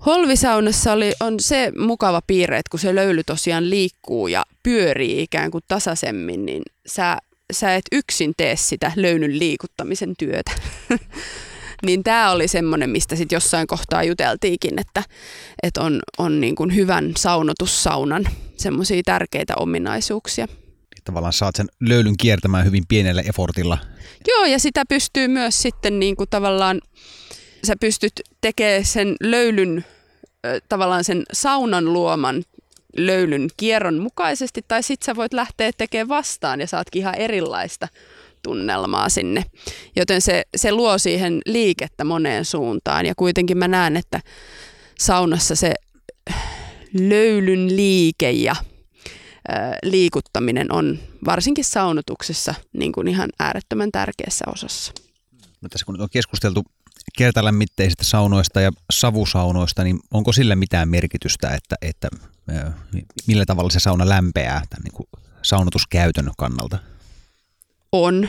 Holvisaunassa 0.06 0.92
oli, 0.92 1.12
on 1.20 1.34
se 1.40 1.72
mukava 1.78 2.22
piirre, 2.26 2.58
että 2.58 2.70
kun 2.70 2.80
se 2.80 2.94
löyly 2.94 3.24
tosiaan 3.24 3.70
liikkuu 3.70 4.28
ja 4.28 4.44
pyörii 4.62 5.22
ikään 5.22 5.50
kuin 5.50 5.64
tasaisemmin, 5.68 6.46
niin 6.46 6.62
sä 6.86 7.18
sä 7.52 7.74
et 7.74 7.84
yksin 7.92 8.32
tee 8.36 8.56
sitä 8.56 8.92
löynyn 8.96 9.38
liikuttamisen 9.38 10.14
työtä. 10.18 10.52
niin 11.86 12.02
tämä 12.02 12.30
oli 12.30 12.48
semmoinen, 12.48 12.90
mistä 12.90 13.16
sitten 13.16 13.36
jossain 13.36 13.66
kohtaa 13.66 14.04
juteltiinkin, 14.04 14.78
että, 14.80 15.02
että 15.62 15.80
on, 15.80 16.00
on 16.18 16.40
niin 16.40 16.54
kuin 16.54 16.74
hyvän 16.74 17.12
saunotussaunan 17.16 18.28
semmoisia 18.58 19.02
tärkeitä 19.04 19.54
ominaisuuksia. 19.56 20.46
Tavallaan 21.04 21.32
saat 21.32 21.56
sen 21.56 21.66
löylyn 21.80 22.16
kiertämään 22.16 22.64
hyvin 22.64 22.84
pienellä 22.88 23.22
effortilla. 23.22 23.78
Joo, 24.28 24.44
ja 24.44 24.58
sitä 24.58 24.84
pystyy 24.88 25.28
myös 25.28 25.62
sitten 25.62 26.00
niin 26.00 26.16
kuin 26.16 26.30
tavallaan, 26.30 26.80
sä 27.66 27.74
pystyt 27.80 28.12
tekemään 28.40 28.84
sen 28.84 29.16
löylyn, 29.20 29.84
tavallaan 30.68 31.04
sen 31.04 31.22
saunan 31.32 31.92
luoman 31.92 32.42
löylyn 32.96 33.48
kierron 33.56 33.98
mukaisesti, 33.98 34.64
tai 34.68 34.82
sitten 34.82 35.06
sä 35.06 35.16
voit 35.16 35.32
lähteä 35.32 35.70
tekemään 35.78 36.08
vastaan 36.08 36.60
ja 36.60 36.66
saatkin 36.66 37.00
ihan 37.00 37.14
erilaista 37.14 37.88
tunnelmaa 38.42 39.08
sinne. 39.08 39.44
Joten 39.96 40.20
se, 40.20 40.42
se 40.56 40.72
luo 40.72 40.98
siihen 40.98 41.40
liikettä 41.46 42.04
moneen 42.04 42.44
suuntaan 42.44 43.06
ja 43.06 43.14
kuitenkin 43.14 43.58
mä 43.58 43.68
näen, 43.68 43.96
että 43.96 44.20
saunassa 44.98 45.56
se 45.56 45.74
löylyn 46.92 47.76
liike 47.76 48.30
ja 48.30 48.56
liikuttaminen 49.82 50.72
on 50.72 50.98
varsinkin 51.24 51.64
saunotuksessa 51.64 52.54
niin 52.72 52.92
kuin 52.92 53.08
ihan 53.08 53.28
äärettömän 53.38 53.92
tärkeässä 53.92 54.44
osassa. 54.54 54.92
No 55.60 55.68
tässä 55.68 55.86
kun 55.86 56.00
on 56.00 56.08
keskusteltu 56.10 56.64
kertalämmitteisistä 57.18 58.04
saunoista 58.04 58.60
ja 58.60 58.70
savusaunoista, 58.90 59.84
niin 59.84 60.00
onko 60.10 60.32
sillä 60.32 60.56
mitään 60.56 60.88
merkitystä, 60.88 61.48
että, 61.48 61.76
että 61.82 62.08
millä 63.26 63.44
tavalla 63.46 63.70
se 63.70 63.80
sauna 63.80 64.08
lämpeää 64.08 64.62
tämän 64.70 64.82
niin 64.84 64.94
kuin 64.94 65.06
saunotuskäytön 65.42 66.30
kannalta? 66.38 66.78
On, 67.92 68.28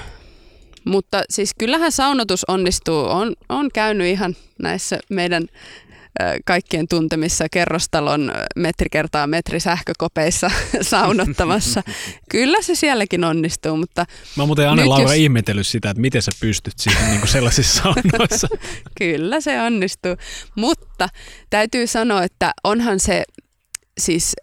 mutta 0.86 1.24
siis 1.30 1.52
kyllähän 1.58 1.92
saunotus 1.92 2.46
onnistuu. 2.46 3.06
On, 3.06 3.34
on 3.50 3.70
käynyt 3.74 4.08
ihan 4.08 4.36
näissä 4.60 5.00
meidän 5.10 5.48
kaikkien 6.46 6.88
tuntemissa 6.88 7.46
kerrostalon 7.52 8.32
metri 8.56 8.88
kertaa 8.92 9.28
metri 9.28 9.60
sähkökopeissa 9.60 10.52
saunottamassa. 10.82 11.84
Kyllä 12.30 12.62
se 12.62 12.76
sielläkin 12.76 13.24
onnistuu, 13.24 13.78
mutta... 13.78 14.06
Mä 14.38 14.46
muuten 14.46 14.70
Anne 14.70 14.86
Laura 14.86 15.04
jos... 15.04 15.18
ihmetellyt 15.18 15.68
sitä, 15.68 15.90
että 15.90 16.02
miten 16.02 16.22
sä 16.22 16.32
pystyt 16.40 16.74
siihen 16.78 17.10
niin 17.10 17.20
kuin 17.20 17.30
sellaisissa 17.30 17.82
saunoissa. 17.84 18.48
Kyllä 18.98 19.42
se 19.42 19.62
onnistuu, 19.62 20.16
mutta 20.56 21.10
täytyy 21.50 21.88
sanoa, 21.88 22.24
että 22.24 22.52
onhan 22.64 23.00
se 23.00 23.24
siis 24.00 24.36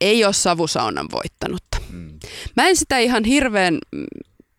ei 0.00 0.24
ole 0.24 0.32
savusaunan 0.32 1.06
voittanutta. 1.12 1.78
Mm. 1.90 2.18
Mä 2.56 2.68
en 2.68 2.76
sitä 2.76 2.98
ihan 2.98 3.24
hirveän... 3.24 3.78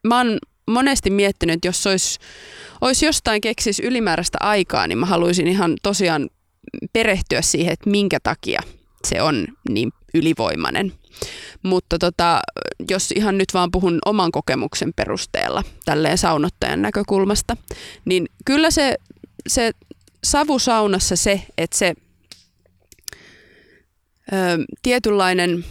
Mä 0.07 0.17
oon 0.17 0.37
monesti 0.67 1.09
miettinyt, 1.09 1.53
että 1.53 1.67
jos 1.67 1.87
olisi, 1.87 2.19
olisi 2.81 3.05
jostain 3.05 3.41
keksis 3.41 3.79
ylimääräistä 3.79 4.37
aikaa, 4.41 4.87
niin 4.87 4.97
mä 4.97 5.05
haluaisin 5.05 5.47
ihan 5.47 5.73
tosiaan 5.83 6.29
perehtyä 6.93 7.41
siihen, 7.41 7.73
että 7.73 7.89
minkä 7.89 8.19
takia 8.23 8.61
se 9.07 9.21
on 9.21 9.47
niin 9.69 9.91
ylivoimainen. 10.13 10.93
Mutta 11.63 11.99
tota, 11.99 12.41
jos 12.89 13.11
ihan 13.11 13.37
nyt 13.37 13.53
vaan 13.53 13.71
puhun 13.71 13.99
oman 14.05 14.31
kokemuksen 14.31 14.93
perusteella 14.93 15.63
tälleen 15.85 16.17
saunottajan 16.17 16.81
näkökulmasta, 16.81 17.57
niin 18.05 18.29
kyllä 18.45 18.71
se, 18.71 18.95
se 19.47 19.71
savusaunassa 20.23 21.15
se, 21.15 21.41
että 21.57 21.77
se 21.77 21.93
ö, 24.33 24.35
tietynlainen 24.81 25.65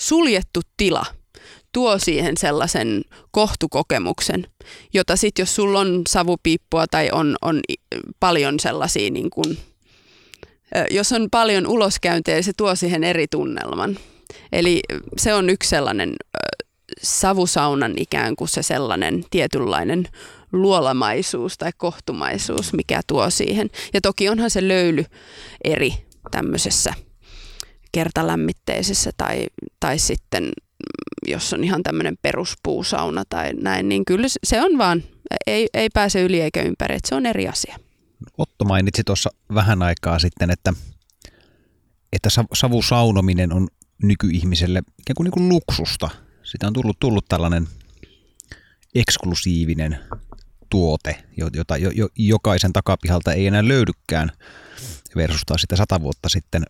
suljettu 0.00 0.60
tila– 0.76 1.06
tuo 1.74 1.98
siihen 1.98 2.36
sellaisen 2.36 3.02
kohtukokemuksen, 3.30 4.46
jota 4.92 5.16
sitten 5.16 5.42
jos 5.42 5.54
sulla 5.54 5.80
on 5.80 6.02
savupiippua 6.08 6.86
tai 6.86 7.10
on, 7.12 7.36
on 7.42 7.60
paljon 8.20 8.60
sellaisia, 8.60 9.10
niin 9.10 9.30
kun, 9.30 9.56
jos 10.90 11.12
on 11.12 11.28
paljon 11.30 11.66
uloskäyntejä, 11.66 12.42
se 12.42 12.52
tuo 12.56 12.74
siihen 12.74 13.04
eri 13.04 13.26
tunnelman. 13.30 13.98
Eli 14.52 14.80
se 15.18 15.34
on 15.34 15.50
yksi 15.50 15.70
sellainen 15.70 16.14
savusaunan 17.02 17.94
ikään 17.96 18.36
kuin 18.36 18.48
se 18.48 18.62
sellainen 18.62 19.24
tietynlainen 19.30 20.08
luolamaisuus 20.52 21.58
tai 21.58 21.70
kohtumaisuus, 21.76 22.72
mikä 22.72 23.00
tuo 23.06 23.30
siihen. 23.30 23.70
Ja 23.94 24.00
toki 24.00 24.28
onhan 24.28 24.50
se 24.50 24.68
löyly 24.68 25.04
eri 25.64 25.94
tämmöisessä 26.30 26.94
kertalämmitteisessä 27.92 29.10
tai, 29.16 29.46
tai 29.80 29.98
sitten 29.98 30.52
jos 31.26 31.52
on 31.52 31.64
ihan 31.64 31.82
tämmöinen 31.82 32.16
peruspuusauna 32.22 33.22
tai 33.28 33.52
näin, 33.54 33.88
niin 33.88 34.04
kyllä 34.04 34.26
se 34.44 34.62
on 34.62 34.78
vaan, 34.78 35.02
ei, 35.46 35.68
ei 35.74 35.88
pääse 35.94 36.22
yli 36.22 36.40
eikä 36.40 36.62
ympäri, 36.62 36.96
että 36.96 37.08
se 37.08 37.14
on 37.14 37.26
eri 37.26 37.48
asia. 37.48 37.78
Otto 38.38 38.64
mainitsi 38.64 39.04
tuossa 39.04 39.30
vähän 39.54 39.82
aikaa 39.82 40.18
sitten, 40.18 40.50
että, 40.50 40.72
että 42.12 42.28
savusaunominen 42.54 43.52
on 43.52 43.68
nykyihmiselle 44.02 44.78
ikään 44.78 45.14
kuin, 45.16 45.24
niin 45.24 45.32
kuin 45.32 45.48
luksusta. 45.48 46.10
Sitä 46.42 46.66
on 46.66 46.72
tullut, 46.72 46.96
tullut 47.00 47.24
tällainen 47.28 47.68
eksklusiivinen 48.94 49.98
tuote, 50.70 51.24
jota 51.54 51.76
jo, 51.76 51.90
jo, 51.90 52.08
jokaisen 52.16 52.72
takapihalta 52.72 53.32
ei 53.32 53.46
enää 53.46 53.68
löydykään 53.68 54.32
versustaa 55.16 55.58
sitä 55.58 55.76
sata 55.76 56.00
vuotta 56.00 56.28
sitten. 56.28 56.62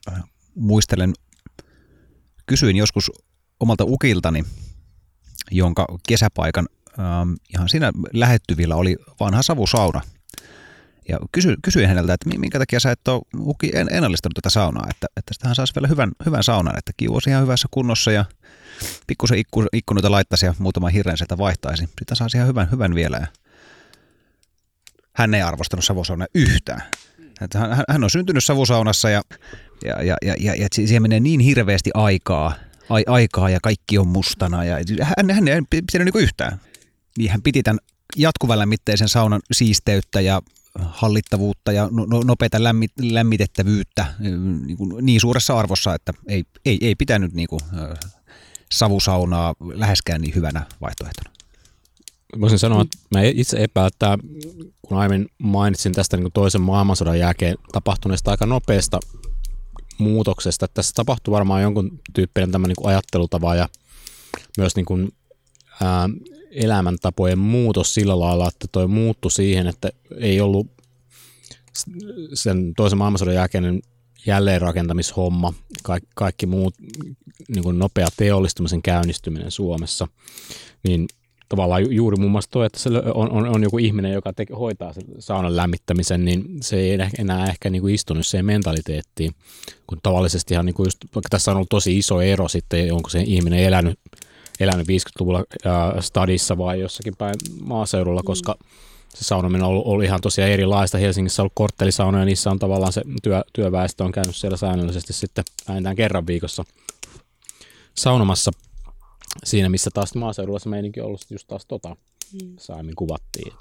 Muistelen, 0.54 1.12
kysyin 2.46 2.76
joskus 2.76 3.10
omalta 3.64 3.84
ukiltani, 3.84 4.44
jonka 5.50 5.86
kesäpaikan 6.08 6.66
ähm, 6.98 7.32
ihan 7.54 7.68
siinä 7.68 7.92
lähettyvillä 8.12 8.76
oli 8.76 8.96
vanha 9.20 9.42
savusauna. 9.42 10.00
Ja 11.08 11.18
kysy, 11.32 11.56
kysyin 11.62 11.88
häneltä, 11.88 12.14
että 12.14 12.38
minkä 12.38 12.58
takia 12.58 12.80
sä 12.80 12.90
et 12.90 13.08
ole 13.08 13.22
en, 13.72 13.88
ennallistanut 13.90 14.34
tätä 14.34 14.50
saunaa, 14.50 14.86
että, 14.90 15.06
että 15.16 15.48
hän 15.48 15.54
saisi 15.54 15.74
vielä 15.74 15.88
hyvän, 15.88 16.12
hyvän 16.26 16.42
saunan, 16.42 16.78
että 16.78 16.92
kivu 16.96 17.14
olisi 17.14 17.30
ihan 17.30 17.42
hyvässä 17.42 17.68
kunnossa 17.70 18.12
ja 18.12 18.24
pikkusen 19.06 19.38
ikku, 19.38 19.64
ikkunoita 19.72 20.10
laittaisi 20.10 20.46
ja 20.46 20.54
muutaman 20.58 20.92
hirren 20.92 21.18
sieltä 21.18 21.38
vaihtaisi. 21.38 21.84
Sitten 21.84 22.16
saisi 22.16 22.36
ihan 22.36 22.48
hyvän, 22.48 22.70
hyvän 22.70 22.94
vielä. 22.94 23.16
Ja 23.16 23.26
hän 25.12 25.34
ei 25.34 25.42
arvostanut 25.42 25.84
savusaunaa 25.84 26.26
yhtään. 26.34 26.82
Hän, 27.54 27.84
hän 27.88 28.04
on 28.04 28.10
syntynyt 28.10 28.44
savusaunassa 28.44 29.10
ja, 29.10 29.22
ja, 29.84 30.02
ja, 30.02 30.16
ja, 30.24 30.34
ja, 30.38 30.54
ja 30.54 30.68
siihen 30.72 31.02
menee 31.02 31.20
niin 31.20 31.40
hirveästi 31.40 31.90
aikaa– 31.94 32.52
ai, 32.88 33.04
aikaa 33.06 33.50
ja 33.50 33.58
kaikki 33.62 33.98
on 33.98 34.08
mustana. 34.08 34.64
Ja 34.64 34.76
hän, 35.02 35.30
hän 35.30 35.48
ei 35.48 35.60
pitänyt 35.70 36.14
niin 36.14 36.24
yhtään. 36.24 36.60
Niin 37.18 37.30
hän 37.30 37.42
piti 37.42 37.62
tämän 37.62 37.78
jatkuvan 38.16 38.58
lämmitteisen 38.58 39.08
saunan 39.08 39.40
siisteyttä 39.52 40.20
ja 40.20 40.42
hallittavuutta 40.78 41.72
ja 41.72 41.88
no, 41.92 42.06
no, 42.10 42.22
nopeita 42.24 42.62
lämmit, 42.62 42.92
lämmitettävyyttä 43.02 44.06
niin, 44.66 44.76
kuin 44.76 45.06
niin 45.06 45.20
suuressa 45.20 45.58
arvossa, 45.58 45.94
että 45.94 46.12
ei, 46.28 46.44
ei, 46.64 46.78
ei 46.80 46.94
pitänyt 46.94 47.32
niin 47.32 47.48
kuin, 47.48 47.60
savusaunaa 48.72 49.54
läheskään 49.60 50.20
niin 50.20 50.34
hyvänä 50.34 50.66
vaihtoehtona. 50.80 51.30
Voisin 52.40 52.58
sanoa, 52.58 52.82
että 52.82 52.98
mä 53.10 53.22
itse 53.22 53.56
epäilen, 53.62 53.88
että 53.88 54.18
kun 54.82 54.98
aiemmin 54.98 55.26
mainitsin 55.38 55.92
tästä 55.92 56.16
niin 56.16 56.32
toisen 56.34 56.60
maailmansodan 56.60 57.18
jälkeen 57.18 57.56
tapahtuneesta 57.72 58.30
aika 58.30 58.46
nopeasta 58.46 59.00
muutoksesta. 59.98 60.68
Tässä 60.68 60.92
tapahtuu 60.94 61.34
varmaan 61.34 61.62
jonkun 61.62 62.00
tyyppinen 62.14 62.52
tämä 62.52 62.68
niin 62.68 62.86
ajattelutava 62.86 63.54
ja 63.54 63.68
myös 64.58 64.76
niin 64.76 64.86
kuin, 64.86 65.12
ää, 65.82 66.08
elämäntapojen 66.50 67.38
muutos 67.38 67.94
sillä 67.94 68.20
lailla, 68.20 68.48
että 68.48 68.66
toi 68.72 68.88
muuttui 68.88 69.30
siihen, 69.30 69.66
että 69.66 69.90
ei 70.16 70.40
ollut 70.40 70.66
sen 72.34 72.72
toisen 72.76 72.98
maailmansodan 72.98 73.34
jälkeinen 73.34 73.82
jälleenrakentamishomma, 74.26 75.54
kaikki, 75.82 76.10
kaikki 76.14 76.46
muut 76.46 76.74
niin 77.48 77.62
kuin 77.62 77.78
nopea 77.78 78.08
teollistumisen 78.16 78.82
käynnistyminen 78.82 79.50
Suomessa, 79.50 80.08
niin 80.82 81.06
tavallaan 81.48 81.94
juuri 81.94 82.16
muun 82.16 82.32
muassa 82.32 82.50
tuo, 82.50 82.64
että 82.64 82.78
se 82.78 82.90
on, 83.14 83.30
on, 83.30 83.48
on 83.48 83.62
joku 83.62 83.78
ihminen, 83.78 84.12
joka 84.12 84.32
te, 84.32 84.46
hoitaa 84.58 84.92
sen 84.92 85.04
saunan 85.18 85.56
lämmittämisen, 85.56 86.24
niin 86.24 86.44
se 86.60 86.76
ei 86.76 86.98
enää 87.18 87.46
ehkä 87.46 87.70
niin 87.70 87.82
kuin 87.82 87.94
istunut 87.94 88.26
siihen 88.26 88.46
mentaliteettiin, 88.46 89.34
kun 89.86 89.98
tavallisesti 90.02 90.54
ihan 90.54 90.66
niin 90.66 90.74
kuin 90.74 90.86
just, 90.86 90.98
tässä 91.30 91.50
on 91.50 91.56
ollut 91.56 91.68
tosi 91.68 91.98
iso 91.98 92.20
ero 92.20 92.48
sitten, 92.48 92.92
onko 92.92 93.08
se 93.10 93.20
ihminen 93.26 93.58
elänyt, 93.58 93.98
elänyt 94.60 94.86
50-luvulla 94.88 95.44
äh, 95.66 95.72
stadissa 96.00 96.58
vai 96.58 96.80
jossakin 96.80 97.16
päin 97.16 97.34
maaseudulla, 97.60 98.20
mm. 98.20 98.26
koska 98.26 98.54
se 99.14 99.24
saunominen 99.24 99.62
on 99.62 99.68
ollut, 99.68 99.86
ollut 99.86 100.04
ihan 100.04 100.20
tosiaan 100.20 100.50
erilaista. 100.50 100.98
Helsingissä 100.98 101.42
on 101.42 101.44
ollut 101.44 101.52
korttelisaunoja 101.54 102.22
ja 102.22 102.26
niissä 102.26 102.50
on 102.50 102.58
tavallaan 102.58 102.92
se 102.92 103.02
työ, 103.22 103.42
työväestö 103.52 104.04
on 104.04 104.12
käynyt 104.12 104.36
siellä 104.36 104.56
säännöllisesti 104.56 105.12
sitten 105.12 105.44
vähintään 105.68 105.96
kerran 105.96 106.26
viikossa 106.26 106.64
saunomassa– 107.94 108.50
siinä, 109.44 109.68
missä 109.68 109.90
taas 109.94 110.14
maaseudulla 110.14 110.58
se 110.58 110.68
meininki 110.68 111.00
on 111.00 111.06
ollut 111.06 111.30
just 111.30 111.48
taas 111.48 111.66
tota, 111.66 111.96
mm. 112.32 112.88
kuvattiin. 112.96 113.52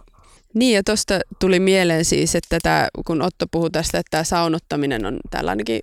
Niin 0.54 0.76
ja 0.76 0.84
tuosta 0.84 1.20
tuli 1.40 1.60
mieleen 1.60 2.06
siis, 2.06 2.36
että 2.36 2.60
tämä, 2.64 2.88
kun 3.08 3.22
Otto 3.22 3.46
puhui 3.52 3.72
tästä, 3.72 4.00
että 4.00 4.12
tämä 4.12 4.24
saunottaminen 4.24 5.06
on 5.06 5.20
tällainenkin, 5.30 5.82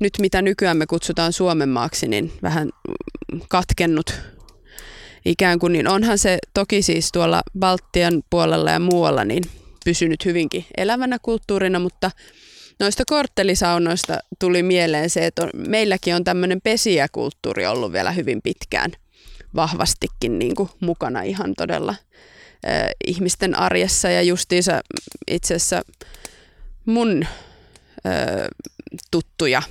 nyt 0.00 0.12
mitä 0.18 0.42
nykyään 0.42 0.76
me 0.76 0.86
kutsutaan 0.86 1.32
Suomen 1.32 1.68
maaksi, 1.68 2.08
niin 2.08 2.32
vähän 2.42 2.70
katkennut 3.48 4.14
ikään 5.24 5.58
kuin, 5.58 5.72
niin 5.72 5.88
onhan 5.88 6.18
se 6.18 6.38
toki 6.54 6.82
siis 6.82 7.12
tuolla 7.12 7.42
Baltian 7.58 8.22
puolella 8.30 8.70
ja 8.70 8.78
muualla 8.78 9.24
niin 9.24 9.44
pysynyt 9.84 10.24
hyvinkin 10.24 10.64
elävänä 10.76 11.18
kulttuurina, 11.22 11.78
mutta 11.78 12.10
noista 12.78 13.02
korttelisaunoista 13.06 14.18
tuli 14.38 14.62
mieleen 14.62 15.10
se, 15.10 15.26
että 15.26 15.42
on, 15.42 15.50
meilläkin 15.68 16.14
on 16.14 16.24
tämmöinen 16.24 16.60
pesijäkulttuuri 16.60 17.66
ollut 17.66 17.92
vielä 17.92 18.12
hyvin 18.12 18.42
pitkään 18.42 18.92
vahvastikin 19.54 20.38
niin 20.38 20.54
kuin 20.54 20.68
mukana 20.80 21.22
ihan 21.22 21.54
todella 21.56 21.90
äh, 21.90 22.88
ihmisten 23.06 23.58
arjessa. 23.58 24.10
Ja 24.10 24.22
justiinsa 24.22 24.80
itse 25.26 25.54
asiassa 25.54 25.82
mun 26.84 27.22
äh, 28.06 28.46
tuttuja, 29.10 29.62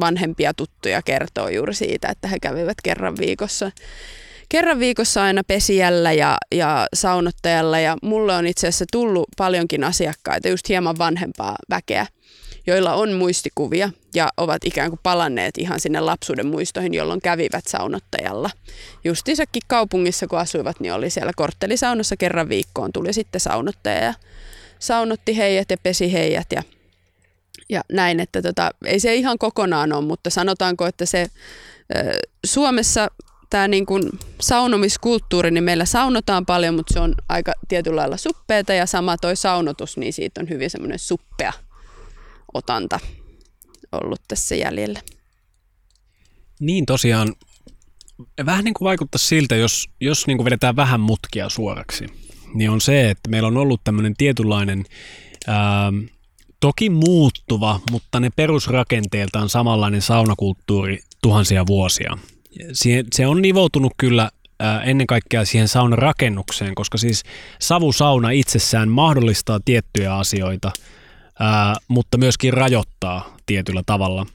vanhempia 0.00 0.54
tuttuja 0.54 1.02
kertoo 1.02 1.48
juuri 1.48 1.74
siitä, 1.74 2.08
että 2.08 2.28
he 2.28 2.38
kävivät 2.40 2.76
kerran 2.82 3.16
viikossa 3.16 3.70
kerran 4.48 4.78
viikossa 4.78 5.22
aina 5.22 5.44
pesijällä 5.44 6.12
ja, 6.12 6.38
ja 6.54 6.86
saunottajalla. 6.94 7.78
Ja 7.78 7.96
mulle 8.02 8.34
on 8.34 8.46
itse 8.46 8.68
asiassa 8.68 8.84
tullut 8.92 9.28
paljonkin 9.36 9.84
asiakkaita, 9.84 10.48
just 10.48 10.68
hieman 10.68 10.98
vanhempaa 10.98 11.56
väkeä, 11.70 12.06
joilla 12.68 12.94
on 12.94 13.12
muistikuvia 13.12 13.90
ja 14.14 14.28
ovat 14.36 14.64
ikään 14.64 14.90
kuin 14.90 15.00
palanneet 15.02 15.58
ihan 15.58 15.80
sinne 15.80 16.00
lapsuuden 16.00 16.46
muistoihin, 16.46 16.94
jolloin 16.94 17.20
kävivät 17.20 17.66
saunottajalla. 17.66 18.50
Justiinsakin 19.04 19.62
kaupungissa, 19.66 20.26
kun 20.26 20.38
asuivat, 20.38 20.80
niin 20.80 20.92
oli 20.92 21.10
siellä 21.10 21.32
korttelisaunassa 21.36 22.16
kerran 22.16 22.48
viikkoon, 22.48 22.92
tuli 22.92 23.12
sitten 23.12 23.40
saunottaja 23.40 24.04
ja 24.04 24.14
saunotti 24.78 25.36
heidät 25.36 25.70
ja 25.70 25.76
pesi 25.82 26.12
heidät 26.12 26.46
ja, 26.52 26.62
ja 27.68 27.80
näin, 27.92 28.20
että 28.20 28.42
tota, 28.42 28.70
ei 28.84 29.00
se 29.00 29.14
ihan 29.14 29.38
kokonaan 29.38 29.92
ole, 29.92 30.04
mutta 30.04 30.30
sanotaanko, 30.30 30.86
että 30.86 31.06
se 31.06 31.26
Suomessa 32.46 33.08
tämä 33.50 33.68
niin 33.68 33.86
kuin 33.86 34.02
saunomiskulttuuri, 34.40 35.50
niin 35.50 35.64
meillä 35.64 35.84
saunotaan 35.84 36.46
paljon, 36.46 36.74
mutta 36.74 36.94
se 36.94 37.00
on 37.00 37.14
aika 37.28 37.52
tietyllä 37.68 38.00
lailla 38.00 38.16
suppeeta 38.16 38.72
ja 38.72 38.86
sama 38.86 39.16
toi 39.16 39.36
saunotus, 39.36 39.96
niin 39.96 40.12
siitä 40.12 40.40
on 40.40 40.48
hyvin 40.48 40.70
semmoinen 40.70 40.98
suppea 40.98 41.52
otanta 42.54 43.00
ollut 43.92 44.20
tässä 44.28 44.54
jäljellä. 44.54 45.00
Niin 46.60 46.86
tosiaan, 46.86 47.34
vähän 48.46 48.64
niin 48.64 48.74
kuin 48.74 48.86
vaikuttaa 48.86 49.18
siltä, 49.18 49.56
jos, 49.56 49.88
jos 50.00 50.26
niin 50.26 50.36
kuin 50.38 50.44
vedetään 50.44 50.76
vähän 50.76 51.00
mutkia 51.00 51.48
suoraksi, 51.48 52.06
niin 52.54 52.70
on 52.70 52.80
se, 52.80 53.10
että 53.10 53.30
meillä 53.30 53.48
on 53.48 53.56
ollut 53.56 53.80
tämmöinen 53.84 54.14
tietynlainen, 54.18 54.84
ää, 55.46 55.92
toki 56.60 56.90
muuttuva, 56.90 57.80
mutta 57.90 58.20
ne 58.20 58.30
perusrakenteeltaan 58.36 59.48
samanlainen 59.48 60.02
saunakulttuuri 60.02 60.98
tuhansia 61.22 61.66
vuosia 61.66 62.18
se 63.12 63.26
on 63.26 63.42
nivoutunut 63.42 63.92
kyllä 63.96 64.30
ennen 64.84 65.06
kaikkea 65.06 65.44
siihen 65.44 65.68
saunan 65.68 65.98
rakennukseen, 65.98 66.74
koska 66.74 66.98
siis 66.98 67.22
savusauna 67.60 68.30
itsessään 68.30 68.88
mahdollistaa 68.88 69.60
tiettyjä 69.64 70.14
asioita, 70.14 70.72
mutta 71.88 72.18
myöskin 72.18 72.52
rajoittaa 72.52 73.36
tietyllä 73.46 73.82
tavalla. 73.86 74.26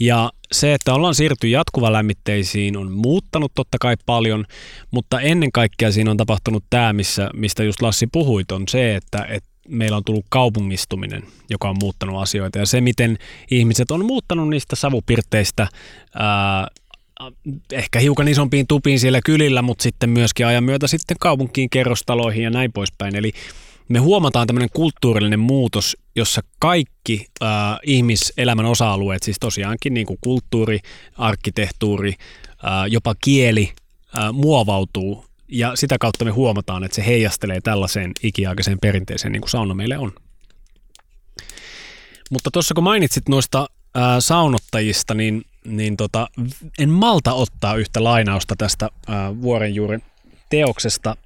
Ja 0.00 0.30
se, 0.52 0.74
että 0.74 0.94
ollaan 0.94 1.14
siirty 1.14 1.48
jatkuvalämmitteisiin 1.48 2.76
on 2.76 2.92
muuttanut 2.92 3.52
totta 3.54 3.78
kai 3.80 3.96
paljon, 4.06 4.44
mutta 4.90 5.20
ennen 5.20 5.52
kaikkea 5.52 5.92
siinä 5.92 6.10
on 6.10 6.16
tapahtunut 6.16 6.64
tämä, 6.70 6.92
missä, 6.92 7.30
mistä 7.34 7.64
just 7.64 7.82
Lassi 7.82 8.06
puhuit, 8.12 8.52
on 8.52 8.64
se, 8.68 8.96
että, 8.96 9.26
että 9.28 9.50
meillä 9.68 9.96
on 9.96 10.04
tullut 10.04 10.26
kaupungistuminen, 10.28 11.22
joka 11.50 11.68
on 11.68 11.76
muuttanut 11.80 12.22
asioita. 12.22 12.58
Ja 12.58 12.66
se, 12.66 12.80
miten 12.80 13.18
ihmiset 13.50 13.90
on 13.90 14.04
muuttanut 14.04 14.48
niistä 14.48 14.76
savupirteistä 14.76 15.68
ää, 16.14 16.68
ehkä 17.72 18.00
hiukan 18.00 18.28
isompiin 18.28 18.66
tupiin 18.66 19.00
siellä 19.00 19.20
kylillä, 19.24 19.62
mutta 19.62 19.82
sitten 19.82 20.10
myöskin 20.10 20.46
ajan 20.46 20.64
myötä 20.64 20.86
sitten 20.86 21.16
kaupunkiin, 21.20 21.70
kerrostaloihin 21.70 22.44
ja 22.44 22.50
näin 22.50 22.72
poispäin. 22.72 23.16
Eli 23.16 23.32
me 23.90 23.98
huomataan 23.98 24.46
tämmöinen 24.46 24.68
kulttuurillinen 24.74 25.40
muutos, 25.40 25.96
jossa 26.16 26.40
kaikki 26.58 27.26
äh, 27.42 27.48
ihmiselämän 27.82 28.66
osa-alueet, 28.66 29.22
siis 29.22 29.36
tosiaankin 29.40 29.94
niin 29.94 30.06
kuin 30.06 30.18
kulttuuri, 30.20 30.78
arkkitehtuuri, 31.18 32.14
äh, 32.64 32.86
jopa 32.88 33.14
kieli, 33.24 33.72
äh, 34.18 34.32
muovautuu 34.32 35.24
ja 35.48 35.76
sitä 35.76 35.96
kautta 36.00 36.24
me 36.24 36.30
huomataan, 36.30 36.84
että 36.84 36.94
se 36.94 37.06
heijastelee 37.06 37.60
tällaiseen 37.60 38.12
ikiaikaiseen 38.22 38.78
perinteeseen, 38.78 39.32
niin 39.32 39.40
kuin 39.40 39.50
sauna 39.50 39.74
meille 39.74 39.98
on. 39.98 40.12
Mutta 42.30 42.50
tuossa 42.50 42.74
kun 42.74 42.84
mainitsit 42.84 43.28
noista 43.28 43.66
ää, 43.94 44.20
saunottajista, 44.20 45.14
niin 45.14 45.42
niin 45.64 45.96
tota, 45.96 46.28
en 46.78 46.90
malta 46.90 47.32
ottaa 47.32 47.74
yhtä 47.74 48.04
lainausta 48.04 48.54
tästä 48.58 48.88
ää, 49.06 49.40
vuorenjuuren 49.40 50.02
teoksesta. 50.50 51.16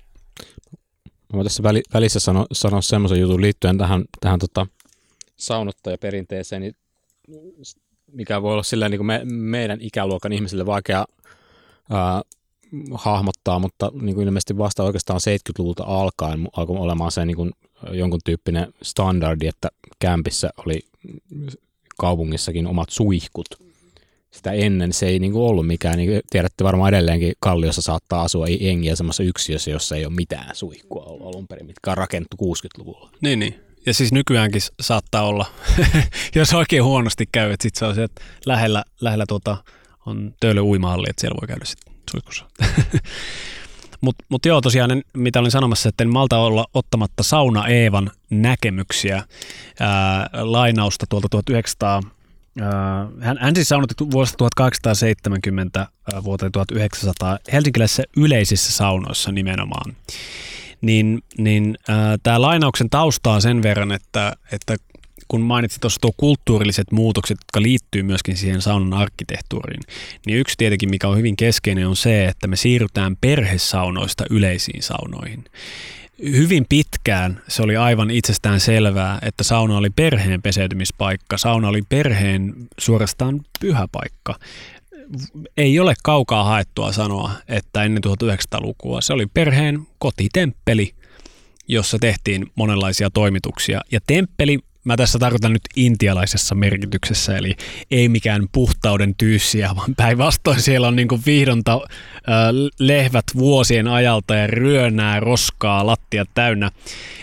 Mä 1.32 1.42
tässä 1.42 1.62
väli, 1.62 1.82
välissä 1.94 2.20
sano, 2.20 2.46
sanoa 2.52 2.82
semmoisen 2.82 3.20
jutun 3.20 3.40
liittyen 3.40 3.78
tähän, 3.78 4.04
tähän 4.20 4.38
tota, 4.38 4.66
saunottajaperinteeseen, 5.36 6.62
niin 6.62 6.76
mikä 8.12 8.42
voi 8.42 8.52
olla 8.52 8.62
silleen 8.62 8.90
niin 8.90 8.98
kuin 8.98 9.06
me, 9.06 9.20
meidän 9.24 9.78
ikäluokan 9.80 10.32
ihmisille 10.32 10.66
vaikea 10.66 11.04
ää, 11.90 12.22
hahmottaa, 12.94 13.58
mutta 13.58 13.92
niin 14.00 14.14
kuin 14.14 14.26
ilmeisesti 14.26 14.58
vasta 14.58 14.82
oikeastaan 14.82 15.20
70-luvulta 15.20 15.84
alkaen 15.86 16.48
alkoi 16.56 16.76
olemaan 16.76 17.12
se 17.12 17.26
niin 17.26 17.36
kuin 17.36 17.50
jonkun 17.92 18.20
tyyppinen 18.24 18.72
standardi, 18.82 19.46
että 19.46 19.68
kämpissä 19.98 20.50
oli 20.66 20.80
kaupungissakin 21.98 22.66
omat 22.66 22.90
suihkut 22.90 23.46
sitä 24.34 24.52
ennen 24.52 24.92
se 24.92 25.06
ei 25.06 25.18
niinku 25.18 25.48
ollut 25.48 25.66
mikään, 25.66 25.96
niin 25.96 26.20
tiedätte 26.30 26.64
varmaan 26.64 26.94
edelleenkin 26.94 27.32
Kalliossa 27.40 27.82
saattaa 27.82 28.22
asua 28.22 28.46
jengiä 28.48 28.96
semmoisessa 28.96 29.22
yksiössä, 29.22 29.70
jossa 29.70 29.96
ei 29.96 30.06
ole 30.06 30.14
mitään 30.14 30.56
suihkua 30.56 31.02
ollut 31.02 31.26
alun 31.26 31.48
perin, 31.48 31.66
mitkä 31.66 31.90
on 31.90 31.96
rakennettu 31.96 32.36
60-luvulla. 32.36 33.10
Niin, 33.20 33.38
niin. 33.38 33.60
Ja 33.86 33.94
siis 33.94 34.12
nykyäänkin 34.12 34.62
saattaa 34.80 35.22
olla, 35.22 35.46
jos 36.34 36.54
oikein 36.54 36.84
huonosti 36.84 37.28
käy, 37.32 37.52
että 37.52 37.62
sitten 37.62 37.78
se 37.78 37.84
on 37.84 37.94
se, 37.94 38.02
että 38.02 38.22
lähellä, 38.46 38.84
lähellä 39.00 39.24
tuota, 39.28 39.56
on 40.06 40.34
töölö 40.40 40.62
uimahalli, 40.62 41.06
että 41.10 41.20
siellä 41.20 41.38
voi 41.40 41.48
käydä 41.48 41.64
sitten 41.64 41.94
suihkussa. 42.10 42.44
Mutta 44.00 44.24
mut 44.28 44.46
joo, 44.46 44.60
tosiaan, 44.60 45.02
mitä 45.14 45.40
olin 45.40 45.50
sanomassa, 45.50 45.88
että 45.88 46.04
en 46.04 46.12
malta 46.12 46.38
olla 46.38 46.66
ottamatta 46.74 47.22
Sauna 47.22 47.68
Eevan 47.68 48.10
näkemyksiä, 48.30 49.22
ää, 49.80 50.30
lainausta 50.32 51.06
tuolta 51.08 51.28
1900 51.28 52.02
hän, 53.20 53.38
hän 53.40 53.54
siis 53.54 53.68
saunotti 53.68 54.10
vuodesta 54.10 54.36
1870 54.36 55.86
vuoteen 56.24 56.52
1900 56.52 57.38
helsinkiläisissä 57.52 58.02
yleisissä 58.16 58.72
saunoissa 58.72 59.32
nimenomaan. 59.32 59.96
Niin, 60.80 61.22
niin 61.38 61.78
äh, 61.90 61.96
tämä 62.22 62.40
lainauksen 62.40 62.90
taustaa 62.90 63.40
sen 63.40 63.62
verran, 63.62 63.92
että, 63.92 64.32
että 64.52 64.76
kun 65.28 65.40
mainitsit 65.40 65.80
tuossa 65.80 66.00
tuo 66.00 66.10
kulttuurilliset 66.16 66.92
muutokset, 66.92 67.38
jotka 67.40 67.62
liittyy 67.62 68.02
myöskin 68.02 68.36
siihen 68.36 68.62
saunan 68.62 68.92
arkkitehtuuriin, 68.92 69.82
niin 70.26 70.38
yksi 70.38 70.54
tietenkin, 70.58 70.90
mikä 70.90 71.08
on 71.08 71.16
hyvin 71.16 71.36
keskeinen, 71.36 71.88
on 71.88 71.96
se, 71.96 72.24
että 72.24 72.46
me 72.46 72.56
siirrytään 72.56 73.16
perhesaunoista 73.20 74.24
yleisiin 74.30 74.82
saunoihin 74.82 75.44
hyvin 76.22 76.66
pitkään 76.68 77.42
se 77.48 77.62
oli 77.62 77.76
aivan 77.76 78.10
itsestään 78.10 78.60
selvää, 78.60 79.18
että 79.22 79.44
sauna 79.44 79.76
oli 79.76 79.90
perheen 79.90 80.42
peseytymispaikka, 80.42 81.38
sauna 81.38 81.68
oli 81.68 81.82
perheen 81.88 82.54
suorastaan 82.78 83.40
pyhä 83.60 83.88
paikka. 83.92 84.38
Ei 85.56 85.78
ole 85.78 85.94
kaukaa 86.02 86.44
haettua 86.44 86.92
sanoa, 86.92 87.30
että 87.48 87.82
ennen 87.82 88.02
1900-lukua 88.06 89.00
se 89.00 89.12
oli 89.12 89.26
perheen 89.26 89.86
kotitemppeli, 89.98 90.94
jossa 91.68 91.98
tehtiin 91.98 92.46
monenlaisia 92.54 93.10
toimituksia. 93.10 93.80
Ja 93.92 94.00
temppeli 94.06 94.58
Mä 94.84 94.96
tässä 94.96 95.18
tarkoitan 95.18 95.52
nyt 95.52 95.62
intialaisessa 95.76 96.54
merkityksessä, 96.54 97.36
eli 97.36 97.56
ei 97.90 98.08
mikään 98.08 98.48
puhtauden 98.52 99.14
tyyssiä, 99.14 99.70
vaan 99.76 99.94
päinvastoin 99.94 100.60
siellä 100.60 100.88
on 100.88 100.96
niinku 100.96 101.20
vihdonta 101.26 101.74
äh, 101.74 101.82
lehvät 102.78 103.24
vuosien 103.36 103.88
ajalta 103.88 104.34
ja 104.34 104.46
ryönää 104.46 105.20
roskaa 105.20 105.86
lattia 105.86 106.24
täynnä. 106.34 106.70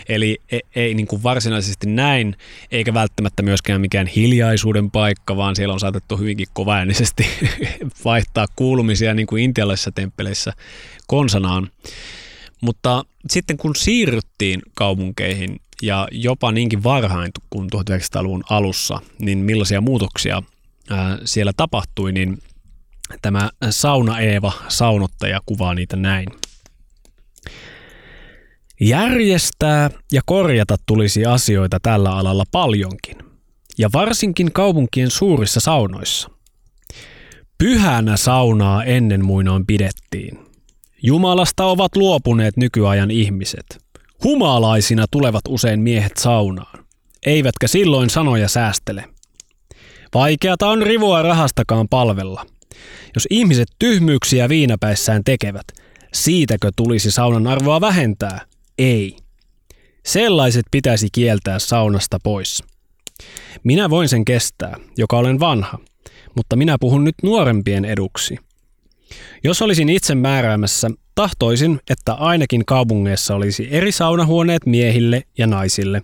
Eli 0.08 0.38
ei, 0.52 0.60
ei 0.74 0.94
niinku 0.94 1.22
varsinaisesti 1.22 1.86
näin, 1.86 2.36
eikä 2.70 2.94
välttämättä 2.94 3.42
myöskään 3.42 3.80
mikään 3.80 4.06
hiljaisuuden 4.06 4.90
paikka, 4.90 5.36
vaan 5.36 5.56
siellä 5.56 5.74
on 5.74 5.80
saatettu 5.80 6.16
hyvinkin 6.16 6.48
kovaäänisesti 6.52 7.26
vaihtaa 8.04 8.46
kuulumisia 8.56 9.14
niin 9.14 9.26
kuin 9.26 9.42
intialaisissa 9.44 9.92
temppeleissä 9.92 10.52
konsanaan. 11.06 11.70
Mutta 12.60 13.04
sitten 13.30 13.56
kun 13.56 13.76
siirryttiin 13.76 14.62
kaupunkeihin 14.74 15.60
ja 15.82 16.08
jopa 16.10 16.52
niinkin 16.52 16.82
varhain 16.82 17.32
kuin 17.50 17.68
1900-luvun 17.76 18.44
alussa, 18.50 19.00
niin 19.18 19.38
millaisia 19.38 19.80
muutoksia 19.80 20.42
siellä 21.24 21.52
tapahtui, 21.56 22.12
niin 22.12 22.38
tämä 23.22 23.50
Sauna 23.70 24.20
Eeva, 24.20 24.52
saunottaja, 24.68 25.40
kuvaa 25.46 25.74
niitä 25.74 25.96
näin. 25.96 26.28
Järjestää 28.80 29.90
ja 30.12 30.20
korjata 30.26 30.76
tulisi 30.86 31.26
asioita 31.26 31.78
tällä 31.82 32.10
alalla 32.16 32.44
paljonkin, 32.52 33.16
ja 33.78 33.90
varsinkin 33.92 34.52
kaupunkien 34.52 35.10
suurissa 35.10 35.60
saunoissa. 35.60 36.30
Pyhänä 37.58 38.16
saunaa 38.16 38.84
ennen 38.84 39.24
muinoin 39.24 39.66
pidettiin, 39.66 40.38
Jumalasta 41.02 41.64
ovat 41.64 41.96
luopuneet 41.96 42.56
nykyajan 42.56 43.10
ihmiset. 43.10 43.81
Humalaisina 44.24 45.06
tulevat 45.10 45.42
usein 45.48 45.80
miehet 45.80 46.16
saunaan, 46.16 46.84
eivätkä 47.26 47.68
silloin 47.68 48.10
sanoja 48.10 48.48
säästele. 48.48 49.04
Vaikeata 50.14 50.68
on 50.68 50.82
rivoa 50.82 51.22
rahastakaan 51.22 51.88
palvella. 51.88 52.46
Jos 53.14 53.26
ihmiset 53.30 53.68
tyhmyyksiä 53.78 54.48
viinapäissään 54.48 55.24
tekevät, 55.24 55.66
siitäkö 56.14 56.70
tulisi 56.76 57.10
saunan 57.10 57.46
arvoa 57.46 57.80
vähentää? 57.80 58.40
Ei. 58.78 59.16
Sellaiset 60.06 60.64
pitäisi 60.70 61.08
kieltää 61.12 61.58
saunasta 61.58 62.18
pois. 62.22 62.62
Minä 63.64 63.90
voin 63.90 64.08
sen 64.08 64.24
kestää, 64.24 64.76
joka 64.96 65.18
olen 65.18 65.40
vanha, 65.40 65.78
mutta 66.36 66.56
minä 66.56 66.76
puhun 66.80 67.04
nyt 67.04 67.14
nuorempien 67.22 67.84
eduksi. 67.84 68.36
Jos 69.44 69.62
olisin 69.62 69.88
itse 69.88 70.14
määräämässä, 70.14 70.90
tahtoisin, 71.14 71.80
että 71.90 72.14
ainakin 72.14 72.64
kaupungeissa 72.64 73.34
olisi 73.34 73.68
eri 73.70 73.92
saunahuoneet 73.92 74.66
miehille 74.66 75.22
ja 75.38 75.46
naisille, 75.46 76.02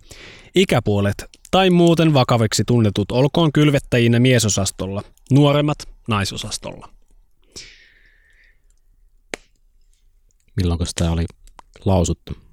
ikäpuolet 0.55 1.25
tai 1.51 1.71
muuten 1.71 2.15
vakaviksi 2.15 2.63
tunnetut 2.67 3.13
olkoon 3.13 3.53
kylvettäjinä 3.53 4.19
miesosastolla, 4.19 5.03
nuoremmat 5.33 5.79
naisosastolla. 6.09 6.89
Milloin 10.57 10.81
tämä 10.95 11.11
oli 11.11 11.25
lausuttu? 11.85 12.48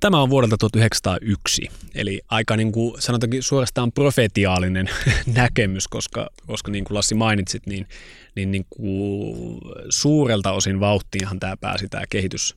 Tämä 0.00 0.22
on 0.22 0.30
vuodelta 0.30 0.56
1901, 0.56 1.70
eli 1.94 2.20
aika 2.28 2.56
niin 2.56 2.72
kuin, 2.72 3.02
sanotaankin 3.02 3.42
suorastaan 3.42 3.92
profetiaalinen 3.92 4.90
näkemys, 5.36 5.88
koska, 5.88 6.30
koska 6.46 6.70
niin 6.70 6.84
kuin 6.84 6.94
Lassi 6.94 7.14
mainitsit, 7.14 7.66
niin, 7.66 7.86
niin, 8.34 8.50
niin 8.50 8.66
kuin 8.70 9.60
suurelta 9.88 10.52
osin 10.52 10.80
vauhtiinhan 10.80 11.40
tämä 11.40 11.56
pääsi 11.56 11.88
tämä 11.88 12.04
kehitys 12.10 12.54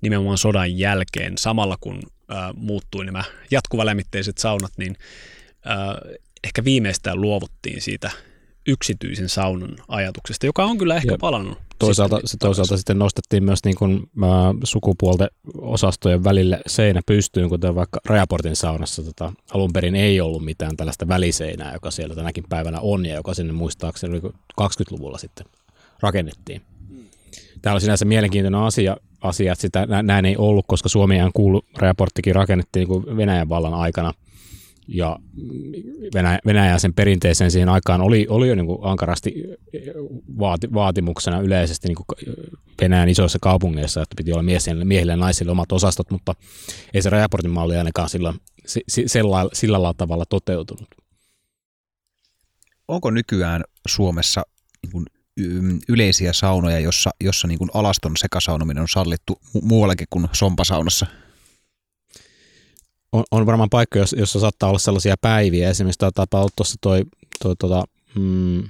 nimenomaan 0.00 0.38
sodan 0.38 0.78
jälkeen, 0.78 1.38
samalla 1.38 1.76
kun 1.80 2.02
ää, 2.28 2.52
muuttui 2.52 3.04
nämä 3.04 3.24
jatkuvalämmitteiset 3.50 4.38
saunat, 4.38 4.72
niin 4.76 4.96
ää, 5.64 5.98
ehkä 6.44 6.64
viimeistään 6.64 7.20
luovuttiin 7.20 7.80
siitä 7.80 8.10
yksityisen 8.66 9.28
saunan 9.28 9.76
ajatuksesta, 9.88 10.46
joka 10.46 10.64
on 10.64 10.78
kyllä 10.78 10.96
ehkä 10.96 11.12
ja 11.12 11.18
palannut. 11.18 11.58
Toisaalta, 11.78 12.20
sitten, 12.24 12.46
toisaalta 12.46 12.76
sitten 12.76 12.98
nostettiin 12.98 13.44
myös 13.44 13.64
niin 13.64 13.76
kuin, 13.76 13.94
ä, 13.94 14.26
sukupuolten 14.64 15.28
osastojen 15.58 16.24
välille 16.24 16.60
seinä 16.66 17.00
pystyyn, 17.06 17.48
kuten 17.48 17.74
vaikka 17.74 18.00
Rajaportin 18.04 18.56
saunassa 18.56 19.02
tota, 19.02 19.32
alun 19.54 19.72
perin 19.72 19.94
ei 19.94 20.20
ollut 20.20 20.44
mitään 20.44 20.76
tällaista 20.76 21.08
väliseinää, 21.08 21.72
joka 21.72 21.90
siellä 21.90 22.14
tänäkin 22.14 22.44
päivänä 22.48 22.80
on 22.80 23.06
ja 23.06 23.14
joka 23.14 23.34
sinne 23.34 23.52
muistaakseni 23.52 24.18
20-luvulla 24.60 25.18
sitten 25.18 25.46
rakennettiin. 26.00 26.62
Tämä 27.62 27.74
on 27.74 27.80
sinänsä 27.80 28.04
mielenkiintoinen 28.04 28.60
asia, 28.60 28.96
asia 29.20 29.52
että 29.52 29.62
sitä, 29.62 29.86
näin 30.02 30.24
ei 30.24 30.36
ollut, 30.36 30.64
koska 30.68 30.88
Suomeen 30.88 31.30
kuulu, 31.34 31.62
rajaporttikin 31.76 32.34
rakennettiin 32.34 32.88
niin 32.88 33.02
kuin 33.02 33.16
Venäjän 33.16 33.48
vallan 33.48 33.74
aikana– 33.74 34.12
ja 34.88 35.18
Venäjä, 36.14 36.38
Venäjä 36.46 36.78
sen 36.78 36.94
perinteeseen 36.94 37.50
siihen 37.50 37.68
aikaan 37.68 38.00
oli, 38.00 38.26
oli 38.30 38.48
jo 38.48 38.54
niin 38.54 38.66
kuin 38.66 38.78
ankarasti 38.82 39.44
vaati, 40.38 40.74
vaatimuksena 40.74 41.40
yleisesti 41.40 41.88
niin 41.88 41.96
kuin 41.96 42.36
Venäjän 42.80 43.08
isoissa 43.08 43.38
kaupungeissa, 43.42 44.02
että 44.02 44.14
piti 44.16 44.32
olla 44.32 44.42
miehille, 44.42 44.84
miehille 44.84 45.12
ja 45.12 45.16
naisille 45.16 45.52
omat 45.52 45.72
osastot, 45.72 46.10
mutta 46.10 46.34
ei 46.94 47.02
se 47.02 47.10
rajaportin 47.10 47.50
malli 47.50 47.76
ainakaan 47.76 48.08
sillä, 48.08 48.34
sillä, 49.06 49.48
sillä 49.52 49.94
tavalla 49.96 50.24
toteutunut. 50.28 50.88
Onko 52.88 53.10
nykyään 53.10 53.64
Suomessa 53.88 54.42
niin 54.82 54.92
kuin 54.92 55.06
yleisiä 55.88 56.32
saunoja, 56.32 56.80
jossa, 56.80 57.10
jossa 57.20 57.48
niin 57.48 57.58
kuin 57.58 57.70
alaston 57.74 58.16
sekasaunominen 58.16 58.80
on 58.80 58.88
sallittu 58.88 59.40
muuallakin 59.62 60.06
kuin 60.10 60.28
sompasaunassa? 60.32 61.06
On, 63.12 63.24
on 63.30 63.46
varmaan 63.46 63.70
paikka, 63.70 63.98
jossa 64.16 64.40
saattaa 64.40 64.68
olla 64.68 64.78
sellaisia 64.78 65.14
päiviä. 65.20 65.70
Esimerkiksi 65.70 65.98
taitaa 65.98 66.40
olla 66.40 66.50
tuossa 66.56 66.76
toi, 66.80 67.04
toi 67.42 67.56
tota, 67.56 67.84
mm, 68.14 68.62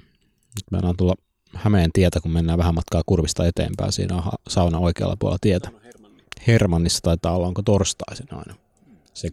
nyt 0.57 0.65
mennään 0.71 0.97
tulla 0.97 1.15
Hämeen 1.57 1.91
tietä, 1.93 2.21
kun 2.21 2.31
mennään 2.31 2.59
vähän 2.59 2.75
matkaa 2.75 3.03
kurvista 3.07 3.47
eteenpäin. 3.47 3.93
Siinä 3.93 4.17
on 4.17 4.23
sauna 4.49 4.79
oikealla 4.79 5.17
puolella 5.19 5.39
tietä. 5.41 5.71
Hermannissa 6.47 7.03
taitaa 7.03 7.37
olla, 7.37 7.47
onko 7.47 7.63
torstaisin 7.63 8.27
aina 8.31 8.55
se 9.15 9.29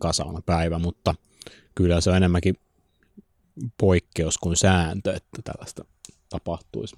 päivä, 0.46 0.80
mutta 0.80 1.16
kyllä 1.76 2.02
se 2.02 2.10
on 2.10 2.18
enemmänkin 2.18 2.56
poikkeus 3.80 4.38
kuin 4.38 4.58
sääntö, 4.58 5.14
että 5.14 5.42
tällaista 5.44 5.86
tapahtuisi. 6.30 6.96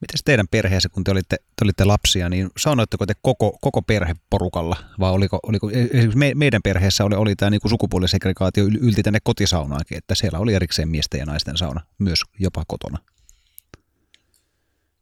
Miten 0.00 0.18
teidän 0.24 0.48
perheessä, 0.50 0.88
kun 0.88 1.04
te 1.04 1.10
olitte, 1.10 1.36
te 1.36 1.64
olitte 1.64 1.84
lapsia, 1.84 2.28
niin 2.28 2.50
saunoitteko 2.56 3.06
te 3.06 3.14
koko, 3.22 3.58
koko 3.60 3.82
perheporukalla? 3.82 4.76
Vai 5.00 5.10
oliko, 5.10 5.40
oliko 5.42 5.70
esimerkiksi 5.70 6.18
me, 6.18 6.32
meidän 6.34 6.62
perheessä 6.62 7.04
oli, 7.04 7.14
oli 7.14 7.36
tämä 7.36 7.50
niin 7.50 7.60
sukupuolisegregaatio 7.68 8.64
ylti 8.64 9.02
tänne 9.02 9.18
kotisaunaankin, 9.22 9.98
että 9.98 10.14
siellä 10.14 10.38
oli 10.38 10.54
erikseen 10.54 10.88
miesten 10.88 11.18
ja 11.18 11.26
naisten 11.26 11.56
sauna, 11.56 11.80
myös 11.98 12.20
jopa 12.38 12.64
kotona. 12.68 12.98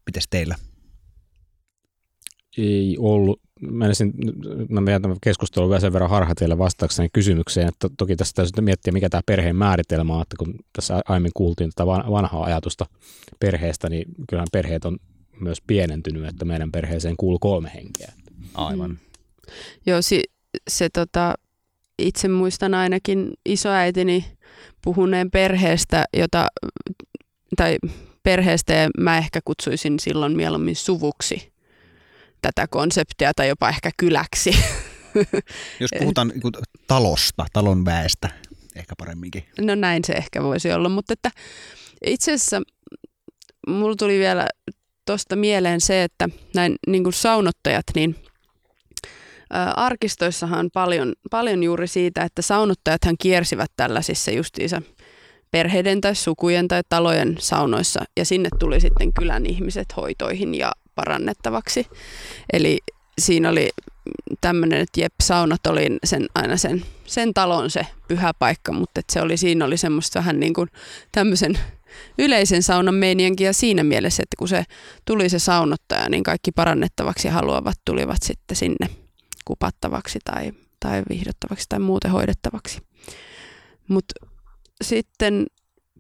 Mites 0.07 0.25
teillä? 0.31 0.57
Ei 2.59 2.97
ollut. 2.99 3.41
Menisin, 3.61 4.15
mä 4.69 4.81
menen 4.81 5.03
tämän 5.03 5.17
keskustelun 5.21 5.69
vielä 5.69 5.81
sen 5.81 5.93
verran 5.93 6.11
harhatielle 6.11 6.59
vastaukseni 6.59 7.09
kysymykseen, 7.13 7.69
että 7.69 7.89
toki 7.99 8.17
tässä 8.17 8.33
täytyy 8.35 8.65
miettiä, 8.65 8.93
mikä 8.93 9.09
tämä 9.09 9.23
perheen 9.27 9.57
määritelmä 9.57 10.15
on, 10.15 10.23
että 10.23 10.37
kun 10.39 10.55
tässä 10.73 11.03
aiemmin 11.09 11.33
kuultiin 11.35 11.71
tätä 11.71 11.87
vanhaa 11.87 12.45
ajatusta 12.45 12.87
perheestä, 13.41 13.89
niin 13.89 14.05
kyllähän 14.29 14.49
perheet 14.53 14.85
on 14.85 14.99
myös 15.41 15.59
pienentynyt, 15.67 16.25
että 16.25 16.45
meidän 16.45 16.73
perheeseen 16.73 17.17
kuuluu 17.17 17.39
kolme 17.39 17.71
henkeä. 17.75 18.13
Aivan. 18.55 18.91
Mm. 18.91 18.97
Joo, 19.87 20.03
se, 20.03 20.23
se 20.69 20.89
tota, 20.89 21.35
itse 21.99 22.29
muistan 22.29 22.75
ainakin 22.75 23.33
isoäitini 23.47 24.25
puhuneen 24.85 25.31
perheestä, 25.31 26.05
jota, 26.17 26.47
tai 27.57 27.79
perheestä 28.23 28.75
ja 28.75 28.91
mä 28.99 29.19
ehkä 29.19 29.41
kutsuisin 29.45 29.99
silloin 30.01 30.37
mieluummin 30.37 30.77
suvuksi 30.77 31.53
tätä 32.43 32.67
konseptia 32.71 33.35
tai 33.37 33.49
jopa 33.49 33.69
ehkä 33.69 33.91
kyläksi. 33.97 34.51
Jos 35.81 35.91
puhutaan 35.99 36.29
niin 36.29 36.53
talosta, 36.87 37.47
talon 37.53 37.85
väestä, 37.85 38.29
ehkä 38.77 38.95
paremminkin. 38.99 39.45
No 39.61 39.75
näin 39.75 40.05
se 40.05 40.13
ehkä 40.13 40.43
voisi 40.43 40.73
olla, 40.73 40.89
mutta 40.89 41.13
että 41.13 41.31
itse 42.07 42.33
asiassa 42.33 42.63
mulla 43.67 43.97
tuli 43.97 44.19
vielä 44.19 44.49
tuosta 45.07 45.37
mieleen 45.37 45.81
se, 45.81 46.03
että 46.03 46.29
näin 46.55 46.77
niin 46.87 47.03
kuin 47.03 47.13
saunottajat, 47.13 47.85
niin 47.95 48.17
arkistoissahan 49.77 50.59
on 50.59 50.71
paljon, 50.73 51.13
paljon 51.31 51.63
juuri 51.63 51.87
siitä, 51.87 52.23
että 52.23 52.43
saunottajathan 52.43 53.15
kiersivät 53.19 53.71
tällaisissa 53.77 54.31
justiinsa 54.31 54.83
perheiden 55.51 56.01
tai 56.01 56.15
sukujen 56.15 56.69
tai 56.69 56.83
talojen 56.89 57.37
saunoissa 57.39 58.01
ja 58.17 58.25
sinne 58.25 58.49
tuli 58.59 58.81
sitten 58.81 59.13
kylän 59.13 59.47
ihmiset 59.47 59.87
hoitoihin 59.97 60.55
ja 60.55 60.73
parannettavaksi. 60.99 61.87
Eli 62.53 62.79
siinä 63.19 63.49
oli 63.49 63.71
tämmöinen, 64.41 64.81
että 64.81 65.01
jep, 65.01 65.13
saunat 65.23 65.67
oli 65.67 65.87
sen, 66.05 66.27
aina 66.35 66.57
sen, 66.57 66.85
sen 67.07 67.35
talon 67.35 67.71
se 67.71 67.87
pyhä 68.09 68.35
paikka, 68.35 68.73
mutta 68.73 69.01
se 69.13 69.23
oli, 69.23 69.37
siinä 69.37 69.65
oli 69.65 69.77
semmoista 69.77 70.19
vähän 70.19 70.41
niin 70.41 70.55
kuin 70.55 70.69
tämmöisen 71.13 71.59
yleisen 72.19 72.63
saunan 72.63 72.95
meiniänkin 72.95 73.45
ja 73.45 73.53
siinä 73.53 73.85
mielessä, 73.85 74.23
että 74.23 74.37
kun 74.39 74.49
se 74.49 74.65
tuli 75.05 75.29
se 75.29 75.39
saunottaja, 75.39 76.09
niin 76.09 76.23
kaikki 76.23 76.53
parannettavaksi 76.53 77.29
haluavat 77.29 77.77
tulivat 77.85 78.23
sitten 78.23 78.57
sinne 78.57 78.89
kupattavaksi 79.45 80.19
tai, 80.25 80.53
tai 80.81 81.03
vihdottavaksi 81.09 81.67
tai 81.69 81.79
muuten 81.79 82.11
hoidettavaksi. 82.11 82.79
Mutta 83.89 84.15
sitten 84.85 85.47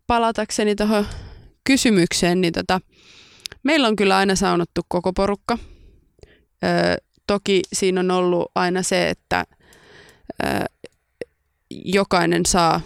palatakseni 0.07 0.75
tuohon 0.75 1.07
kysymykseen, 1.65 2.41
niin 2.41 2.53
tota, 2.53 2.81
Meillä 3.63 3.89
on 3.89 3.97
kyllä 3.97 4.17
aina 4.17 4.35
saunottu 4.35 4.81
koko 4.89 5.13
porukka. 5.13 5.59
Ö, 6.65 7.03
toki 7.27 7.63
siinä 7.73 8.01
on 8.01 8.11
ollut 8.11 8.51
aina 8.55 8.83
se, 8.83 9.09
että 9.09 9.45
ö, 10.45 10.47
jokainen 11.71 12.47
saa 12.47 12.81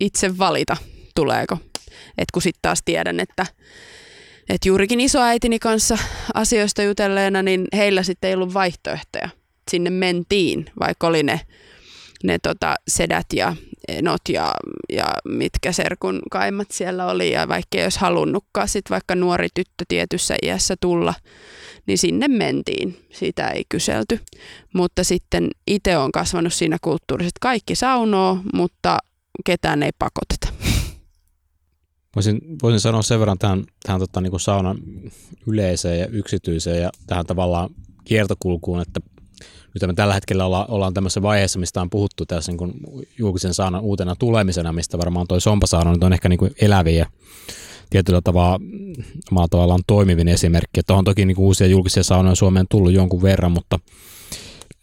itse 0.00 0.38
valita, 0.38 0.76
tuleeko. 1.14 1.58
Et 2.18 2.30
kun 2.32 2.42
sitten 2.42 2.62
taas 2.62 2.82
tiedän, 2.84 3.20
että 3.20 3.46
et 4.48 4.64
juurikin 4.64 5.00
isoäitini 5.00 5.58
kanssa 5.58 5.98
asioista 6.34 6.82
jutelleena, 6.82 7.42
niin 7.42 7.68
heillä 7.72 8.02
sitten 8.02 8.28
ei 8.28 8.34
ollut 8.34 8.54
vaihtoehtoja. 8.54 9.28
Sinne 9.70 9.90
mentiin, 9.90 10.66
vaikka 10.80 11.06
oli 11.06 11.22
ne, 11.22 11.40
ne 12.24 12.38
tota 12.42 12.74
sedät 12.88 13.26
ja 13.34 13.56
enot 13.88 14.20
ja, 14.28 14.54
ja 14.92 15.06
mitkä 15.24 15.72
serkun 15.72 16.20
kaimat 16.30 16.70
siellä 16.70 17.06
oli 17.06 17.32
ja 17.32 17.48
vaikka 17.48 17.78
jos 17.78 17.98
halunnutkaan 17.98 18.68
sit 18.68 18.90
vaikka 18.90 19.14
nuori 19.14 19.48
tyttö 19.54 19.84
tietyssä 19.88 20.34
iässä 20.42 20.74
tulla, 20.80 21.14
niin 21.86 21.98
sinne 21.98 22.28
mentiin. 22.28 22.96
Sitä 23.12 23.48
ei 23.48 23.64
kyselty. 23.68 24.20
Mutta 24.74 25.04
sitten 25.04 25.50
itse 25.66 25.98
on 25.98 26.12
kasvanut 26.12 26.52
siinä 26.52 26.76
kulttuurissa, 26.82 27.28
että 27.28 27.40
kaikki 27.40 27.74
saunoo, 27.74 28.38
mutta 28.54 28.98
ketään 29.44 29.82
ei 29.82 29.92
pakoteta. 29.98 30.48
Voisin, 32.16 32.40
voisin 32.62 32.80
sanoa 32.80 33.02
sen 33.02 33.20
verran 33.20 33.38
tähän, 33.38 33.64
tähän 33.82 34.00
tota, 34.00 34.20
niin 34.20 34.40
saunan 34.40 34.78
yleiseen 35.46 36.00
ja 36.00 36.06
yksityiseen 36.06 36.82
ja 36.82 36.90
tähän 37.06 37.26
tavallaan 37.26 37.70
kiertokulkuun, 38.04 38.80
että 38.80 39.00
nyt 39.82 39.86
me 39.86 39.94
tällä 39.94 40.14
hetkellä 40.14 40.46
olla, 40.46 40.66
ollaan 40.68 40.94
tämmöisessä 40.94 41.22
vaiheessa, 41.22 41.58
mistä 41.58 41.80
on 41.80 41.90
puhuttu 41.90 42.26
tässä 42.26 42.52
niin 42.52 42.58
kuin 42.58 42.72
julkisen 43.18 43.54
saanan 43.54 43.82
uutena 43.82 44.16
tulemisena, 44.16 44.72
mistä 44.72 44.98
varmaan 44.98 45.26
toi 45.26 45.40
sompasauna 45.40 45.92
nyt 45.92 46.04
on 46.04 46.12
ehkä 46.12 46.28
niin 46.28 46.38
kuin 46.38 46.50
eläviä 46.60 47.06
tietyllä 47.90 48.20
tavalla, 48.24 48.60
omalla 49.32 49.48
tavallaan 49.48 49.82
toimivin 49.86 50.28
esimerkki. 50.28 50.80
Että 50.80 50.94
on 50.94 51.04
toki 51.04 51.26
niin 51.26 51.36
kuin 51.36 51.46
uusia 51.46 51.66
julkisia 51.66 52.02
saunoja 52.02 52.34
Suomeen 52.34 52.66
tullut 52.70 52.92
jonkun 52.92 53.22
verran, 53.22 53.52
mutta 53.52 53.78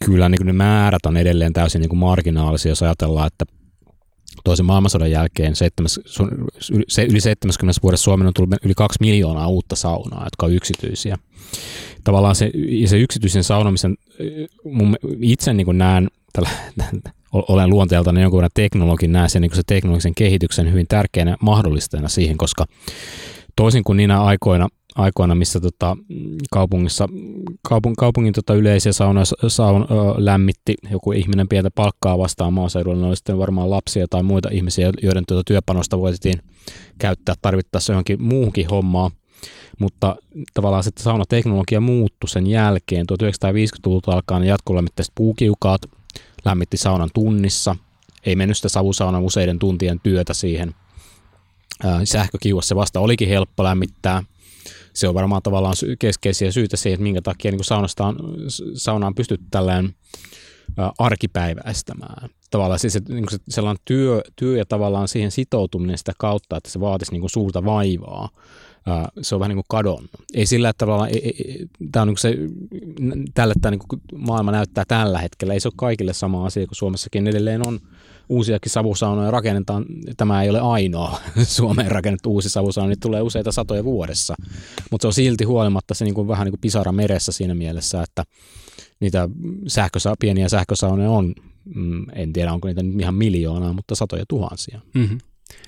kyllä 0.05 0.29
niin 0.29 0.39
kuin 0.39 0.47
ne 0.47 0.53
määrät 0.53 1.05
on 1.05 1.17
edelleen 1.17 1.53
täysin 1.53 1.81
niin 1.81 1.89
kuin 1.89 1.99
marginaalisia, 1.99 2.71
jos 2.71 2.83
ajatellaan, 2.83 3.27
että 3.27 3.45
toisen 4.43 4.65
maailmansodan 4.65 5.11
jälkeen 5.11 5.53
yli 7.09 7.21
70 7.21 7.81
vuodessa 7.83 8.03
Suomeen 8.03 8.27
on 8.27 8.33
tullut 8.33 8.55
yli 8.65 8.73
kaksi 8.73 8.97
miljoonaa 9.01 9.47
uutta 9.47 9.75
saunaa, 9.75 10.23
jotka 10.23 10.45
on 10.45 10.53
yksityisiä. 10.53 11.17
Tavallaan 12.03 12.35
se, 12.35 12.51
se 12.85 12.97
yksityisen 12.97 13.43
saunomisen 13.43 13.95
itse 15.21 15.53
niin 15.53 15.65
kuin 15.65 15.77
näen, 15.77 16.07
tällä, 16.33 16.49
olen 17.33 17.69
luonteeltani 17.69 18.21
jonkun 18.21 18.37
verran 18.37 18.49
teknologin, 18.53 19.11
näen 19.11 19.29
sen, 19.29 19.41
niin 19.41 19.49
kuin 19.49 19.57
se 19.57 19.63
teknologisen 19.67 20.15
kehityksen 20.15 20.71
hyvin 20.71 20.87
tärkeänä 20.89 21.37
mahdollistajana 21.41 22.07
siihen, 22.07 22.37
koska 22.37 22.65
toisin 23.55 23.83
kuin 23.83 23.97
niinä 23.97 24.21
aikoina, 24.21 24.67
aikoina 24.95 25.35
missä 25.35 25.59
tota, 25.59 25.97
kaupungissa, 26.51 27.07
kaupung, 27.69 27.95
kaupungin 27.97 28.33
tota, 28.33 28.53
yleisiä 28.53 28.91
saunoja 28.91 29.25
saun, 29.47 29.81
ö, 29.81 29.85
lämmitti 30.17 30.75
joku 30.91 31.11
ihminen 31.11 31.47
pientä 31.47 31.71
palkkaa 31.75 32.17
vastaan 32.17 32.53
maaseudulla, 32.53 33.01
ne 33.01 33.07
oli 33.07 33.15
sitten 33.15 33.37
varmaan 33.37 33.69
lapsia 33.69 34.07
tai 34.09 34.23
muita 34.23 34.49
ihmisiä, 34.51 34.91
joiden 35.01 35.23
tuota 35.27 35.43
työpanosta 35.45 35.99
voitiin 35.99 36.39
käyttää 36.97 37.35
tarvittaessa 37.41 37.93
johonkin 37.93 38.23
muuhunkin 38.23 38.69
hommaa, 38.69 39.11
mutta 39.79 40.15
tavallaan 40.53 40.83
sitten 40.83 41.03
saunateknologia 41.03 41.79
muuttui 41.79 42.29
sen 42.29 42.47
jälkeen. 42.47 43.05
1950-luvulta 43.11 44.11
alkaen 44.11 44.43
jatkolämmitteiset 44.43 45.15
puukiukaat 45.15 45.81
lämmitti 46.45 46.77
saunan 46.77 47.09
tunnissa, 47.13 47.75
ei 48.25 48.35
mennyt 48.35 48.57
sitä 48.57 48.69
savusaunan 48.69 49.23
useiden 49.23 49.59
tuntien 49.59 49.99
työtä 49.99 50.33
siihen. 50.33 50.75
Sähkökiuassa 52.03 52.75
vasta 52.75 52.99
olikin 52.99 53.29
helppo 53.29 53.63
lämmittää. 53.63 54.23
Se 54.93 55.07
on 55.07 55.13
varmaan 55.13 55.41
tavallaan 55.41 55.75
keskeisiä 55.99 56.51
syitä 56.51 56.77
siihen, 56.77 56.93
että 56.93 57.03
minkä 57.03 57.21
takia 57.21 57.51
niin 57.51 57.63
saunasta 57.63 58.05
on, 58.05 58.15
saunaan 58.73 59.15
pystytty 59.15 59.47
tällään 59.51 59.95
arkipäiväistämään. 60.99 62.29
Tavallaan 62.51 62.79
siis 62.79 62.97
niin 63.09 63.25
se, 63.29 63.37
sellainen 63.49 63.81
työ, 63.85 64.21
työ 64.35 64.57
ja 64.57 64.65
tavallaan 64.65 65.07
siihen 65.07 65.31
sitoutuminen 65.31 65.97
sitä 65.97 66.11
kautta, 66.17 66.57
että 66.57 66.69
se 66.69 66.79
vaatisi 66.79 67.11
niin 67.11 67.29
suurta 67.29 67.65
vaivaa 67.65 68.29
se 69.21 69.35
on 69.35 69.39
vähän 69.39 69.49
niin 69.49 69.63
kuin 69.65 69.81
kadonnut. 69.81 70.11
Ei 70.33 70.45
sillä, 70.45 70.69
että 70.69 70.77
tavallaan, 70.77 71.09
ei, 71.09 71.25
ei, 71.25 71.65
tämä 71.91 72.01
on 72.01 72.07
niin 72.07 72.17
se, 72.17 72.37
tälle 73.33 73.53
tämä 73.61 73.71
niin 73.71 74.01
maailma 74.17 74.51
näyttää 74.51 74.83
tällä 74.87 75.19
hetkellä. 75.19 75.53
Ei 75.53 75.59
se 75.59 75.67
ole 75.67 75.73
kaikille 75.77 76.13
sama 76.13 76.45
asia, 76.45 76.67
kun 76.67 76.75
Suomessakin 76.75 77.27
edelleen 77.27 77.67
on 77.67 77.79
uusiakin 78.29 78.71
savusaunoja 78.71 79.31
rakennetaan. 79.31 79.85
Tämä 80.17 80.43
ei 80.43 80.49
ole 80.49 80.59
ainoa 80.59 81.19
Suomeen 81.43 81.91
rakennettu 81.91 82.31
uusi 82.31 82.49
savusauna, 82.49 82.89
niin 82.89 82.99
tulee 82.99 83.21
useita 83.21 83.51
satoja 83.51 83.83
vuodessa. 83.83 84.35
Mutta 84.91 85.03
se 85.03 85.07
on 85.07 85.13
silti 85.13 85.43
huolimatta 85.43 85.93
se 85.93 86.05
niin 86.05 86.15
kuin 86.15 86.27
vähän 86.27 86.45
niin 86.45 86.51
kuin 86.51 86.61
pisara 86.61 86.91
meressä 86.91 87.31
siinä 87.31 87.55
mielessä, 87.55 88.01
että 88.01 88.23
niitä 88.99 89.29
sähkösa, 89.67 90.15
pieniä 90.19 90.49
sähkösaunoja 90.49 91.09
on, 91.09 91.33
mm, 91.75 92.05
en 92.15 92.33
tiedä 92.33 92.53
onko 92.53 92.67
niitä 92.67 92.83
nyt 92.83 92.99
ihan 92.99 93.15
miljoonaa, 93.15 93.73
mutta 93.73 93.95
satoja 93.95 94.25
tuhansia. 94.27 94.81
Mm-hmm. 94.93 95.17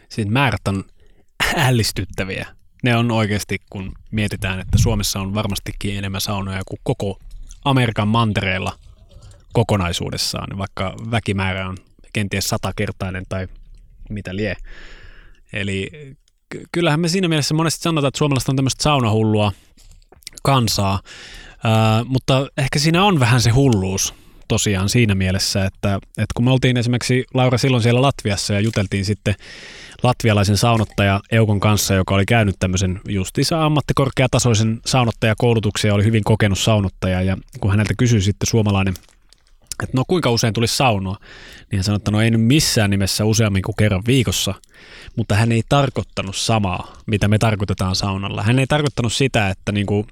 Siinä 0.10 0.32
määrät 0.32 0.68
on 0.68 0.84
ällistyttäviä 1.56 2.48
ne 2.86 2.96
on 2.96 3.12
oikeasti, 3.12 3.58
kun 3.70 3.92
mietitään, 4.12 4.60
että 4.60 4.78
Suomessa 4.78 5.20
on 5.20 5.34
varmastikin 5.34 5.98
enemmän 5.98 6.22
saunoja 6.22 6.62
kuin 6.68 6.80
koko 6.84 7.20
Amerikan 7.66 8.08
mantereella 8.08 8.74
kokonaisuudessaan, 9.54 10.58
vaikka 10.58 10.96
väkimäärä 11.12 11.70
on 11.70 11.78
kenties 12.14 12.50
satakertainen 12.50 13.24
tai 13.30 13.48
mitä 14.10 14.36
lie. 14.36 14.56
Eli 15.54 15.90
kyllähän 16.72 17.00
me 17.00 17.08
siinä 17.08 17.28
mielessä 17.28 17.54
monesti 17.54 17.84
sanotaan, 17.84 18.08
että 18.08 18.18
suomalaiset 18.18 18.50
on 18.50 18.56
tämmöistä 18.56 18.84
saunahullua 18.84 19.52
kansaa, 20.44 21.00
ää, 21.64 22.04
mutta 22.04 22.48
ehkä 22.58 22.80
siinä 22.80 23.04
on 23.04 23.20
vähän 23.20 23.42
se 23.42 23.50
hulluus 23.50 24.14
tosiaan 24.48 24.90
siinä 24.90 25.16
mielessä, 25.16 25.66
että, 25.66 25.96
että 25.96 26.34
kun 26.36 26.46
me 26.46 26.52
oltiin 26.52 26.78
esimerkiksi 26.78 27.26
Laura 27.34 27.58
silloin 27.58 27.84
siellä 27.84 28.02
Latviassa 28.02 28.54
ja 28.54 28.60
juteltiin 28.60 29.06
sitten 29.06 29.36
latvialaisen 30.04 30.58
saunottaja 30.58 31.22
Eukon 31.32 31.60
kanssa, 31.60 31.94
joka 31.94 32.16
oli 32.16 32.26
käynyt 32.26 32.56
tämmöisen 32.60 33.02
justiinsa 33.08 33.66
ammattikorkeatasoisen 33.66 34.80
saunottajakoulutuksen 34.86 35.90
ja 35.90 35.96
oli 35.96 36.04
hyvin 36.04 36.24
kokenut 36.24 36.60
saunottaja. 36.60 37.22
Ja 37.22 37.38
kun 37.60 37.72
häneltä 37.72 37.94
kysyi 37.98 38.22
sitten 38.22 38.48
suomalainen, 38.48 38.94
että 39.84 39.98
no 39.98 40.04
kuinka 40.08 40.32
usein 40.32 40.54
tulisi 40.54 40.76
saunoa, 40.76 41.18
niin 41.72 41.78
hän 41.78 41.84
sanoi, 41.84 41.98
että 41.98 42.12
no 42.12 42.22
ei 42.22 42.32
nyt 42.32 42.42
missään 42.42 42.90
nimessä 42.90 43.26
useammin 43.26 43.62
kuin 43.62 43.76
kerran 43.76 44.04
viikossa, 44.08 44.54
mutta 45.16 45.36
hän 45.36 45.52
ei 45.52 45.64
tarkoittanut 45.70 46.36
samaa, 46.36 46.94
mitä 47.06 47.28
me 47.28 47.38
tarkoitetaan 47.38 47.96
saunalla. 47.96 48.44
Hän 48.44 48.60
ei 48.60 48.68
tarkoittanut 48.68 49.14
sitä, 49.14 49.50
että 49.50 49.72
niin 49.72 49.86
kuin 49.86 50.08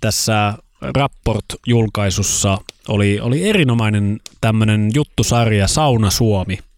tässä 0.00 0.54
Rapport-julkaisussa 0.80 2.58
oli, 2.88 3.20
oli 3.20 3.48
erinomainen 3.48 4.20
tämmöinen 4.40 4.90
juttusarja 4.94 5.68
Sauna 5.68 6.10
Suomi– 6.10 6.58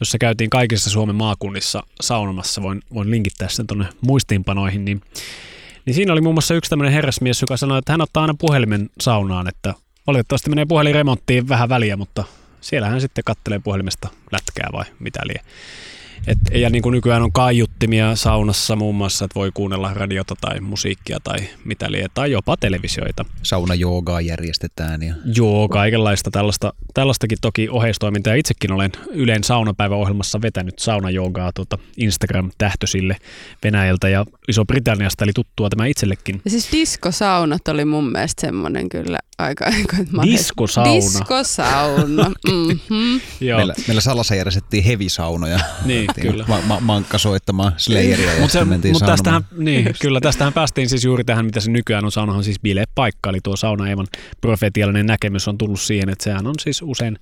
jossa 0.00 0.18
käytiin 0.18 0.50
kaikissa 0.50 0.90
Suomen 0.90 1.16
maakunnissa 1.16 1.82
saunomassa, 2.00 2.62
voin, 2.62 2.82
voin 2.94 3.10
linkittää 3.10 3.48
sen 3.48 3.66
tuonne 3.66 3.86
muistiinpanoihin, 4.00 4.84
niin, 4.84 5.00
niin 5.86 5.94
siinä 5.94 6.12
oli 6.12 6.20
muun 6.20 6.34
muassa 6.34 6.54
yksi 6.54 6.70
tämmöinen 6.70 6.92
herrasmies, 6.92 7.40
joka 7.40 7.56
sanoi, 7.56 7.78
että 7.78 7.92
hän 7.92 8.00
ottaa 8.00 8.20
aina 8.20 8.34
puhelimen 8.38 8.90
saunaan, 9.00 9.48
että 9.48 9.74
valitettavasti 10.06 10.50
menee 10.50 10.64
puhelin 10.64 10.94
remonttiin 10.94 11.48
vähän 11.48 11.68
väliä, 11.68 11.96
mutta 11.96 12.24
siellä 12.60 12.88
hän 12.88 13.00
sitten 13.00 13.24
kattelee 13.24 13.58
puhelimesta 13.58 14.08
lätkää 14.32 14.68
vai 14.72 14.84
mitä 14.98 15.20
liian. 15.24 15.44
Et, 16.26 16.38
ja 16.52 16.70
niin 16.70 16.82
kuin 16.82 16.92
nykyään 16.92 17.22
on 17.22 17.32
kaiuttimia 17.32 18.16
saunassa 18.16 18.76
muun 18.76 18.94
muassa, 18.94 19.24
että 19.24 19.34
voi 19.34 19.50
kuunnella 19.54 19.94
radiota 19.94 20.34
tai 20.40 20.60
musiikkia 20.60 21.18
tai 21.24 21.38
mitä 21.64 21.92
liian, 21.92 22.10
tai 22.14 22.30
jopa 22.30 22.56
televisioita. 22.56 23.24
Sauna 23.42 23.74
joogaa 23.74 24.20
järjestetään. 24.20 25.02
Ja... 25.02 25.14
Joo, 25.36 25.68
kaikenlaista 25.68 26.30
tällaista, 26.30 26.72
tällaistakin 26.94 27.38
toki 27.40 27.68
oheistoimintaa. 27.68 28.34
Itsekin 28.34 28.72
olen 28.72 28.92
Ylen 29.10 29.44
saunapäiväohjelmassa 29.44 30.42
vetänyt 30.42 30.78
saunajoogaa 30.78 31.52
tuota 31.52 31.78
Instagram-tähtösille 31.96 33.16
Venäjältä 33.64 34.08
ja 34.08 34.24
Iso-Britanniasta, 34.48 35.24
eli 35.24 35.32
tuttua 35.32 35.68
tämä 35.68 35.86
itsellekin. 35.86 36.40
Ja 36.44 36.50
siis 36.50 36.72
diskosaunat 36.72 37.68
oli 37.68 37.84
mun 37.84 38.12
mielestä 38.12 38.40
semmoinen 38.40 38.88
kyllä 38.88 39.18
aika... 39.38 39.64
aika 39.64 39.96
diskosauna. 40.22 40.94
Diskosauna. 40.94 42.30
mm-hmm. 42.50 43.20
meillä, 43.56 43.74
meillä 43.86 44.00
Salassa 44.00 44.34
järjestettiin 44.34 44.84
hevisaunoja. 44.84 45.60
niin, 45.84 46.06
kyllä. 46.20 46.44
Ma- 46.48 46.60
ma- 46.66 46.80
mankka 46.80 47.18
soittamaan 47.18 47.72
Slayeria 47.76 48.34
ja 48.34 48.40
Mutta 48.40 48.64
mut 48.92 49.06
tästähän, 49.06 49.42
niin, 49.56 49.94
kyllä, 50.00 50.20
tästähän 50.20 50.52
päästiin 50.52 50.88
siis 50.88 51.04
juuri 51.04 51.24
tähän, 51.24 51.44
mitä 51.44 51.60
se 51.60 51.70
nykyään 51.70 52.04
on. 52.04 52.12
Saunahan 52.12 52.44
siis 52.44 52.60
bilepaikka, 52.60 53.30
eli 53.30 53.38
tuo 53.42 53.56
sauna 53.56 53.88
Eevan 53.88 54.06
profetiallinen 54.40 55.06
näkemys 55.06 55.48
on 55.48 55.58
tullut 55.58 55.80
siihen, 55.80 56.08
että 56.08 56.24
sehän 56.24 56.46
on 56.46 56.54
siis 56.60 56.82
usein, 56.82 57.18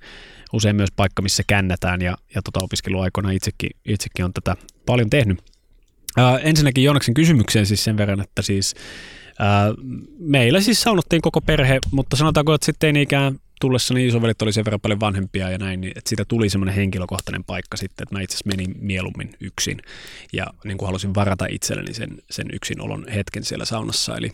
usein 0.53 0.75
myös 0.75 0.91
paikka, 0.95 1.21
missä 1.21 1.43
kännätään 1.47 2.01
ja, 2.01 2.17
ja 2.35 2.41
tota 2.41 2.59
opiskeluaikoina 2.63 3.31
itsekin, 3.31 3.69
itsekin 3.85 4.25
on 4.25 4.33
tätä 4.33 4.55
paljon 4.85 5.09
tehnyt. 5.09 5.39
Äh, 6.19 6.39
ensinnäkin 6.43 6.83
Joonaksen 6.83 7.13
kysymykseen 7.13 7.65
siis 7.65 7.83
sen 7.83 7.97
verran, 7.97 8.21
että 8.21 8.41
siis 8.41 8.75
äh, 9.41 9.73
meillä 10.19 10.61
siis 10.61 10.81
saunottiin 10.81 11.21
koko 11.21 11.41
perhe, 11.41 11.79
mutta 11.91 12.15
sanotaanko, 12.15 12.53
että 12.53 12.65
sitten 12.65 12.95
ei 12.95 13.03
ikään 13.03 13.39
tullessa 13.61 13.93
niin 13.93 14.07
isovelit 14.07 14.41
oli 14.41 14.53
sen 14.53 14.65
verran 14.65 14.81
paljon 14.81 14.99
vanhempia 14.99 15.49
ja 15.49 15.57
näin, 15.57 15.81
niin 15.81 15.93
että 15.97 16.09
siitä 16.09 16.25
tuli 16.25 16.49
semmoinen 16.49 16.75
henkilökohtainen 16.75 17.43
paikka 17.43 17.77
sitten, 17.77 18.03
että 18.03 18.15
mä 18.15 18.21
itse 18.21 18.35
asiassa 18.35 18.57
menin 18.57 18.75
mieluummin 18.79 19.29
yksin 19.39 19.81
ja 20.33 20.45
niin 20.63 20.77
kuin 20.77 20.87
halusin 20.87 21.15
varata 21.15 21.45
itselleni 21.49 21.93
sen, 21.93 22.17
sen 22.29 22.47
yksinolon 22.53 23.07
hetken 23.07 23.43
siellä 23.43 23.65
saunassa. 23.65 24.17
Eli, 24.17 24.31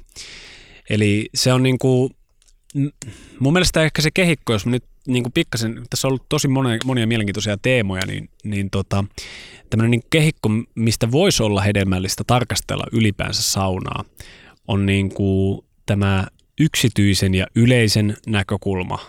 eli 0.90 1.30
se 1.36 1.54
on 1.54 1.64
niin 1.64 1.78
kuin, 1.78 2.16
mun 3.40 3.54
mielestä 3.54 3.84
ehkä 3.84 4.02
se 4.02 4.12
kehikko, 4.12 4.54
jos 4.54 4.66
mä 4.66 4.72
nyt 4.72 4.84
niin 5.08 5.24
kuin 5.24 5.34
pikkasen, 5.34 5.82
tässä 5.90 6.08
on 6.08 6.10
ollut 6.10 6.30
tosi 6.30 6.48
monia, 6.48 6.78
monia 6.86 7.08
mielenkiintoisia 7.08 7.58
teemoja, 7.58 8.06
niin, 8.06 8.30
niin 8.44 8.70
tota, 8.70 9.04
tämmöinen 9.70 9.92
niin 9.92 10.04
kehikko, 10.10 10.50
mistä 10.76 11.12
voisi 11.12 11.44
olla 11.44 11.62
hedelmällistä 11.62 12.24
tarkastella 12.28 12.84
ylipäänsä 12.92 13.42
saunaa, 13.42 14.06
on 14.68 14.86
niin 14.86 15.10
kuin 15.10 15.66
tämä 15.86 16.28
yksityisen 16.60 17.34
ja 17.36 17.48
yleisen 17.56 18.18
näkökulma 18.28 19.00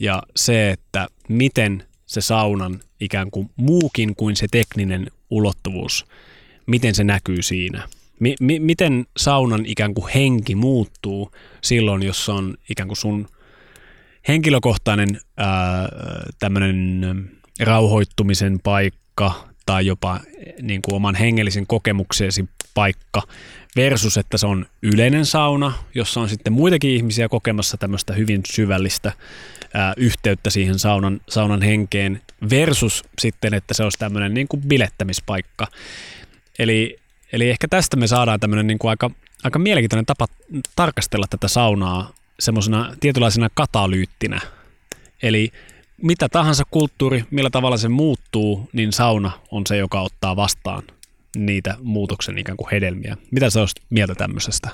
ja 0.00 0.22
se, 0.36 0.70
että 0.70 1.08
miten 1.28 1.84
se 2.06 2.20
saunan 2.20 2.80
ikään 3.00 3.30
kuin 3.30 3.50
muukin 3.56 4.16
kuin 4.16 4.36
se 4.36 4.46
tekninen 4.50 5.06
ulottuvuus, 5.30 6.06
miten 6.66 6.94
se 6.94 7.04
näkyy 7.04 7.42
siinä. 7.42 7.88
Mi- 8.20 8.34
mi- 8.40 8.60
miten 8.60 9.06
saunan 9.16 9.66
ikään 9.66 9.94
kuin 9.94 10.12
henki 10.14 10.54
muuttuu 10.54 11.30
silloin, 11.62 12.02
jos 12.02 12.28
on 12.28 12.54
ikään 12.70 12.88
kuin 12.88 12.96
sun 12.96 13.28
henkilökohtainen 14.28 15.08
tämmöinen 16.38 17.30
rauhoittumisen 17.60 18.58
paikka 18.62 19.48
tai 19.66 19.86
jopa 19.86 20.20
niin 20.62 20.82
kuin 20.82 20.94
oman 20.94 21.14
hengellisen 21.14 21.66
kokemukseesi 21.66 22.48
biletyspaikka 22.78 23.22
versus, 23.78 24.16
että 24.16 24.38
se 24.38 24.46
on 24.46 24.66
yleinen 24.82 25.26
sauna, 25.26 25.72
jossa 25.94 26.20
on 26.20 26.28
sitten 26.28 26.52
muitakin 26.52 26.90
ihmisiä 26.90 27.28
kokemassa 27.28 27.76
tämmöistä 27.76 28.12
hyvin 28.12 28.40
syvällistä 28.52 29.12
ää, 29.74 29.94
yhteyttä 29.96 30.50
siihen 30.50 30.78
saunan, 30.78 31.20
saunan 31.28 31.62
henkeen 31.62 32.22
versus 32.50 33.04
sitten, 33.18 33.54
että 33.54 33.74
se 33.74 33.82
olisi 33.82 33.98
tämmöinen 33.98 34.34
niin 34.34 34.48
kuin 34.48 34.62
bilettämispaikka. 34.62 35.66
Eli, 36.58 36.98
eli 37.32 37.50
ehkä 37.50 37.68
tästä 37.68 37.96
me 37.96 38.06
saadaan 38.06 38.40
tämmöinen 38.40 38.66
niin 38.66 38.78
kuin 38.78 38.90
aika, 38.90 39.10
aika 39.44 39.58
mielenkiintoinen 39.58 40.06
tapa 40.06 40.26
tarkastella 40.76 41.26
tätä 41.30 41.48
saunaa 41.48 42.12
semmoisena 42.40 42.94
tietynlaisena 43.00 43.48
katalyyttinä. 43.54 44.40
Eli 45.22 45.52
mitä 46.02 46.28
tahansa 46.28 46.64
kulttuuri, 46.70 47.24
millä 47.30 47.50
tavalla 47.50 47.76
se 47.76 47.88
muuttuu, 47.88 48.68
niin 48.72 48.92
sauna 48.92 49.30
on 49.50 49.62
se, 49.66 49.76
joka 49.76 50.00
ottaa 50.00 50.36
vastaan 50.36 50.82
niitä 51.36 51.76
muutoksen 51.82 52.38
ikään 52.38 52.56
kuin 52.56 52.70
hedelmiä. 52.72 53.16
Mitä 53.30 53.50
sä 53.50 53.60
olisit 53.60 53.82
mieltä 53.90 54.14
tämmöisestä 54.14 54.68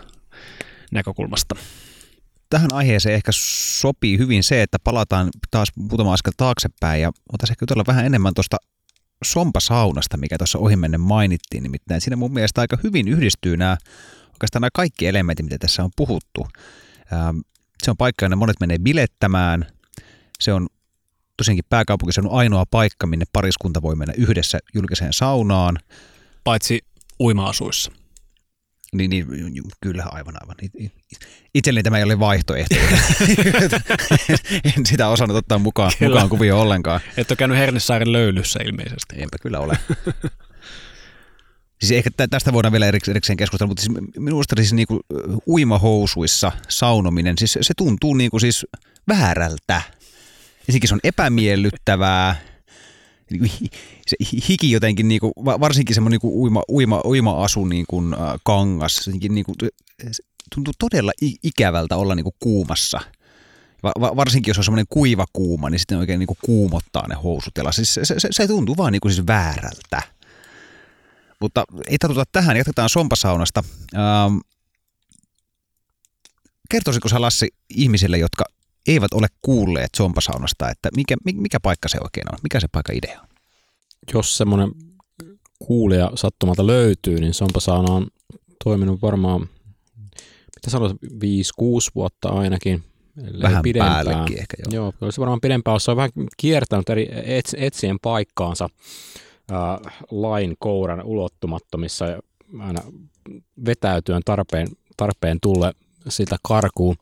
näkökulmasta? 0.92 1.54
Tähän 2.50 2.72
aiheeseen 2.72 3.14
ehkä 3.14 3.30
sopii 3.80 4.18
hyvin 4.18 4.44
se, 4.44 4.62
että 4.62 4.78
palataan 4.84 5.30
taas 5.50 5.68
muutama 5.76 6.12
askel 6.12 6.32
taaksepäin 6.36 7.02
ja 7.02 7.12
otaisiin 7.32 7.52
ehkä 7.52 7.62
jutella 7.62 7.84
vähän 7.86 8.06
enemmän 8.06 8.34
tuosta 8.34 8.56
sompasaunasta, 9.24 10.16
mikä 10.16 10.38
tuossa 10.38 10.58
ohimennen 10.58 11.00
mainittiin. 11.00 11.62
Nimittäin 11.62 12.00
siinä 12.00 12.16
mun 12.16 12.32
mielestä 12.32 12.60
aika 12.60 12.78
hyvin 12.82 13.08
yhdistyy 13.08 13.56
nämä, 13.56 13.76
oikeastaan 14.32 14.60
nämä 14.60 14.68
kaikki 14.74 15.06
elementit, 15.06 15.44
mitä 15.44 15.58
tässä 15.58 15.84
on 15.84 15.90
puhuttu. 15.96 16.46
Se 17.82 17.90
on 17.90 17.96
paikka, 17.96 18.24
jonne 18.24 18.36
monet 18.36 18.60
menee 18.60 18.78
bilettämään. 18.78 19.66
Se 20.40 20.52
on 20.52 20.66
tosiaankin 21.36 21.64
pääkaupunkiseudun 21.68 22.32
ainoa 22.32 22.64
paikka, 22.70 23.06
minne 23.06 23.24
pariskunta 23.32 23.82
voi 23.82 23.96
mennä 23.96 24.14
yhdessä 24.16 24.58
julkiseen 24.74 25.12
saunaan. 25.12 25.78
Paitsi 26.44 26.80
uima-asuissa. 27.20 27.92
Niin, 28.92 29.10
niin, 29.10 29.26
kyllä, 29.80 30.04
aivan, 30.06 30.34
aivan. 30.40 30.56
Itselleni 31.54 31.82
tämä 31.82 31.98
ei 31.98 32.04
ole 32.04 32.18
vaihtoehto. 32.18 32.74
en 34.76 34.86
sitä 34.86 35.08
osannut 35.08 35.36
ottaa 35.36 35.58
mukaan, 35.58 35.92
mukaan 36.00 36.28
kuvio 36.28 36.60
ollenkaan. 36.60 37.00
Et 37.16 37.30
ole 37.30 37.36
käynyt 37.36 37.58
Hernesaaren 37.58 38.12
löylyssä 38.12 38.60
ilmeisesti. 38.64 39.22
Enpä 39.22 39.36
kyllä 39.42 39.60
ole. 39.60 39.78
Siis 41.80 41.92
ehkä 41.92 42.10
tästä 42.30 42.52
voidaan 42.52 42.72
vielä 42.72 42.86
erikseen 42.86 43.36
keskustella, 43.36 43.68
mutta 43.68 43.82
siis 43.82 43.98
minusta 44.18 44.56
siis 44.56 44.72
niinku 44.72 45.00
uimahousuissa 45.46 46.52
saunominen, 46.68 47.38
siis 47.38 47.58
se 47.60 47.74
tuntuu 47.76 48.14
niinku 48.14 48.38
siis 48.38 48.66
väärältä. 49.08 49.82
Ensinnäkin 50.60 50.88
se 50.88 50.94
on 50.94 51.00
epämiellyttävää, 51.04 52.36
se 54.06 54.16
hiki 54.48 54.70
jotenkin, 54.70 55.08
niinku, 55.08 55.32
varsinkin 55.36 55.94
semmoinen 55.94 56.14
niinku 56.14 56.42
uima, 56.42 56.62
uima, 56.68 57.00
uima-asu 57.04 57.64
niinku, 57.64 58.02
äh, 58.12 58.40
kangas, 58.44 59.06
jotenkin 59.06 59.34
niinku, 59.34 59.54
tuntuu 60.54 60.74
todella 60.78 61.12
ikävältä 61.42 61.96
olla 61.96 62.14
niinku 62.14 62.34
kuumassa. 62.40 63.00
Va- 63.84 64.16
varsinkin 64.16 64.50
jos 64.50 64.58
on 64.58 64.64
semmoinen 64.64 64.86
kuiva 64.88 65.24
kuuma, 65.32 65.70
niin 65.70 65.78
sitten 65.78 65.98
oikein 65.98 66.18
niinku 66.18 66.36
kuumottaa 66.44 67.08
ne 67.08 67.14
housut. 67.14 67.54
Siis 67.70 67.94
se, 67.94 68.04
se, 68.04 68.28
se 68.30 68.46
tuntuu 68.46 68.76
vaan 68.76 68.92
niinku 68.92 69.08
siis 69.08 69.26
väärältä. 69.26 70.02
Mutta 71.40 71.64
ei 71.86 71.98
tartuta 71.98 72.24
tähän, 72.32 72.56
jatketaan 72.56 72.88
sompasaunasta. 72.88 73.64
Ähm, 73.94 74.36
kertoisiko 76.70 77.08
sä 77.08 77.20
Lassi 77.20 77.48
ihmisille, 77.70 78.18
jotka 78.18 78.44
eivät 78.86 79.12
ole 79.14 79.26
kuulleet 79.42 79.90
sompasaunasta, 79.96 80.70
että 80.70 80.88
mikä, 80.96 81.16
mikä 81.34 81.60
paikka 81.60 81.88
se 81.88 81.98
oikein 82.02 82.32
on? 82.32 82.38
Mikä 82.42 82.60
se 82.60 82.68
paikka 82.72 82.92
idea 82.92 83.20
on? 83.20 83.28
Jos 84.14 84.36
semmoinen 84.36 84.70
kuulija 85.58 86.10
sattumalta 86.14 86.66
löytyy, 86.66 87.20
niin 87.20 87.34
sompasauna 87.34 87.92
on 87.92 88.06
toiminut 88.64 89.02
varmaan, 89.02 89.40
mitä 90.56 90.70
sanoit, 90.70 90.92
5-6 90.92 90.96
vuotta 91.94 92.28
ainakin. 92.28 92.82
Vähän 93.42 93.62
pidempään. 93.62 94.06
päällekin 94.06 94.38
ehkä 94.38 94.56
joo. 94.58 94.84
Joo, 94.84 94.92
olisi 95.00 95.20
varmaan 95.20 95.40
pidempään, 95.40 95.74
jos 95.74 95.88
on 95.88 95.96
vähän 95.96 96.10
kiertänyt 96.36 96.90
eri 96.90 97.08
ets, 97.24 97.54
etsien 97.58 97.96
paikkaansa 98.02 98.68
äh, 99.52 99.96
lain 100.10 100.54
kouran 100.58 101.02
ulottumattomissa 101.02 102.06
ja 102.06 102.20
aina 102.58 102.80
vetäytyen 103.64 104.22
tarpeen, 104.24 104.68
tarpeen 104.96 105.38
tulle 105.42 105.72
sitä 106.08 106.36
karkuun. 106.42 106.96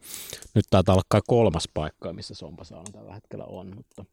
Nyt 0.55 0.65
taitaa 0.71 0.95
olla 0.95 1.03
kai 1.09 1.21
kolmas 1.27 1.69
paikka, 1.75 2.13
missä 2.13 2.35
Sompasauna 2.35 2.91
tällä 2.93 3.15
hetkellä 3.15 3.45
on. 3.45 3.73
Mutta... 3.77 4.05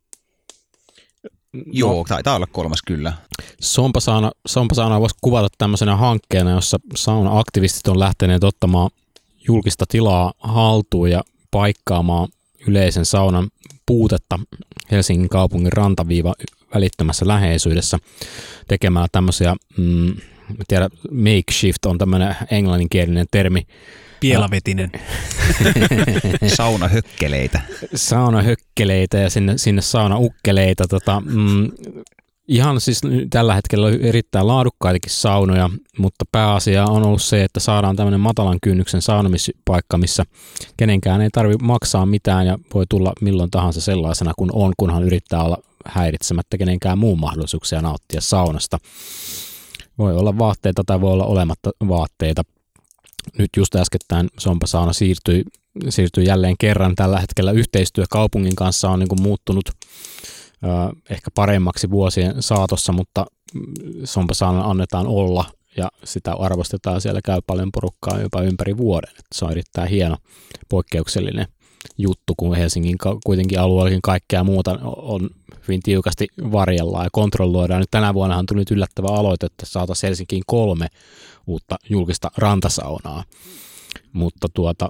No, 1.53 1.63
Joo, 1.71 2.05
taitaa 2.07 2.35
olla 2.35 2.47
kolmas 2.47 2.81
kyllä. 2.87 3.13
Sompasauna, 3.61 4.31
Sompasauna 4.47 4.99
voisi 4.99 5.15
kuvata 5.21 5.47
tämmöisenä 5.57 5.95
hankkeena, 5.95 6.51
jossa 6.51 6.77
sauna-aktivistit 6.95 7.87
on 7.87 7.99
lähteneet 7.99 8.43
ottamaan 8.43 8.89
julkista 9.47 9.85
tilaa 9.89 10.33
haltuun 10.39 11.11
ja 11.11 11.23
paikkaamaan 11.51 12.27
yleisen 12.67 13.05
saunan 13.05 13.49
puutetta 13.85 14.39
Helsingin 14.91 15.29
kaupungin 15.29 15.73
rantaviiva 15.73 16.33
välittömässä 16.73 17.27
läheisyydessä 17.27 17.97
tekemällä 18.67 19.07
tämmöisiä, 19.11 19.55
mm, 19.77 20.15
tiedä, 20.67 20.89
makeshift 21.11 21.85
on 21.85 21.97
tämmöinen 21.97 22.35
englanninkielinen 22.51 23.25
termi, 23.31 23.67
Pielavetinen. 24.19 24.91
Saunahökkeleitä. 26.57 27.61
Saunahökkeleitä 27.95 29.17
ja 29.17 29.29
sinne, 29.29 29.57
sinne 29.57 29.81
saunaukkeleita. 29.81 30.87
Tota, 30.87 31.21
mm, 31.25 31.71
ihan 32.47 32.81
siis 32.81 33.01
tällä 33.29 33.55
hetkellä 33.55 33.87
on 33.87 33.93
erittäin 33.93 34.47
laadukkaitakin 34.47 35.11
saunoja, 35.11 35.69
mutta 35.97 36.25
pääasia 36.31 36.85
on 36.85 37.03
ollut 37.03 37.21
se, 37.21 37.43
että 37.43 37.59
saadaan 37.59 37.95
tämmöinen 37.95 38.19
matalan 38.19 38.57
kynnyksen 38.63 39.01
saunomispaikka, 39.01 39.97
missä 39.97 40.23
kenenkään 40.77 41.21
ei 41.21 41.29
tarvitse 41.29 41.65
maksaa 41.65 42.05
mitään 42.05 42.47
ja 42.47 42.57
voi 42.73 42.85
tulla 42.89 43.13
milloin 43.21 43.51
tahansa 43.51 43.81
sellaisena 43.81 44.33
kuin 44.37 44.49
on, 44.53 44.73
kunhan 44.77 45.03
yrittää 45.03 45.43
olla 45.43 45.57
häiritsemättä 45.85 46.57
kenenkään 46.57 46.97
muun 46.97 47.19
mahdollisuuksia 47.19 47.81
nauttia 47.81 48.21
saunasta. 48.21 48.77
Voi 49.97 50.15
olla 50.15 50.37
vaatteita 50.37 50.83
tai 50.85 51.01
voi 51.01 51.11
olla 51.11 51.25
olematta 51.25 51.71
vaatteita. 51.87 52.43
Nyt 53.37 53.49
just 53.57 53.75
äskettäin 53.75 54.27
Sompasauna 54.39 54.93
siirtyi, 54.93 55.43
siirtyi 55.89 56.25
jälleen 56.25 56.55
kerran. 56.59 56.95
Tällä 56.95 57.19
hetkellä 57.19 57.51
yhteistyö 57.51 58.05
kaupungin 58.09 58.55
kanssa 58.55 58.89
on 58.89 58.99
niin 58.99 59.09
kuin 59.09 59.21
muuttunut 59.21 59.69
ehkä 61.09 61.31
paremmaksi 61.35 61.89
vuosien 61.89 62.35
saatossa, 62.39 62.91
mutta 62.93 63.25
Sompasaanan 64.03 64.65
annetaan 64.65 65.07
olla 65.07 65.45
ja 65.77 65.91
sitä 66.03 66.33
arvostetaan. 66.33 67.01
Siellä 67.01 67.21
käy 67.25 67.41
paljon 67.47 67.71
porukkaa 67.71 68.21
jopa 68.21 68.41
ympäri 68.41 68.77
vuoden. 68.77 69.11
Se 69.35 69.45
on 69.45 69.51
erittäin 69.51 69.89
hieno, 69.89 70.17
poikkeuksellinen 70.69 71.47
juttu, 71.97 72.33
kun 72.37 72.55
Helsingin 72.55 72.97
kuitenkin 73.25 73.59
alueellakin 73.59 74.01
kaikkea 74.01 74.43
muuta 74.43 74.79
on 74.83 75.29
hyvin 75.67 75.81
tiukasti 75.83 76.27
varjellaan 76.51 77.05
ja 77.05 77.09
kontrolloidaan. 77.11 77.79
Nyt 77.79 77.91
tänä 77.91 78.13
vuonna 78.13 78.37
on 78.37 78.45
tullut 78.45 78.71
yllättävä 78.71 79.07
aloite, 79.07 79.45
että 79.45 79.65
saataisiin 79.65 80.07
Helsinkiin 80.07 80.43
kolme 80.47 80.87
uutta 81.47 81.75
julkista 81.89 82.31
rantasaunaa. 82.37 83.23
Mutta 84.13 84.47
tuota, 84.53 84.89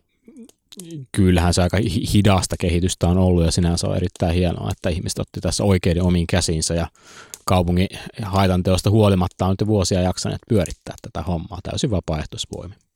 kyllähän 1.11 1.53
se 1.53 1.61
aika 1.61 1.77
hidasta 2.13 2.55
kehitystä 2.59 3.07
on 3.07 3.17
ollut 3.17 3.45
ja 3.45 3.51
sinänsä 3.51 3.87
on 3.87 3.95
erittäin 3.95 4.35
hienoa, 4.35 4.69
että 4.71 4.89
ihmiset 4.89 5.19
otti 5.19 5.41
tässä 5.41 5.63
oikeiden 5.63 6.03
omiin 6.03 6.27
käsiinsä 6.27 6.73
ja 6.73 6.87
kaupungin 7.45 7.87
haitanteosta 8.23 8.89
huolimatta 8.89 9.45
on 9.45 9.55
nyt 9.59 9.67
vuosia 9.67 10.01
jaksaneet 10.01 10.41
pyörittää 10.49 10.95
tätä 11.01 11.21
hommaa 11.21 11.59
täysin 11.63 11.91
vapaaehtoisvoimin 11.91 12.88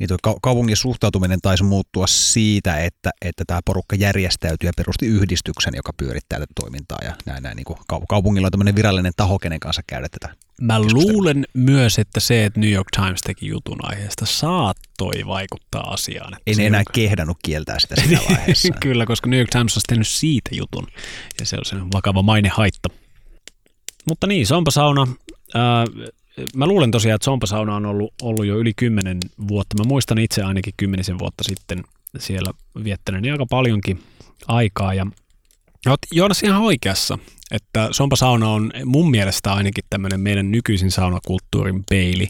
niin 0.00 0.08
tuo 0.08 0.38
kaupungin 0.42 0.76
suhtautuminen 0.76 1.40
taisi 1.42 1.64
muuttua 1.64 2.06
siitä, 2.06 2.78
että, 2.78 3.10
että 3.22 3.44
tämä 3.46 3.60
porukka 3.64 3.96
järjestäytyi 3.96 4.68
ja 4.68 4.72
perusti 4.76 5.06
yhdistyksen, 5.06 5.74
joka 5.76 5.92
pyörittää 5.96 6.38
tätä 6.38 6.52
toimintaa 6.60 6.98
ja 7.04 7.14
näin, 7.26 7.42
näin 7.42 7.56
niin 7.56 7.64
kuin 7.64 7.78
kaupungilla 8.08 8.46
on 8.46 8.50
tämmöinen 8.50 8.76
virallinen 8.76 9.12
taho, 9.16 9.38
kenen 9.38 9.60
kanssa 9.60 9.82
käydä 9.86 10.08
tätä 10.08 10.34
Mä 10.60 10.80
luulen 10.82 11.44
myös, 11.54 11.98
että 11.98 12.20
se, 12.20 12.44
että 12.44 12.60
New 12.60 12.70
York 12.70 12.88
Times 12.96 13.20
teki 13.20 13.46
jutun 13.46 13.78
aiheesta, 13.82 14.26
saattoi 14.26 15.26
vaikuttaa 15.26 15.92
asiaan. 15.92 16.36
En 16.46 16.54
se 16.54 16.66
enää 16.66 16.80
joka... 16.80 16.92
kehdannut 16.92 17.38
kieltää 17.42 17.78
sitä 17.78 17.94
siinä 18.00 18.20
vaiheessa. 18.28 18.74
Kyllä, 18.80 19.06
koska 19.06 19.28
New 19.30 19.38
York 19.38 19.50
Times 19.50 19.76
on 19.76 19.82
tehnyt 19.88 20.08
siitä 20.08 20.50
jutun 20.52 20.86
ja 21.40 21.46
se 21.46 21.56
on 21.56 21.64
se 21.64 21.76
vakava 21.94 22.22
mainehaitta. 22.22 22.88
Mutta 24.06 24.26
niin, 24.26 24.46
Sompasauna, 24.46 25.02
äh, 25.56 26.12
mä 26.56 26.66
luulen 26.66 26.90
tosiaan, 26.90 27.14
että 27.14 27.24
Sompasauna 27.24 27.76
on 27.76 27.86
ollut, 27.86 28.14
ollut 28.22 28.46
jo 28.46 28.58
yli 28.58 28.72
kymmenen 28.76 29.18
vuotta. 29.48 29.76
Mä 29.78 29.88
muistan 29.88 30.18
itse 30.18 30.42
ainakin 30.42 30.74
kymmenisen 30.76 31.18
vuotta 31.18 31.44
sitten 31.44 31.84
siellä 32.18 32.52
viettäneeni 32.84 33.30
aika 33.30 33.46
paljonkin 33.50 34.02
aikaa. 34.48 34.94
Ja 34.94 35.06
oot 35.86 36.00
Joonas 36.12 36.42
ihan 36.42 36.62
oikeassa, 36.62 37.18
että 37.50 37.88
Sompasauna 37.92 38.48
on 38.48 38.72
mun 38.84 39.10
mielestä 39.10 39.52
ainakin 39.52 39.84
tämmöinen 39.90 40.20
meidän 40.20 40.50
nykyisin 40.50 40.90
saunakulttuurin 40.90 41.84
peili. 41.90 42.28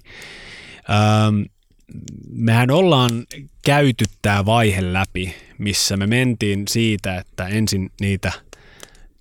Öö, 0.91 1.51
mehän 2.29 2.71
ollaan 2.71 3.11
käyty 3.65 4.05
tämä 4.23 4.47
vaihe 4.47 4.93
läpi, 4.93 5.35
missä 5.59 5.97
me 5.97 6.07
mentiin 6.07 6.63
siitä, 6.69 7.19
että 7.19 7.47
ensin 7.47 7.91
niitä 8.01 8.33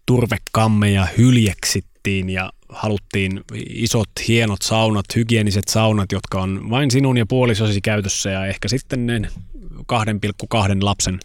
turvekammeja 0.06 1.08
hyljeksittiin 1.18 2.30
ja 2.30 2.52
haluttiin 2.70 3.42
isot, 3.70 4.10
hienot 4.28 4.62
saunat, 4.62 5.06
hygieniset 5.16 5.68
saunat, 5.68 6.12
jotka 6.12 6.42
on 6.42 6.70
vain 6.70 6.92
sinun 6.92 7.18
ja 7.18 7.26
puolisosi 7.26 7.82
käytössä 7.82 8.30
ja 8.30 8.46
ehkä 8.46 8.68
sitten 8.68 9.06
ne 9.06 9.22
2,2 9.80 10.50
lapsen, 10.82 11.20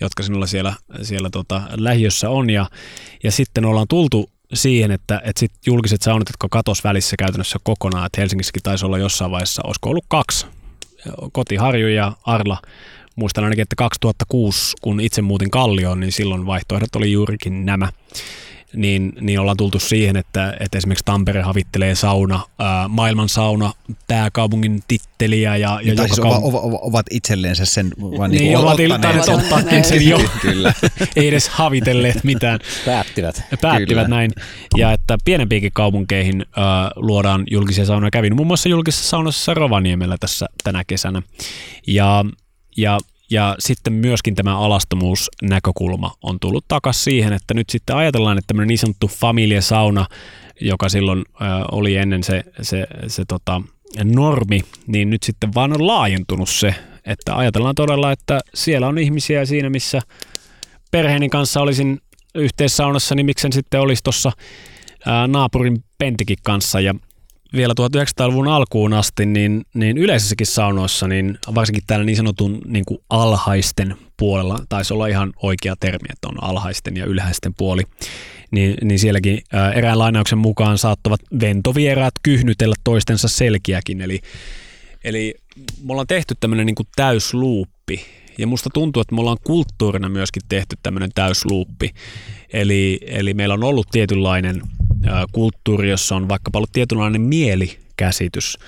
jotka 0.00 0.22
sinulla 0.22 0.46
siellä, 0.46 0.74
siellä 1.02 1.30
tota, 1.30 1.62
lähiössä 1.76 2.30
on. 2.30 2.50
Ja, 2.50 2.66
ja 3.22 3.32
sitten 3.32 3.64
ollaan 3.64 3.88
tultu 3.88 4.30
siihen, 4.54 4.90
että, 4.90 5.22
että 5.24 5.40
sit 5.40 5.52
julkiset 5.66 6.02
saunat, 6.02 6.28
jotka 6.28 6.48
katos 6.50 6.84
välissä 6.84 7.16
käytännössä 7.18 7.58
kokonaan, 7.62 8.06
että 8.06 8.20
Helsingissäkin 8.20 8.62
taisi 8.62 8.86
olla 8.86 8.98
jossain 8.98 9.30
vaiheessa, 9.30 9.62
olisiko 9.64 9.90
ollut 9.90 10.04
kaksi, 10.08 10.46
Kotiharju 11.32 11.88
ja 11.88 12.12
Arla. 12.24 12.62
Muistan 13.16 13.44
ainakin, 13.44 13.62
että 13.62 13.76
2006, 13.76 14.76
kun 14.80 15.00
itse 15.00 15.22
muutin 15.22 15.50
Kallioon, 15.50 16.00
niin 16.00 16.12
silloin 16.12 16.46
vaihtoehdot 16.46 16.96
oli 16.96 17.12
juurikin 17.12 17.66
nämä 17.66 17.92
niin, 18.74 19.12
niin 19.20 19.40
ollaan 19.40 19.56
tultu 19.56 19.78
siihen, 19.78 20.16
että, 20.16 20.56
että 20.60 20.78
esimerkiksi 20.78 21.04
Tampere 21.04 21.42
havittelee 21.42 21.94
sauna, 21.94 22.40
ää, 22.58 22.88
maailman 22.88 23.28
sauna, 23.28 23.72
pääkaupungin 24.06 24.82
titteliä. 24.88 25.56
Ja, 25.56 25.80
ja 25.82 25.94
tai 25.94 26.04
joka 26.04 26.14
siis 26.14 26.18
kaupung- 26.26 26.44
ovat, 26.44 26.64
ovat, 26.64 26.80
ovat 26.82 27.06
itselleensä 27.10 27.64
sen 27.64 27.90
vaan 28.00 28.30
Niin, 28.30 28.42
niinku 28.42 28.58
ovat 28.60 28.72
ottaneet 28.80 29.28
iltaneet 29.28 29.84
sen. 29.84 30.08
jo. 30.08 30.20
Kyllä. 30.40 30.74
ei 31.16 31.28
edes 31.28 31.48
havitelleet 31.48 32.24
mitään. 32.24 32.60
Päättivät. 32.86 33.42
päättivät 33.60 33.88
Kyllä. 33.88 34.08
näin. 34.16 34.32
Ja 34.76 34.92
että 34.92 35.18
pienempiinkin 35.24 35.72
kaupunkeihin 35.72 36.42
äh, 36.58 36.64
luodaan 36.96 37.44
julkisia 37.50 37.84
saunoja. 37.84 38.10
Kävin 38.10 38.36
muun 38.36 38.46
muassa 38.46 38.68
julkisessa 38.68 39.08
saunassa 39.08 39.54
Rovaniemellä 39.54 40.16
tässä 40.20 40.46
tänä 40.64 40.84
kesänä. 40.86 41.22
Ja, 41.86 42.24
ja, 42.76 42.98
ja 43.30 43.56
sitten 43.58 43.92
myöskin 43.92 44.34
tämä 44.34 44.58
alastomuusnäkökulma 44.58 46.14
on 46.22 46.40
tullut 46.40 46.64
takaisin 46.68 47.02
siihen, 47.02 47.32
että 47.32 47.54
nyt 47.54 47.70
sitten 47.70 47.96
ajatellaan, 47.96 48.38
että 48.38 48.46
tämmöinen 48.46 48.68
niin 48.68 48.78
sanottu 48.78 49.08
familiasauna, 49.08 50.06
joka 50.60 50.88
silloin 50.88 51.24
oli 51.72 51.96
ennen 51.96 52.24
se, 52.24 52.44
se, 52.62 52.86
se 53.06 53.24
tota, 53.28 53.62
normi, 54.04 54.60
niin 54.86 55.10
nyt 55.10 55.22
sitten 55.22 55.54
vaan 55.54 55.72
on 55.72 55.86
laajentunut 55.86 56.48
se, 56.48 56.74
että 57.06 57.36
ajatellaan 57.36 57.74
todella, 57.74 58.12
että 58.12 58.40
siellä 58.54 58.88
on 58.88 58.98
ihmisiä 58.98 59.44
siinä, 59.44 59.70
missä 59.70 60.00
perheeni 60.90 61.28
kanssa 61.28 61.60
olisin 61.60 62.00
yhteissaunassa, 62.34 63.14
niin 63.14 63.26
miksen 63.26 63.52
sitten 63.52 63.80
olisi 63.80 64.02
tuossa 64.04 64.32
naapurin 65.28 65.84
Pentikin 65.98 66.38
kanssa. 66.42 66.80
Ja 66.80 66.94
vielä 67.52 67.74
1900-luvun 67.80 68.48
alkuun 68.48 68.92
asti, 68.92 69.26
niin, 69.26 69.62
niin 69.74 69.98
yleisessäkin 69.98 70.46
saunoissa, 70.46 71.08
niin 71.08 71.38
varsinkin 71.54 71.82
täällä 71.86 72.04
niin 72.04 72.16
sanotun 72.16 72.60
niin 72.66 72.84
kuin 72.84 72.98
alhaisten 73.10 73.96
puolella, 74.16 74.58
taisi 74.68 74.94
olla 74.94 75.06
ihan 75.06 75.32
oikea 75.42 75.74
termi, 75.80 76.08
että 76.12 76.28
on 76.28 76.44
alhaisten 76.44 76.96
ja 76.96 77.04
ylhäisten 77.04 77.54
puoli, 77.58 77.82
niin, 78.50 78.74
niin 78.82 78.98
sielläkin 78.98 79.40
ää, 79.52 79.72
erään 79.72 79.98
lainauksen 79.98 80.38
mukaan 80.38 80.78
saattavat 80.78 81.20
ventovieraat 81.40 82.14
kyhnytellä 82.22 82.74
toistensa 82.84 83.28
selkiäkin, 83.28 84.00
eli, 84.00 84.20
eli 85.04 85.34
me 85.84 85.92
ollaan 85.92 86.06
tehty 86.06 86.34
tämmöinen 86.40 86.66
niin 86.66 86.86
täysluuppi, 86.96 88.06
ja 88.38 88.46
musta 88.46 88.70
tuntuu, 88.74 89.00
että 89.00 89.14
me 89.14 89.20
ollaan 89.20 89.38
kulttuurina 89.44 90.08
myöskin 90.08 90.42
tehty 90.48 90.76
tämmöinen 90.82 91.10
täysluuppi. 91.14 91.90
Eli, 92.52 92.98
eli 93.06 93.34
meillä 93.34 93.54
on 93.54 93.64
ollut 93.64 93.86
tietynlainen 93.90 94.62
kulttuuri, 95.32 95.90
jossa 95.90 96.16
on 96.16 96.28
vaikkapa 96.28 96.58
ollut 96.58 96.72
tietynlainen 96.72 97.20
mielikäsitys. 97.20 98.58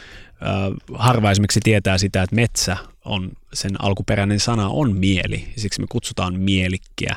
Harva 0.94 1.30
esimerkiksi 1.30 1.60
tietää 1.64 1.98
sitä, 1.98 2.22
että 2.22 2.36
metsä 2.36 2.76
on, 3.04 3.30
sen 3.52 3.84
alkuperäinen 3.84 4.40
sana 4.40 4.68
on 4.68 4.96
mieli. 4.96 5.52
Siksi 5.56 5.80
me 5.80 5.86
kutsutaan 5.90 6.40
mielikkiä 6.40 7.16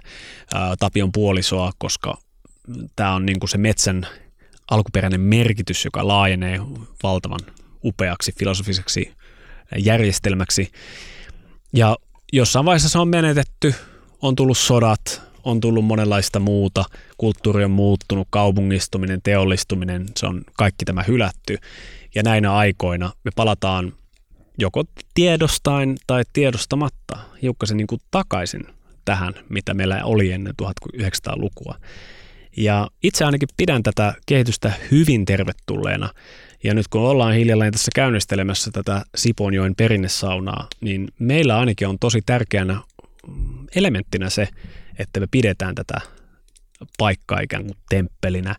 Tapion 0.79 1.11
puolisoa, 1.11 1.71
koska 1.77 2.17
tämä 2.95 3.15
on 3.15 3.25
niin 3.25 3.39
kuin 3.39 3.49
se 3.49 3.57
metsän 3.57 4.07
alkuperäinen 4.71 5.21
merkitys, 5.21 5.85
joka 5.85 6.07
laajenee 6.07 6.59
valtavan 7.03 7.39
upeaksi 7.83 8.31
filosofiseksi 8.39 9.13
järjestelmäksi. 9.77 10.71
Ja 11.73 11.97
jossain 12.33 12.65
vaiheessa 12.65 12.89
se 12.89 12.99
on 12.99 13.07
menetetty, 13.07 13.75
on 14.21 14.35
tullut 14.35 14.57
sodat, 14.57 15.21
on 15.43 15.59
tullut 15.59 15.85
monenlaista 15.85 16.39
muuta, 16.39 16.85
kulttuuri 17.17 17.63
on 17.63 17.71
muuttunut, 17.71 18.27
kaupungistuminen, 18.29 19.19
teollistuminen, 19.23 20.05
se 20.17 20.25
on 20.25 20.41
kaikki 20.57 20.85
tämä 20.85 21.03
hylätty. 21.03 21.57
Ja 22.15 22.23
näinä 22.23 22.53
aikoina 22.53 23.11
me 23.23 23.31
palataan 23.35 23.93
joko 24.57 24.83
tiedostain 25.13 25.97
tai 26.07 26.23
tiedostamatta 26.33 27.17
hiukkasen 27.41 27.77
niin 27.77 27.87
kuin 27.87 28.01
takaisin 28.11 28.63
tähän, 29.05 29.33
mitä 29.49 29.73
meillä 29.73 30.01
oli 30.03 30.31
ennen 30.31 30.53
1900-lukua. 30.61 31.75
Ja 32.57 32.89
itse 33.03 33.25
ainakin 33.25 33.49
pidän 33.57 33.83
tätä 33.83 34.13
kehitystä 34.25 34.73
hyvin 34.91 35.25
tervetulleena. 35.25 36.09
Ja 36.63 36.73
nyt 36.73 36.87
kun 36.87 37.01
ollaan 37.01 37.33
hiljalleen 37.33 37.71
tässä 37.71 37.91
käynnistelemässä 37.95 38.71
tätä 38.71 39.01
Siponjoen 39.15 39.75
perinnesaunaa, 39.75 40.67
niin 40.81 41.07
meillä 41.19 41.59
ainakin 41.59 41.87
on 41.87 41.99
tosi 41.99 42.21
tärkeänä 42.25 42.81
elementtinä 43.75 44.29
se, 44.29 44.47
että 44.99 45.19
me 45.19 45.27
pidetään 45.31 45.75
tätä 45.75 46.01
paikkaa 46.97 47.39
ikään 47.39 47.63
kuin 47.63 47.77
temppelinä, 47.89 48.55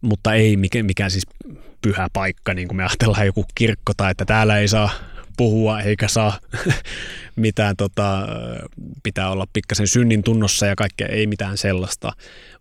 mutta 0.00 0.34
ei 0.34 0.56
mikään, 0.56 0.86
mikään 0.86 1.10
siis 1.10 1.26
pyhä 1.82 2.08
paikka, 2.12 2.54
niin 2.54 2.68
kuin 2.68 2.76
me 2.76 2.82
ajatellaan 2.84 3.26
joku 3.26 3.44
kirkko 3.54 3.92
tai 3.96 4.10
että 4.10 4.24
täällä 4.24 4.58
ei 4.58 4.68
saa 4.68 4.90
puhua 5.36 5.80
eikä 5.80 6.08
saa 6.08 6.38
mitään, 7.36 7.76
tota, 7.76 8.28
pitää 9.02 9.30
olla 9.30 9.46
pikkasen 9.52 9.88
synnin 9.88 10.22
tunnossa 10.22 10.66
ja 10.66 10.76
kaikkea, 10.76 11.06
ei 11.06 11.26
mitään 11.26 11.58
sellaista, 11.58 12.12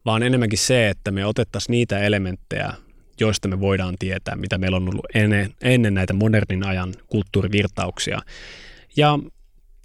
vaan 0.05 0.23
enemmänkin 0.23 0.59
se, 0.59 0.89
että 0.89 1.11
me 1.11 1.25
otettaisiin 1.25 1.71
niitä 1.71 1.99
elementtejä, 1.99 2.73
joista 3.19 3.47
me 3.47 3.59
voidaan 3.59 3.95
tietää, 3.99 4.35
mitä 4.35 4.57
meillä 4.57 4.77
on 4.77 4.89
ollut 4.89 5.05
ennen, 5.13 5.53
ennen 5.61 5.93
näitä 5.93 6.13
modernin 6.13 6.65
ajan 6.65 6.93
kulttuurivirtauksia, 7.07 8.21
ja 8.97 9.19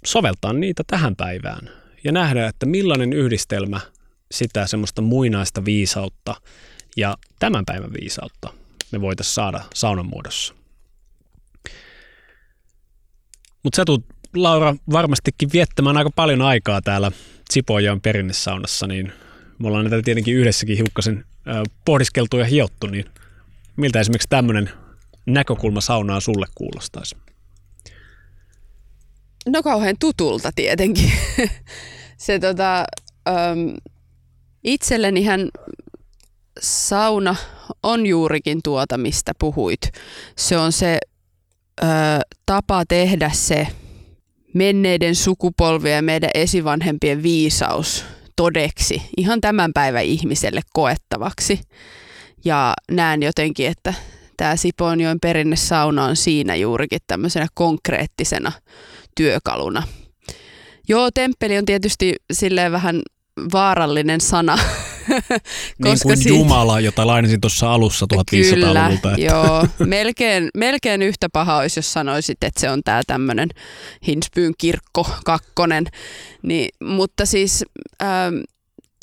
soveltaa 0.05 0.53
niitä 0.53 0.83
tähän 0.87 1.15
päivään 1.15 1.69
ja 2.03 2.11
nähdä, 2.11 2.47
että 2.47 2.65
millainen 2.65 3.13
yhdistelmä 3.13 3.79
sitä 4.31 4.67
semmoista 4.67 5.01
muinaista 5.01 5.65
viisautta 5.65 6.35
ja 6.97 7.17
tämän 7.39 7.65
päivän 7.65 7.93
viisautta 8.01 8.53
me 8.91 9.01
voitaisiin 9.01 9.33
saada 9.33 9.61
saunan 9.73 10.05
muodossa. 10.05 10.53
Mutta 13.63 13.75
sä 13.75 13.85
tulet, 13.85 14.05
Laura, 14.35 14.75
varmastikin 14.91 15.49
viettämään 15.53 15.97
aika 15.97 16.09
paljon 16.15 16.41
aikaa 16.41 16.81
täällä 16.81 17.11
Sipoonjoen 17.49 18.01
perinnesaunassa, 18.01 18.87
niin 18.87 19.13
me 19.59 19.67
ollaan 19.67 19.85
näitä 19.85 20.01
tietenkin 20.01 20.35
yhdessäkin 20.35 20.77
hiukkasen 20.77 21.25
pohdiskeltu 21.85 22.37
ja 22.37 22.45
hiottu, 22.45 22.87
niin 22.87 23.05
miltä 23.75 23.99
esimerkiksi 23.99 24.29
tämmöinen 24.29 24.69
näkökulma 25.25 25.81
saunaan 25.81 26.21
sulle 26.21 26.45
kuulostaisi? 26.55 27.15
No 29.49 29.63
kauhean 29.63 29.95
tutulta 29.99 30.51
tietenkin. 30.55 31.11
Se 32.17 32.39
tota, 32.39 32.85
äm, 33.27 33.75
itsellenihän 34.63 35.49
sauna 36.61 37.35
on 37.83 38.05
juurikin 38.05 38.59
tuota, 38.63 38.97
mistä 38.97 39.31
puhuit. 39.39 39.81
Se 40.37 40.57
on 40.57 40.71
se 40.71 40.99
ö, 41.83 41.85
tapa 42.45 42.83
tehdä 42.87 43.31
se 43.33 43.67
menneiden 44.53 45.15
sukupolvien 45.15 45.95
ja 45.95 46.01
meidän 46.01 46.29
esivanhempien 46.33 47.23
viisaus 47.23 48.05
todeksi 48.35 49.01
ihan 49.17 49.41
tämän 49.41 49.73
päivän 49.73 50.03
ihmiselle 50.03 50.61
koettavaksi. 50.73 51.59
Ja 52.45 52.73
näen 52.91 53.23
jotenkin, 53.23 53.67
että 53.67 53.93
tämä 54.37 54.55
Sipoonjoen 54.55 55.19
perinnesauna 55.19 56.05
on 56.05 56.15
siinä 56.15 56.55
juurikin 56.55 56.99
tämmöisenä 57.07 57.47
konkreettisena 57.53 58.51
työkaluna. 59.23 59.83
Joo, 60.89 61.11
temppeli 61.13 61.57
on 61.57 61.65
tietysti 61.65 62.15
silleen 62.33 62.71
vähän 62.71 63.01
vaarallinen 63.53 64.21
sana. 64.21 64.57
niin 65.83 65.97
kuin 66.03 66.17
siitä- 66.17 66.29
Jumala, 66.29 66.79
jota 66.79 67.07
lainasin 67.07 67.41
tuossa 67.41 67.73
alussa 67.73 68.05
1500-luvulta. 68.13 69.09
Kyllä, 69.15 69.31
joo. 69.31 69.67
Melkein, 69.87 70.49
melkein 70.57 71.01
yhtä 71.01 71.27
paha 71.33 71.57
olisi, 71.57 71.79
jos 71.79 71.93
sanoisit, 71.93 72.43
että 72.43 72.61
se 72.61 72.69
on 72.69 72.81
tämä 72.85 73.01
tämmöinen 73.07 73.49
Hinsbyyn 74.07 74.53
kirkko 74.57 75.07
kakkonen. 75.25 75.85
Niin, 76.41 76.69
mutta 76.83 77.25
siis, 77.25 77.65
ähm, 78.03 78.35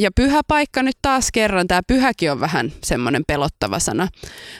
ja 0.02 0.10
pyhä 0.16 0.40
paikka 0.48 0.82
nyt 0.82 0.96
taas 1.02 1.28
kerran, 1.32 1.66
tämä 1.66 1.80
pyhäkin 1.86 2.32
on 2.32 2.40
vähän 2.40 2.72
semmoinen 2.84 3.22
pelottava 3.26 3.78
sana. 3.78 4.08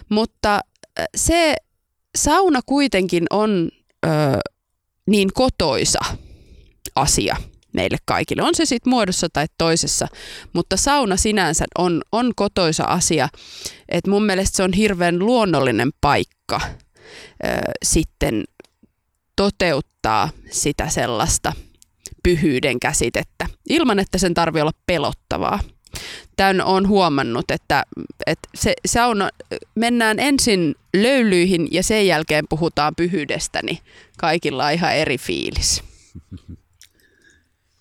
Mutta 0.08 0.54
äh, 1.00 1.04
se 1.16 1.56
sauna 2.16 2.60
kuitenkin 2.66 3.24
on 3.30 3.68
ö, 4.06 4.08
niin 5.06 5.28
kotoisa 5.34 5.98
asia 6.94 7.36
meille 7.72 7.96
kaikille. 8.04 8.42
On 8.42 8.54
se 8.54 8.64
sitten 8.64 8.90
muodossa 8.90 9.28
tai 9.32 9.46
toisessa, 9.58 10.08
mutta 10.52 10.76
sauna 10.76 11.16
sinänsä 11.16 11.64
on, 11.78 12.02
on 12.12 12.32
kotoisa 12.36 12.84
asia. 12.84 13.28
Et 13.88 14.06
mun 14.06 14.26
mielestä 14.26 14.56
se 14.56 14.62
on 14.62 14.72
hirveän 14.72 15.18
luonnollinen 15.18 15.90
paikka 16.00 16.60
ö, 16.64 17.48
sitten 17.84 18.44
toteuttaa 19.36 20.30
sitä 20.50 20.88
sellaista 20.88 21.52
pyhyyden 22.22 22.80
käsitettä, 22.80 23.46
ilman 23.68 23.98
että 23.98 24.18
sen 24.18 24.34
tarvii 24.34 24.62
olla 24.62 24.72
pelottavaa. 24.86 25.60
Tämän 26.36 26.60
on 26.60 26.88
huomannut, 26.88 27.50
että, 27.50 27.84
että 28.26 28.48
se 28.54 28.74
sauna, 28.86 29.30
mennään 29.74 30.18
ensin 30.18 30.74
löylyihin 30.96 31.68
ja 31.70 31.82
sen 31.82 32.06
jälkeen 32.06 32.44
puhutaan 32.48 32.94
pyhyydestä, 32.94 33.60
niin 33.62 33.78
kaikilla 34.18 34.66
on 34.66 34.72
ihan 34.72 34.94
eri 34.94 35.18
fiilis. 35.18 35.82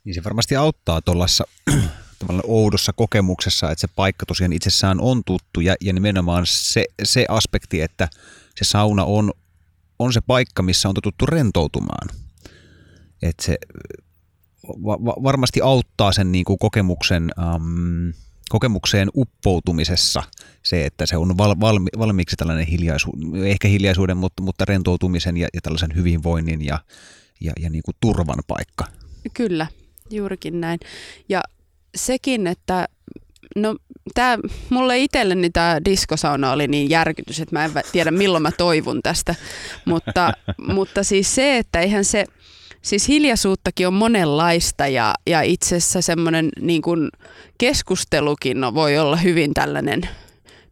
Niin 0.04 0.16
se 0.16 0.24
varmasti 0.24 0.56
auttaa 0.56 1.02
tuollaisessa 1.02 1.44
tavallaan 2.20 2.44
oudossa 2.48 2.94
kokemuksessa, 2.94 3.72
että 3.72 3.82
se 3.82 3.88
paikka 3.96 4.26
tosiaan 4.26 4.54
itsessään 4.54 5.02
on 5.02 5.24
tuttu 5.24 5.62
ja, 5.62 5.76
ja 5.82 5.94
nimenomaan 5.94 6.46
se, 6.46 6.86
se 7.04 7.26
aspekti, 7.30 7.82
että 7.82 8.08
se 8.56 8.66
sauna 8.66 9.04
on, 9.04 9.34
on 10.00 10.14
se 10.14 10.22
paikka, 10.22 10.64
missä 10.64 10.90
on 10.90 10.96
totuttu 10.96 11.26
rentoutumaan. 11.26 12.10
Että 13.22 13.46
se 13.46 13.58
va- 14.68 15.24
varmasti 15.24 15.62
auttaa 15.62 16.12
sen 16.12 16.32
niin 16.32 16.46
kuin 16.46 16.60
kokemuksen, 16.60 17.32
um, 17.56 18.14
kokemukseen 18.50 19.10
uppoutumisessa 19.16 20.24
se, 20.64 20.86
että 20.86 21.06
se 21.06 21.18
on 21.18 21.38
val- 21.38 21.56
valmi- 21.60 22.00
valmiiksi 22.00 22.36
tällainen 22.36 22.68
hiljaisuuden, 22.68 23.46
ehkä 23.46 23.68
hiljaisuuden, 23.68 24.18
mutta, 24.18 24.44
mutta 24.44 24.66
rentoutumisen 24.66 25.38
ja, 25.38 25.48
ja 25.54 25.62
tällaisen 25.62 25.96
hyvinvoinnin 25.96 26.66
ja, 26.66 26.80
ja, 27.42 27.52
ja 27.60 27.70
niin 27.70 27.84
kuin 27.86 27.96
turvan 28.00 28.40
paikka. 28.48 28.86
Kyllä, 29.34 29.68
juurikin 30.10 30.62
näin. 30.62 30.80
Ja 31.30 31.42
sekin, 31.96 32.48
että 32.48 32.88
no 33.56 33.76
tää, 34.14 34.38
mulle 34.70 35.00
itselleni 35.00 35.50
tämä 35.50 35.80
diskosauna 35.86 36.52
oli 36.52 36.68
niin 36.68 36.90
järkytys, 36.90 37.40
että 37.40 37.56
mä 37.56 37.66
en 37.66 37.72
tiedä 37.92 38.12
milloin 38.12 38.42
mä 38.42 38.52
toivun 38.52 39.02
tästä, 39.04 39.36
mutta, 39.86 40.34
mutta 40.76 41.04
siis 41.04 41.36
se, 41.36 41.58
että 41.58 41.80
eihän 41.80 42.06
se, 42.06 42.26
siis 42.86 43.08
hiljaisuuttakin 43.08 43.88
on 43.88 43.94
monenlaista 43.94 44.88
ja, 44.88 45.14
ja 45.28 45.42
itse 45.42 45.76
asiassa 45.76 46.02
semmoinen 46.02 46.50
niin 46.62 46.82
kuin 46.82 47.10
keskustelukin 47.58 48.62
no, 48.62 48.74
voi 48.74 48.98
olla 48.98 49.16
hyvin 49.16 49.54
tällainen 49.54 50.02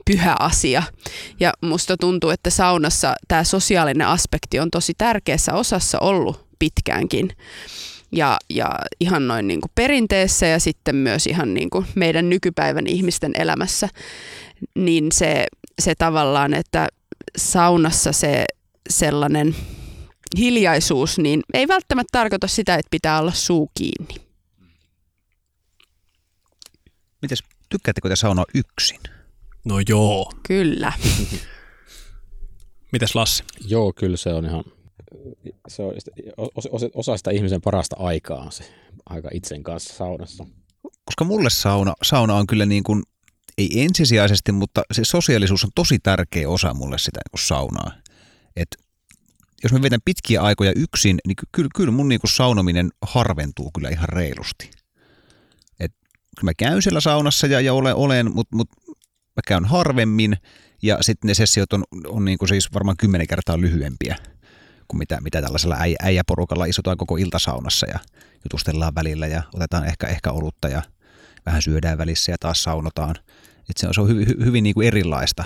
pyhä 0.06 0.36
asia. 0.40 0.84
Ja 1.40 1.54
musta 1.62 1.98
tuntuu, 1.98 2.30
että 2.30 2.50
saunassa 2.50 3.16
tämä 3.28 3.44
sosiaalinen 3.44 4.08
aspekti 4.08 4.60
on 4.60 4.72
tosi 4.72 4.94
tärkeässä 4.98 5.54
osassa 5.54 6.00
ollut 6.00 6.46
pitkäänkin. 6.60 7.30
Ja, 8.12 8.38
ja 8.50 8.70
ihan 9.00 9.28
noin 9.28 9.48
niin 9.48 9.62
kuin 9.62 9.72
perinteessä 9.76 10.46
ja 10.46 10.60
sitten 10.60 10.96
myös 10.96 11.28
ihan 11.28 11.54
niin 11.54 11.70
kuin 11.70 11.86
meidän 11.96 12.30
nykypäivän 12.30 12.88
ihmisten 12.88 13.32
elämässä, 13.38 13.90
niin 14.76 15.12
se, 15.12 15.46
se 15.82 15.96
tavallaan, 15.96 16.54
että 16.54 16.88
saunassa 17.38 18.12
se 18.12 18.46
sellainen 18.90 19.56
hiljaisuus, 20.38 21.18
niin 21.18 21.42
ei 21.54 21.68
välttämättä 21.68 22.10
tarkoita 22.12 22.48
sitä, 22.48 22.76
että 22.76 22.90
pitää 22.92 23.20
olla 23.20 23.32
suu 23.32 23.72
kiinni. 23.78 24.16
Mites, 27.22 27.40
tykkäättekö 27.70 28.10
te 28.10 28.16
saunaa 28.16 28.46
yksin? 28.54 29.00
No 29.66 29.76
joo. 29.90 30.32
Kyllä. 30.48 30.94
Mites 32.92 33.16
Lassi? 33.16 33.44
Joo, 33.68 33.94
kyllä 33.96 34.18
se 34.18 34.34
on 34.34 34.46
ihan, 34.46 34.64
se 35.68 35.84
on 35.84 35.94
osa, 36.56 36.88
osa 36.94 37.18
sitä 37.18 37.32
ihmisen 37.32 37.62
parasta 37.62 37.96
aikaa 38.00 38.52
se 38.52 38.74
aika 39.06 39.30
itsen 39.34 39.64
kanssa 39.64 39.94
saunassa. 39.94 40.46
Koska 41.06 41.24
mulle 41.24 41.50
sauna, 41.50 41.94
sauna 42.04 42.36
on 42.36 42.48
kyllä 42.48 42.66
niin 42.66 42.84
kuin, 42.84 43.04
ei 43.58 43.70
ensisijaisesti, 43.82 44.52
mutta 44.52 44.84
se 44.92 45.02
sosiaalisuus 45.06 45.64
on 45.64 45.70
tosi 45.76 46.00
tärkeä 46.00 46.50
osa 46.50 46.74
mulle 46.74 46.98
sitä 46.98 47.20
niin 47.20 47.32
kuin 47.32 47.42
saunaa. 47.42 47.92
Et 48.56 48.78
jos 49.64 49.74
mä 49.74 49.82
vetän 49.82 50.00
pitkiä 50.06 50.42
aikoja 50.42 50.72
yksin, 50.76 51.20
niin 51.28 51.36
kyllä, 51.52 51.70
kyllä 51.76 51.92
mun 51.92 52.10
niin 52.10 52.22
kuin 52.22 52.32
saunominen 52.32 52.92
harventuu 53.02 53.72
kyllä 53.76 53.90
ihan 53.90 54.10
reilusti. 54.10 54.72
Et 55.80 55.92
kyllä 56.40 56.50
mä 56.50 56.54
käyn 56.58 56.82
siellä 56.82 57.00
saunassa 57.00 57.48
ja, 57.48 57.62
ja 57.62 57.74
olen, 57.74 57.96
olen 57.96 58.34
mutta 58.34 58.56
mut 58.56 58.70
mä 59.36 59.42
käyn 59.48 59.66
harvemmin 59.66 60.38
ja 60.82 60.98
sitten 61.02 61.28
ne 61.28 61.34
sessiot 61.34 61.74
on, 61.74 61.84
on 62.08 62.26
niin 62.26 62.38
kuin 62.38 62.50
siis 62.50 62.74
varmaan 62.74 62.98
kymmenen 62.98 63.28
kertaa 63.28 63.62
lyhyempiä 63.62 64.16
kuin 64.88 64.98
mitä, 64.98 65.22
mitä 65.22 65.42
tällaisella 65.42 65.76
äijä, 65.80 65.96
äijäporukalla 66.02 66.66
istutaan 66.66 66.98
koko 66.98 67.18
iltasaunassa 67.18 67.88
ja 67.88 68.00
jutustellaan 68.44 68.96
välillä 68.96 69.28
ja 69.28 69.44
otetaan 69.54 69.86
ehkä, 69.86 70.08
ehkä 70.08 70.32
olutta 70.32 70.68
ja 70.68 70.82
vähän 71.46 71.62
syödään 71.62 71.98
välissä 71.98 72.32
ja 72.32 72.38
taas 72.40 72.64
saunotaan. 72.64 73.16
Et 73.70 73.78
se 73.78 73.88
on, 73.88 73.94
se 73.94 74.02
on 74.02 74.10
hy, 74.10 74.26
hy, 74.26 74.46
hyvin 74.46 74.64
niin 74.64 74.74
kuin 74.74 74.88
erilaista. 74.88 75.44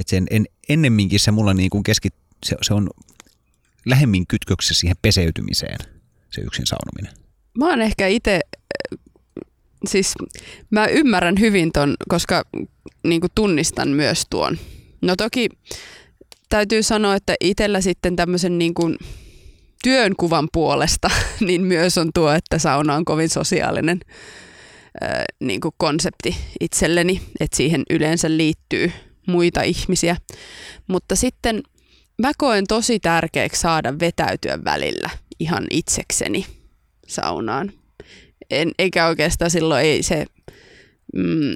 Et 0.00 0.08
sen 0.08 0.26
en, 0.30 0.46
ennemminkin 0.68 1.20
se 1.20 1.30
mulla 1.30 1.54
niin 1.54 1.70
kuin 1.70 1.82
keskit, 1.82 2.14
se, 2.46 2.56
se 2.62 2.74
on 2.74 2.90
lähemmin 3.86 4.26
kytköksessä 4.26 4.74
siihen 4.74 4.96
peseytymiseen, 5.02 5.78
se 6.30 6.40
yksin 6.40 6.66
saunominen. 6.66 7.26
Mä 7.58 7.70
oon 7.70 7.82
ehkä 7.82 8.06
itse, 8.06 8.40
siis 9.86 10.14
mä 10.70 10.86
ymmärrän 10.86 11.34
hyvin 11.40 11.72
ton, 11.72 11.94
koska 12.08 12.44
niin 13.04 13.20
tunnistan 13.34 13.88
myös 13.88 14.26
tuon. 14.30 14.58
No 15.02 15.16
toki 15.16 15.48
täytyy 16.48 16.82
sanoa, 16.82 17.14
että 17.14 17.34
itsellä 17.40 17.80
sitten 17.80 18.16
tämmöisen 18.16 18.58
niin 18.58 18.74
kuin 18.74 18.96
työnkuvan 19.82 20.48
puolesta, 20.52 21.10
niin 21.46 21.62
myös 21.62 21.98
on 21.98 22.10
tuo, 22.14 22.32
että 22.32 22.58
sauna 22.58 22.94
on 22.94 23.04
kovin 23.04 23.28
sosiaalinen 23.28 24.00
niin 25.40 25.60
kuin 25.60 25.74
konsepti 25.76 26.36
itselleni, 26.60 27.20
että 27.40 27.56
siihen 27.56 27.82
yleensä 27.90 28.36
liittyy 28.36 28.92
muita 29.26 29.62
ihmisiä. 29.62 30.16
Mutta 30.86 31.16
sitten 31.16 31.62
mä 32.22 32.32
koen 32.38 32.66
tosi 32.66 33.00
tärkeäksi 33.00 33.60
saada 33.60 33.98
vetäytyä 34.00 34.58
välillä 34.64 35.10
ihan 35.40 35.66
itsekseni 35.70 36.46
saunaan. 37.06 37.72
En, 38.50 38.72
eikä 38.78 39.06
oikeastaan 39.06 39.50
silloin 39.50 39.84
ei 39.84 40.02
se, 40.02 40.26
mm, 41.14 41.54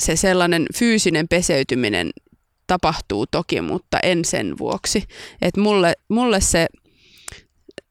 se 0.00 0.16
sellainen 0.16 0.66
fyysinen 0.74 1.28
peseytyminen 1.28 2.10
tapahtuu 2.66 3.26
toki, 3.26 3.60
mutta 3.60 4.00
en 4.00 4.24
sen 4.24 4.58
vuoksi. 4.58 5.04
Et 5.42 5.56
mulle, 5.56 5.92
mulle 6.08 6.40
se 6.40 6.66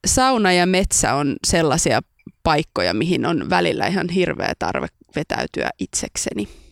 sauna 0.07 0.53
ja 0.53 0.65
metsä 0.65 1.13
on 1.13 1.35
sellaisia 1.47 2.01
paikkoja, 2.43 2.93
mihin 2.93 3.25
on 3.25 3.49
välillä 3.49 3.87
ihan 3.87 4.09
hirveä 4.09 4.53
tarve 4.59 4.87
vetäytyä 5.15 5.69
itsekseni. 5.79 6.62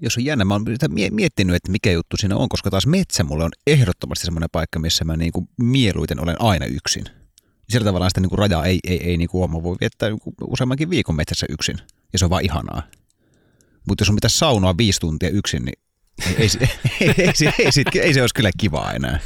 Jos 0.00 0.16
on 0.16 0.24
jännä, 0.24 0.44
mä 0.44 0.54
oon 0.54 0.64
miettinyt, 1.10 1.56
että 1.56 1.72
mikä 1.72 1.92
juttu 1.92 2.16
siinä 2.16 2.36
on, 2.36 2.48
koska 2.48 2.70
taas 2.70 2.86
metsä 2.86 3.24
mulle 3.24 3.44
on 3.44 3.50
ehdottomasti 3.66 4.24
semmoinen 4.24 4.48
paikka, 4.52 4.78
missä 4.78 5.04
mä 5.04 5.16
niin 5.16 5.32
kuin 5.32 5.48
mieluiten 5.60 6.20
olen 6.22 6.40
aina 6.40 6.66
yksin. 6.66 7.04
Sillä 7.68 7.84
tavallaan 7.84 8.10
sitä 8.10 8.20
niin 8.20 8.28
kuin 8.28 8.38
rajaa 8.38 8.64
ei, 8.64 8.78
ei, 8.86 9.10
ei 9.10 9.16
niin 9.16 9.28
kuin 9.28 9.50
ole. 9.50 9.62
voi 9.62 9.76
viettää 9.80 10.08
niin 10.08 10.20
useammankin 10.46 10.90
viikon 10.90 11.16
metsässä 11.16 11.46
yksin, 11.48 11.76
ja 12.12 12.18
se 12.18 12.24
on 12.24 12.30
vaan 12.30 12.44
ihanaa. 12.44 12.82
Mutta 13.88 14.02
jos 14.02 14.08
on 14.08 14.14
mitä 14.14 14.28
saunoa 14.28 14.76
viisi 14.76 15.00
tuntia 15.00 15.28
yksin, 15.28 15.64
niin 15.64 15.78
ei, 16.26 16.34
ei, 16.38 16.68
ei, 17.00 17.14
ei, 17.18 17.32
ei, 17.38 17.70
ei, 17.94 18.00
ei 18.00 18.14
se 18.14 18.20
olisi 18.20 18.34
kyllä 18.34 18.50
kiva 18.58 18.92
enää. 18.92 19.18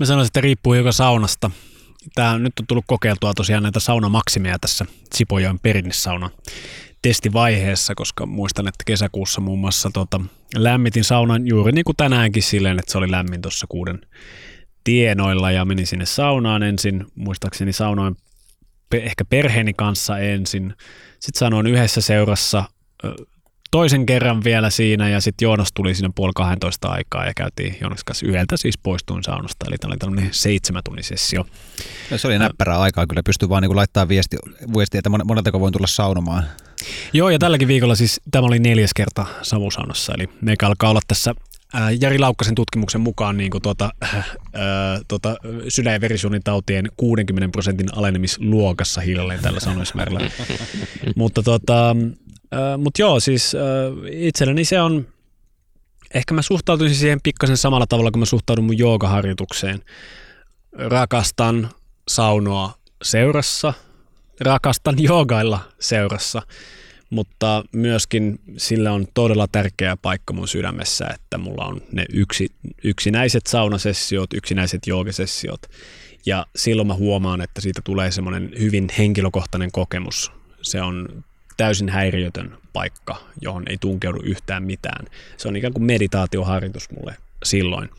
Mä 0.00 0.06
sanoisin, 0.06 0.28
että 0.28 0.40
riippuu 0.40 0.74
joka 0.74 0.92
saunasta. 0.92 1.50
Tää, 2.14 2.38
nyt 2.38 2.58
on 2.60 2.66
tullut 2.66 2.84
kokeiltua 2.86 3.34
tosiaan 3.34 3.62
näitä 3.62 3.80
saunamaksimeja 3.80 4.58
tässä 4.58 4.86
Sipojoen 5.14 5.58
perinnesauna 5.58 6.30
testivaiheessa, 7.02 7.94
koska 7.94 8.26
muistan, 8.26 8.68
että 8.68 8.84
kesäkuussa 8.86 9.40
muun 9.40 9.58
muassa 9.58 9.90
tota, 9.94 10.20
lämmitin 10.54 11.04
saunan 11.04 11.46
juuri 11.46 11.72
niin 11.72 11.84
kuin 11.84 11.96
tänäänkin 11.96 12.42
silleen, 12.42 12.78
että 12.78 12.92
se 12.92 12.98
oli 12.98 13.10
lämmin 13.10 13.42
tuossa 13.42 13.66
kuuden 13.68 14.00
tienoilla 14.84 15.50
ja 15.50 15.64
menin 15.64 15.86
sinne 15.86 16.06
saunaan 16.06 16.62
ensin, 16.62 17.06
muistaakseni 17.14 17.72
saunoin 17.72 18.16
ehkä 18.94 19.24
perheeni 19.24 19.74
kanssa 19.74 20.18
ensin. 20.18 20.74
Sitten 21.20 21.38
sanoin 21.38 21.66
yhdessä 21.66 22.00
seurassa 22.00 22.64
toisen 23.70 24.06
kerran 24.06 24.44
vielä 24.44 24.70
siinä 24.70 25.08
ja 25.08 25.20
sitten 25.20 25.46
Joonas 25.46 25.68
tuli 25.74 25.94
sinne 25.94 26.10
puoli 26.14 26.32
12 26.34 26.88
aikaa 26.88 27.26
ja 27.26 27.32
käytiin 27.36 27.76
Joonas 27.80 28.04
kanssa 28.04 28.26
yhdeltä 28.26 28.56
siis 28.56 28.78
poistuin 28.78 29.22
saunasta. 29.24 29.66
Eli 29.68 29.76
tämä 29.78 29.90
oli 29.90 29.98
tämmöinen 29.98 30.28
seitsemän 30.32 30.82
tunnin 30.84 31.04
sessio. 31.04 31.46
No, 32.10 32.18
se 32.18 32.26
oli 32.26 32.38
näppärää 32.38 32.80
aikaa, 32.80 33.06
kyllä 33.06 33.22
pystyy 33.22 33.48
vaan 33.48 33.62
niin 33.62 33.76
laittaa 33.76 34.08
viesti, 34.08 34.36
viesti, 34.76 34.98
että 34.98 35.10
moneltako 35.10 35.60
voin 35.60 35.72
tulla 35.72 35.86
saunomaan. 35.86 36.44
Joo, 37.12 37.30
ja 37.30 37.38
tälläkin 37.38 37.68
viikolla 37.68 37.94
siis 37.94 38.20
tämä 38.30 38.46
oli 38.46 38.58
neljäs 38.58 38.94
kerta 38.94 39.26
savusaunassa, 39.42 40.12
eli 40.14 40.28
meikä 40.40 40.66
alkaa 40.66 40.90
olla 40.90 41.00
tässä 41.08 41.34
Jari 42.00 42.18
Laukkasen 42.18 42.54
tutkimuksen 42.54 43.00
mukaan 43.00 43.36
niin 43.36 43.50
kuin 43.50 43.62
tuota, 43.62 43.90
äh, 44.04 44.26
tuota, 45.08 45.36
sydän- 45.68 45.92
ja 45.92 46.00
verisuonitautien 46.00 46.88
60 46.96 47.52
prosentin 47.52 47.88
alenemisluokassa 47.96 49.00
hiljalleen 49.00 49.42
tällä 49.42 49.60
sanoismäärällä. 49.60 50.20
Mutta 51.16 51.42
tuota, 51.42 51.96
Äh, 52.54 52.78
Mutta 52.78 53.02
joo, 53.02 53.20
siis 53.20 53.54
äh, 53.54 53.60
itselleni 54.10 54.64
se 54.64 54.80
on, 54.80 55.06
ehkä 56.14 56.34
mä 56.34 56.42
suhtautuisin 56.42 56.96
siihen 56.98 57.20
pikkasen 57.22 57.56
samalla 57.56 57.86
tavalla 57.86 58.10
kuin 58.10 58.20
mä 58.20 58.24
suhtaudun 58.24 58.64
mun 58.64 58.78
joogaharjoitukseen. 58.78 59.80
Rakastan 60.72 61.70
saunoa 62.08 62.74
seurassa, 63.02 63.74
rakastan 64.40 65.02
joogailla 65.02 65.60
seurassa, 65.80 66.42
mutta 67.10 67.64
myöskin 67.72 68.40
sillä 68.56 68.92
on 68.92 69.06
todella 69.14 69.46
tärkeä 69.52 69.96
paikka 69.96 70.32
mun 70.32 70.48
sydämessä, 70.48 71.06
että 71.14 71.38
mulla 71.38 71.64
on 71.64 71.82
ne 71.92 72.04
yksi, 72.12 72.48
yksinäiset 72.84 73.46
saunasessiot, 73.46 74.32
yksinäiset 74.32 74.86
joogasessiot. 74.86 75.60
Ja 76.26 76.46
silloin 76.56 76.88
mä 76.88 76.94
huomaan, 76.94 77.40
että 77.40 77.60
siitä 77.60 77.80
tulee 77.84 78.10
semmoinen 78.10 78.50
hyvin 78.58 78.88
henkilökohtainen 78.98 79.72
kokemus. 79.72 80.32
Se 80.62 80.82
on 80.82 81.24
täysin 81.56 81.88
häiriötön 81.88 82.58
paikka, 82.72 83.16
johon 83.40 83.62
ei 83.66 83.78
tunkeudu 83.78 84.20
yhtään 84.22 84.62
mitään. 84.62 85.06
Se 85.36 85.48
on 85.48 85.56
ikään 85.56 85.72
kuin 85.72 85.84
meditaatioharjoitus 85.84 86.90
mulle 86.90 87.16
silloin. 87.44 87.90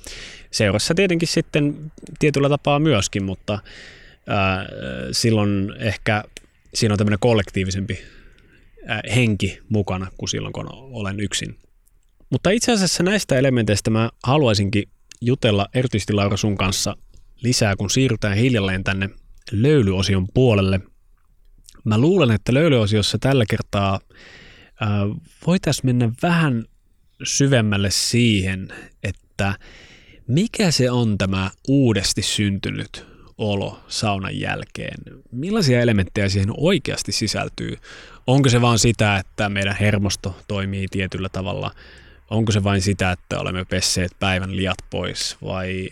Seurassa 0.52 0.96
tietenkin 0.96 1.28
sitten 1.28 1.92
tietyllä 2.20 2.50
tapaa 2.50 2.80
myöskin, 2.80 3.24
mutta 3.24 3.60
ää, 4.28 4.66
silloin 5.12 5.74
ehkä 5.80 6.24
siinä 6.73 6.93
on 6.93 6.98
tämmöinen 6.98 7.19
kollektiivisempi 7.19 7.99
henki 9.15 9.60
mukana 9.69 10.07
kuin 10.18 10.30
silloin, 10.30 10.53
kun 10.53 10.68
olen 10.72 11.19
yksin. 11.19 11.57
Mutta 12.30 12.49
itse 12.49 12.72
asiassa 12.72 13.03
näistä 13.03 13.38
elementeistä 13.38 13.89
mä 13.89 14.10
haluaisinkin 14.23 14.84
jutella 15.22 15.68
erityisesti 15.73 16.14
Laura 16.14 16.38
sun 16.38 16.57
kanssa 16.57 16.98
lisää, 17.43 17.76
kun 17.76 17.89
siirrytään 17.89 18.38
hiljalleen 18.38 18.84
tänne 18.84 19.10
löylyosion 19.52 20.27
puolelle. 20.34 20.80
Mä 21.84 21.98
luulen, 21.98 22.31
että 22.31 22.53
löylyosiossa 22.53 23.18
tällä 23.19 23.45
kertaa 23.49 23.99
voitaisiin 25.48 25.85
mennä 25.85 26.11
vähän 26.22 26.65
syvemmälle 27.23 27.91
siihen, 27.91 28.68
että 29.03 29.56
mikä 30.27 30.72
se 30.72 30.91
on 30.91 31.18
tämä 31.18 31.52
uudesti 31.68 32.22
syntynyt 32.22 33.11
olo 33.42 33.80
saunan 33.88 34.40
jälkeen? 34.40 34.98
Millaisia 35.32 35.82
elementtejä 35.82 36.30
siihen 36.30 36.54
oikeasti 36.58 37.12
sisältyy? 37.12 37.78
Onko 38.28 38.50
se 38.50 38.62
vaan 38.62 38.80
sitä, 38.80 39.18
että 39.18 39.50
meidän 39.50 39.76
hermosto 39.80 40.36
toimii 40.48 40.88
tietyllä 40.92 41.30
tavalla? 41.30 41.72
Onko 42.30 42.52
se 42.52 42.64
vain 42.64 42.82
sitä, 42.82 43.12
että 43.12 43.40
olemme 43.40 43.66
pesseet 43.66 44.12
päivän 44.20 44.56
liat 44.56 44.78
pois? 44.90 45.38
Vai 45.44 45.90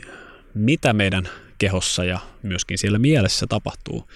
mitä 0.54 0.94
meidän 0.94 1.30
kehossa 1.58 2.04
ja 2.04 2.20
myöskin 2.44 2.78
siellä 2.78 3.00
mielessä 3.00 3.48
tapahtuu 3.48 4.10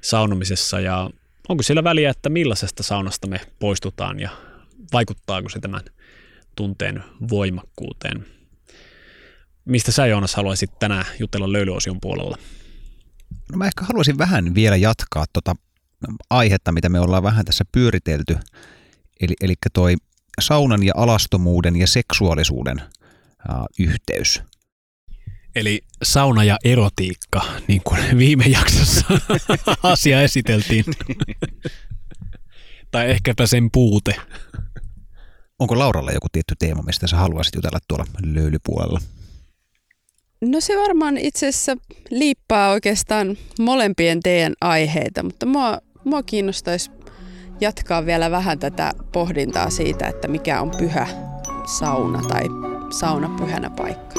saunomisessa? 0.00 0.80
Ja 0.80 1.10
onko 1.48 1.62
siellä 1.62 1.84
väliä, 1.84 2.10
että 2.10 2.28
millaisesta 2.28 2.82
saunasta 2.82 3.26
me 3.26 3.40
poistutaan 3.58 4.20
ja 4.20 4.30
vaikuttaako 4.92 5.48
se 5.48 5.60
tämän 5.60 5.82
tunteen 6.56 7.04
voimakkuuteen? 7.30 8.26
Mistä 9.64 9.92
sä 9.92 10.06
Joonas 10.06 10.34
haluaisit 10.34 10.78
tänään 10.78 11.04
jutella 11.18 11.52
löylyosion 11.52 12.00
puolella? 12.00 12.38
No 13.52 13.58
mä 13.58 13.66
ehkä 13.66 13.84
haluaisin 13.84 14.18
vähän 14.18 14.54
vielä 14.54 14.76
jatkaa 14.76 15.24
tuota 15.32 15.56
aihetta, 16.30 16.72
mitä 16.72 16.88
me 16.88 17.00
ollaan 17.00 17.22
vähän 17.22 17.44
tässä 17.44 17.64
pyöritelty. 17.72 18.36
Eli, 19.20 19.34
eli 19.40 19.54
toi 19.72 19.94
saunan 20.40 20.82
ja 20.82 20.92
alastomuuden 20.96 21.76
ja 21.76 21.86
seksuaalisuuden 21.86 22.82
uh, 23.50 23.66
yhteys. 23.78 24.42
Eli 25.54 25.84
sauna 26.02 26.44
ja 26.44 26.56
erotiikka, 26.64 27.42
niin 27.68 27.80
kuin 27.84 28.18
viime 28.18 28.44
jaksossa 28.44 29.06
asia 29.82 30.22
esiteltiin. 30.22 30.84
tai 32.90 33.10
ehkäpä 33.10 33.46
sen 33.46 33.70
puute. 33.72 34.16
Onko 35.58 35.78
Lauralla 35.78 36.12
joku 36.12 36.26
tietty 36.32 36.54
teema, 36.58 36.82
mistä 36.82 37.06
sä 37.06 37.16
haluaisit 37.16 37.54
jutella 37.54 37.78
tuolla 37.88 38.04
löylypuolella? 38.22 39.00
No 40.44 40.60
se 40.60 40.76
varmaan 40.76 41.18
itse 41.18 41.48
asiassa 41.48 41.76
liippaa 42.10 42.70
oikeastaan 42.70 43.36
molempien 43.60 44.20
teidän 44.20 44.52
aiheita, 44.60 45.22
mutta 45.22 45.46
mua, 45.46 45.78
mua 46.04 46.22
kiinnostaisi 46.22 46.90
jatkaa 47.60 48.06
vielä 48.06 48.30
vähän 48.30 48.58
tätä 48.58 48.92
pohdintaa 49.12 49.70
siitä, 49.70 50.06
että 50.06 50.28
mikä 50.28 50.60
on 50.60 50.70
pyhä 50.78 51.08
sauna 51.78 52.22
tai 52.28 52.42
sauna 52.90 53.28
pyhänä 53.38 53.70
paikka. 53.70 54.14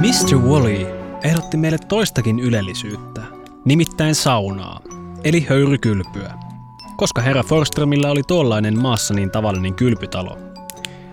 Mr. 0.00 0.36
Wally 0.36 0.85
ehdotti 1.46 1.56
meille 1.56 1.78
toistakin 1.78 2.38
ylellisyyttä, 2.38 3.22
nimittäin 3.64 4.14
saunaa, 4.14 4.80
eli 5.24 5.46
höyrykylpyä, 5.48 6.34
koska 6.96 7.22
herra 7.22 7.42
Forströmillä 7.42 8.10
oli 8.10 8.22
tuollainen 8.22 8.78
maassa 8.78 9.14
niin 9.14 9.30
tavallinen 9.30 9.74
kylpytalo. 9.74 10.38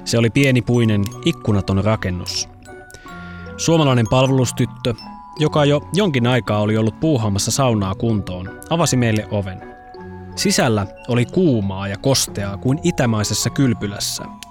Se 0.06 0.18
oli 0.18 0.30
pienipuinen, 0.30 1.04
ikkunaton 1.26 1.86
rakennus. 1.86 2.50
Suomalainen 3.58 4.06
palvelustyttö, 4.10 4.94
joka 5.40 5.66
jo 5.66 5.82
jonkin 5.94 6.28
aikaa 6.28 6.60
oli 6.62 6.78
ollut 6.78 7.00
puuhaamassa 7.00 7.52
saunaa 7.52 7.96
kuntoon, 7.96 8.60
avasi 8.70 8.98
meille 8.98 9.28
oven. 9.32 9.62
Sisällä 10.36 10.88
oli 11.08 11.26
kuumaa 11.26 11.88
ja 11.88 11.98
kosteaa 11.98 12.58
kuin 12.58 12.80
itämaisessa 12.84 13.50
kylpylässä– 13.50 14.24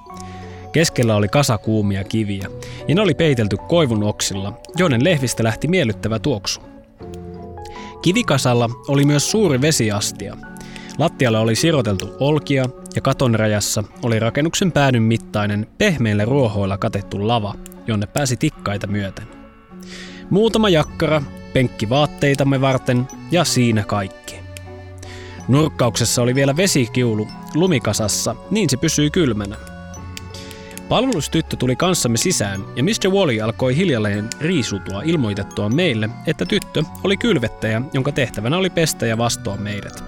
Keskellä 0.73 1.17
oli 1.17 1.29
kasa 1.29 1.59
kuumia 1.59 2.05
kiviä, 2.05 2.47
ja 2.89 2.95
ne 2.95 3.01
oli 3.01 3.15
peitelty 3.15 3.57
koivun 3.69 4.03
oksilla, 4.03 4.61
joiden 4.77 5.05
lehvistä 5.05 5.45
lähti 5.45 5.69
miellyttävä 5.69 6.19
tuoksu. 6.19 6.61
Kivikasalla 8.03 8.71
oli 8.89 9.05
myös 9.05 9.31
suuri 9.31 9.61
vesiastia. 9.61 10.37
Lattialla 10.99 11.41
oli 11.41 11.55
siroteltu 11.55 12.17
olkia 12.21 12.65
ja 12.95 13.01
katon 13.01 13.35
rajassa 13.35 13.85
oli 14.03 14.19
rakennuksen 14.19 14.73
päädyn 14.73 15.03
mittainen 15.03 15.67
pehmeillä 15.79 16.25
ruohoilla 16.25 16.79
katettu 16.79 17.29
lava, 17.29 17.55
jonne 17.87 18.07
pääsi 18.07 18.37
tikkaita 18.37 18.87
myöten. 18.87 19.27
Muutama 20.31 20.69
jakkara, 20.69 21.23
penkki 21.53 21.89
vaatteitamme 21.89 22.61
varten 22.61 23.07
ja 23.31 23.45
siinä 23.45 23.83
kaikki. 23.83 24.35
Nurkkauksessa 25.49 26.23
oli 26.23 26.35
vielä 26.35 26.57
vesikiulu 26.57 27.29
lumikasassa, 27.55 28.37
niin 28.51 28.71
se 28.71 28.77
pysyi 28.77 29.11
kylmänä– 29.11 29.57
Palvelustyttö 30.93 31.57
tuli 31.57 31.77
kanssamme 31.77 32.19
sisään 32.19 32.61
ja 32.77 32.83
Mr. 32.83 33.11
Wally 33.11 33.41
alkoi 33.41 33.77
hiljalleen 33.77 34.29
riisutua 34.41 35.03
ilmoitettua 35.03 35.69
meille, 35.69 36.11
että 36.27 36.45
tyttö 36.45 36.83
oli 37.05 37.17
kylvettäjä, 37.17 37.83
jonka 37.93 38.13
tehtävänä 38.13 38.57
oli 38.57 38.71
pestä 38.71 39.07
ja 39.07 39.19
vastoa 39.19 39.57
meidät. 39.57 40.05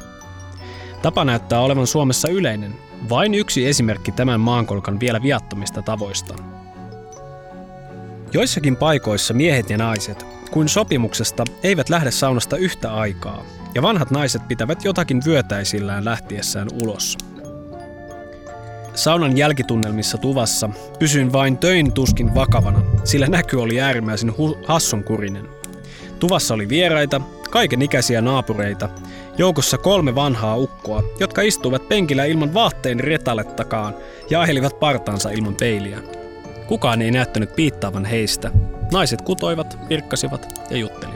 Tapa 1.03 1.25
näyttää 1.25 1.61
olevan 1.61 1.87
Suomessa 1.87 2.29
yleinen, 2.29 2.75
vain 3.09 3.35
yksi 3.35 3.67
esimerkki 3.67 4.13
tämän 4.13 4.41
maankolkan 4.41 5.01
vielä 5.01 5.23
viattomista 5.23 5.83
tavoista. 5.83 6.35
Joissakin 8.33 8.77
paikoissa 8.77 9.35
miehet 9.35 9.71
ja 9.71 9.79
naiset, 9.79 10.27
kuin 10.51 10.69
sopimuksesta, 10.69 11.45
eivät 11.63 11.89
lähde 11.89 12.11
saunasta 12.11 12.57
yhtä 12.57 12.95
aikaa, 12.95 13.45
ja 13.75 13.83
vanhat 13.83 14.11
naiset 14.11 14.49
pitävät 14.49 14.85
jotakin 14.85 15.23
vyötäisillään 15.27 16.05
lähtiessään 16.05 16.69
ulos– 16.83 17.17
Saunan 18.95 19.37
jälkitunnelmissa 19.37 20.19
tuvassa 20.19 20.71
pysyin 20.99 21.33
vain 21.33 21.59
töin 21.59 21.93
tuskin 21.93 22.35
vakavana, 22.35 22.83
sillä 23.05 23.27
näky 23.27 23.57
oli 23.57 23.81
äärimmäisen 23.81 24.31
hu- 24.31 24.65
hassunkurinen. 24.67 25.49
Tuvassa 26.19 26.55
oli 26.55 26.69
vieraita, 26.69 27.21
kaiken 27.51 27.83
ikäisiä 27.83 28.21
naapureita, 28.21 28.89
joukossa 29.39 29.79
kolme 29.79 30.15
vanhaa 30.15 30.57
ukkoa, 30.57 31.03
jotka 31.21 31.43
istuivat 31.43 31.89
penkillä 31.89 32.25
ilman 32.25 32.55
vaatteen 32.55 33.01
retalettakaan 33.01 33.95
ja 34.31 34.41
ahelivat 34.41 34.81
partaansa 34.81 35.31
ilman 35.31 35.55
peiliä. 35.55 35.99
Kukaan 36.67 37.03
ei 37.03 37.11
näyttänyt 37.11 37.57
piittaavan 37.57 38.05
heistä. 38.05 38.51
Naiset 38.93 39.23
kutoivat, 39.23 39.79
virkkasivat 39.89 40.61
ja 40.71 40.77
juttelivat. 40.77 41.14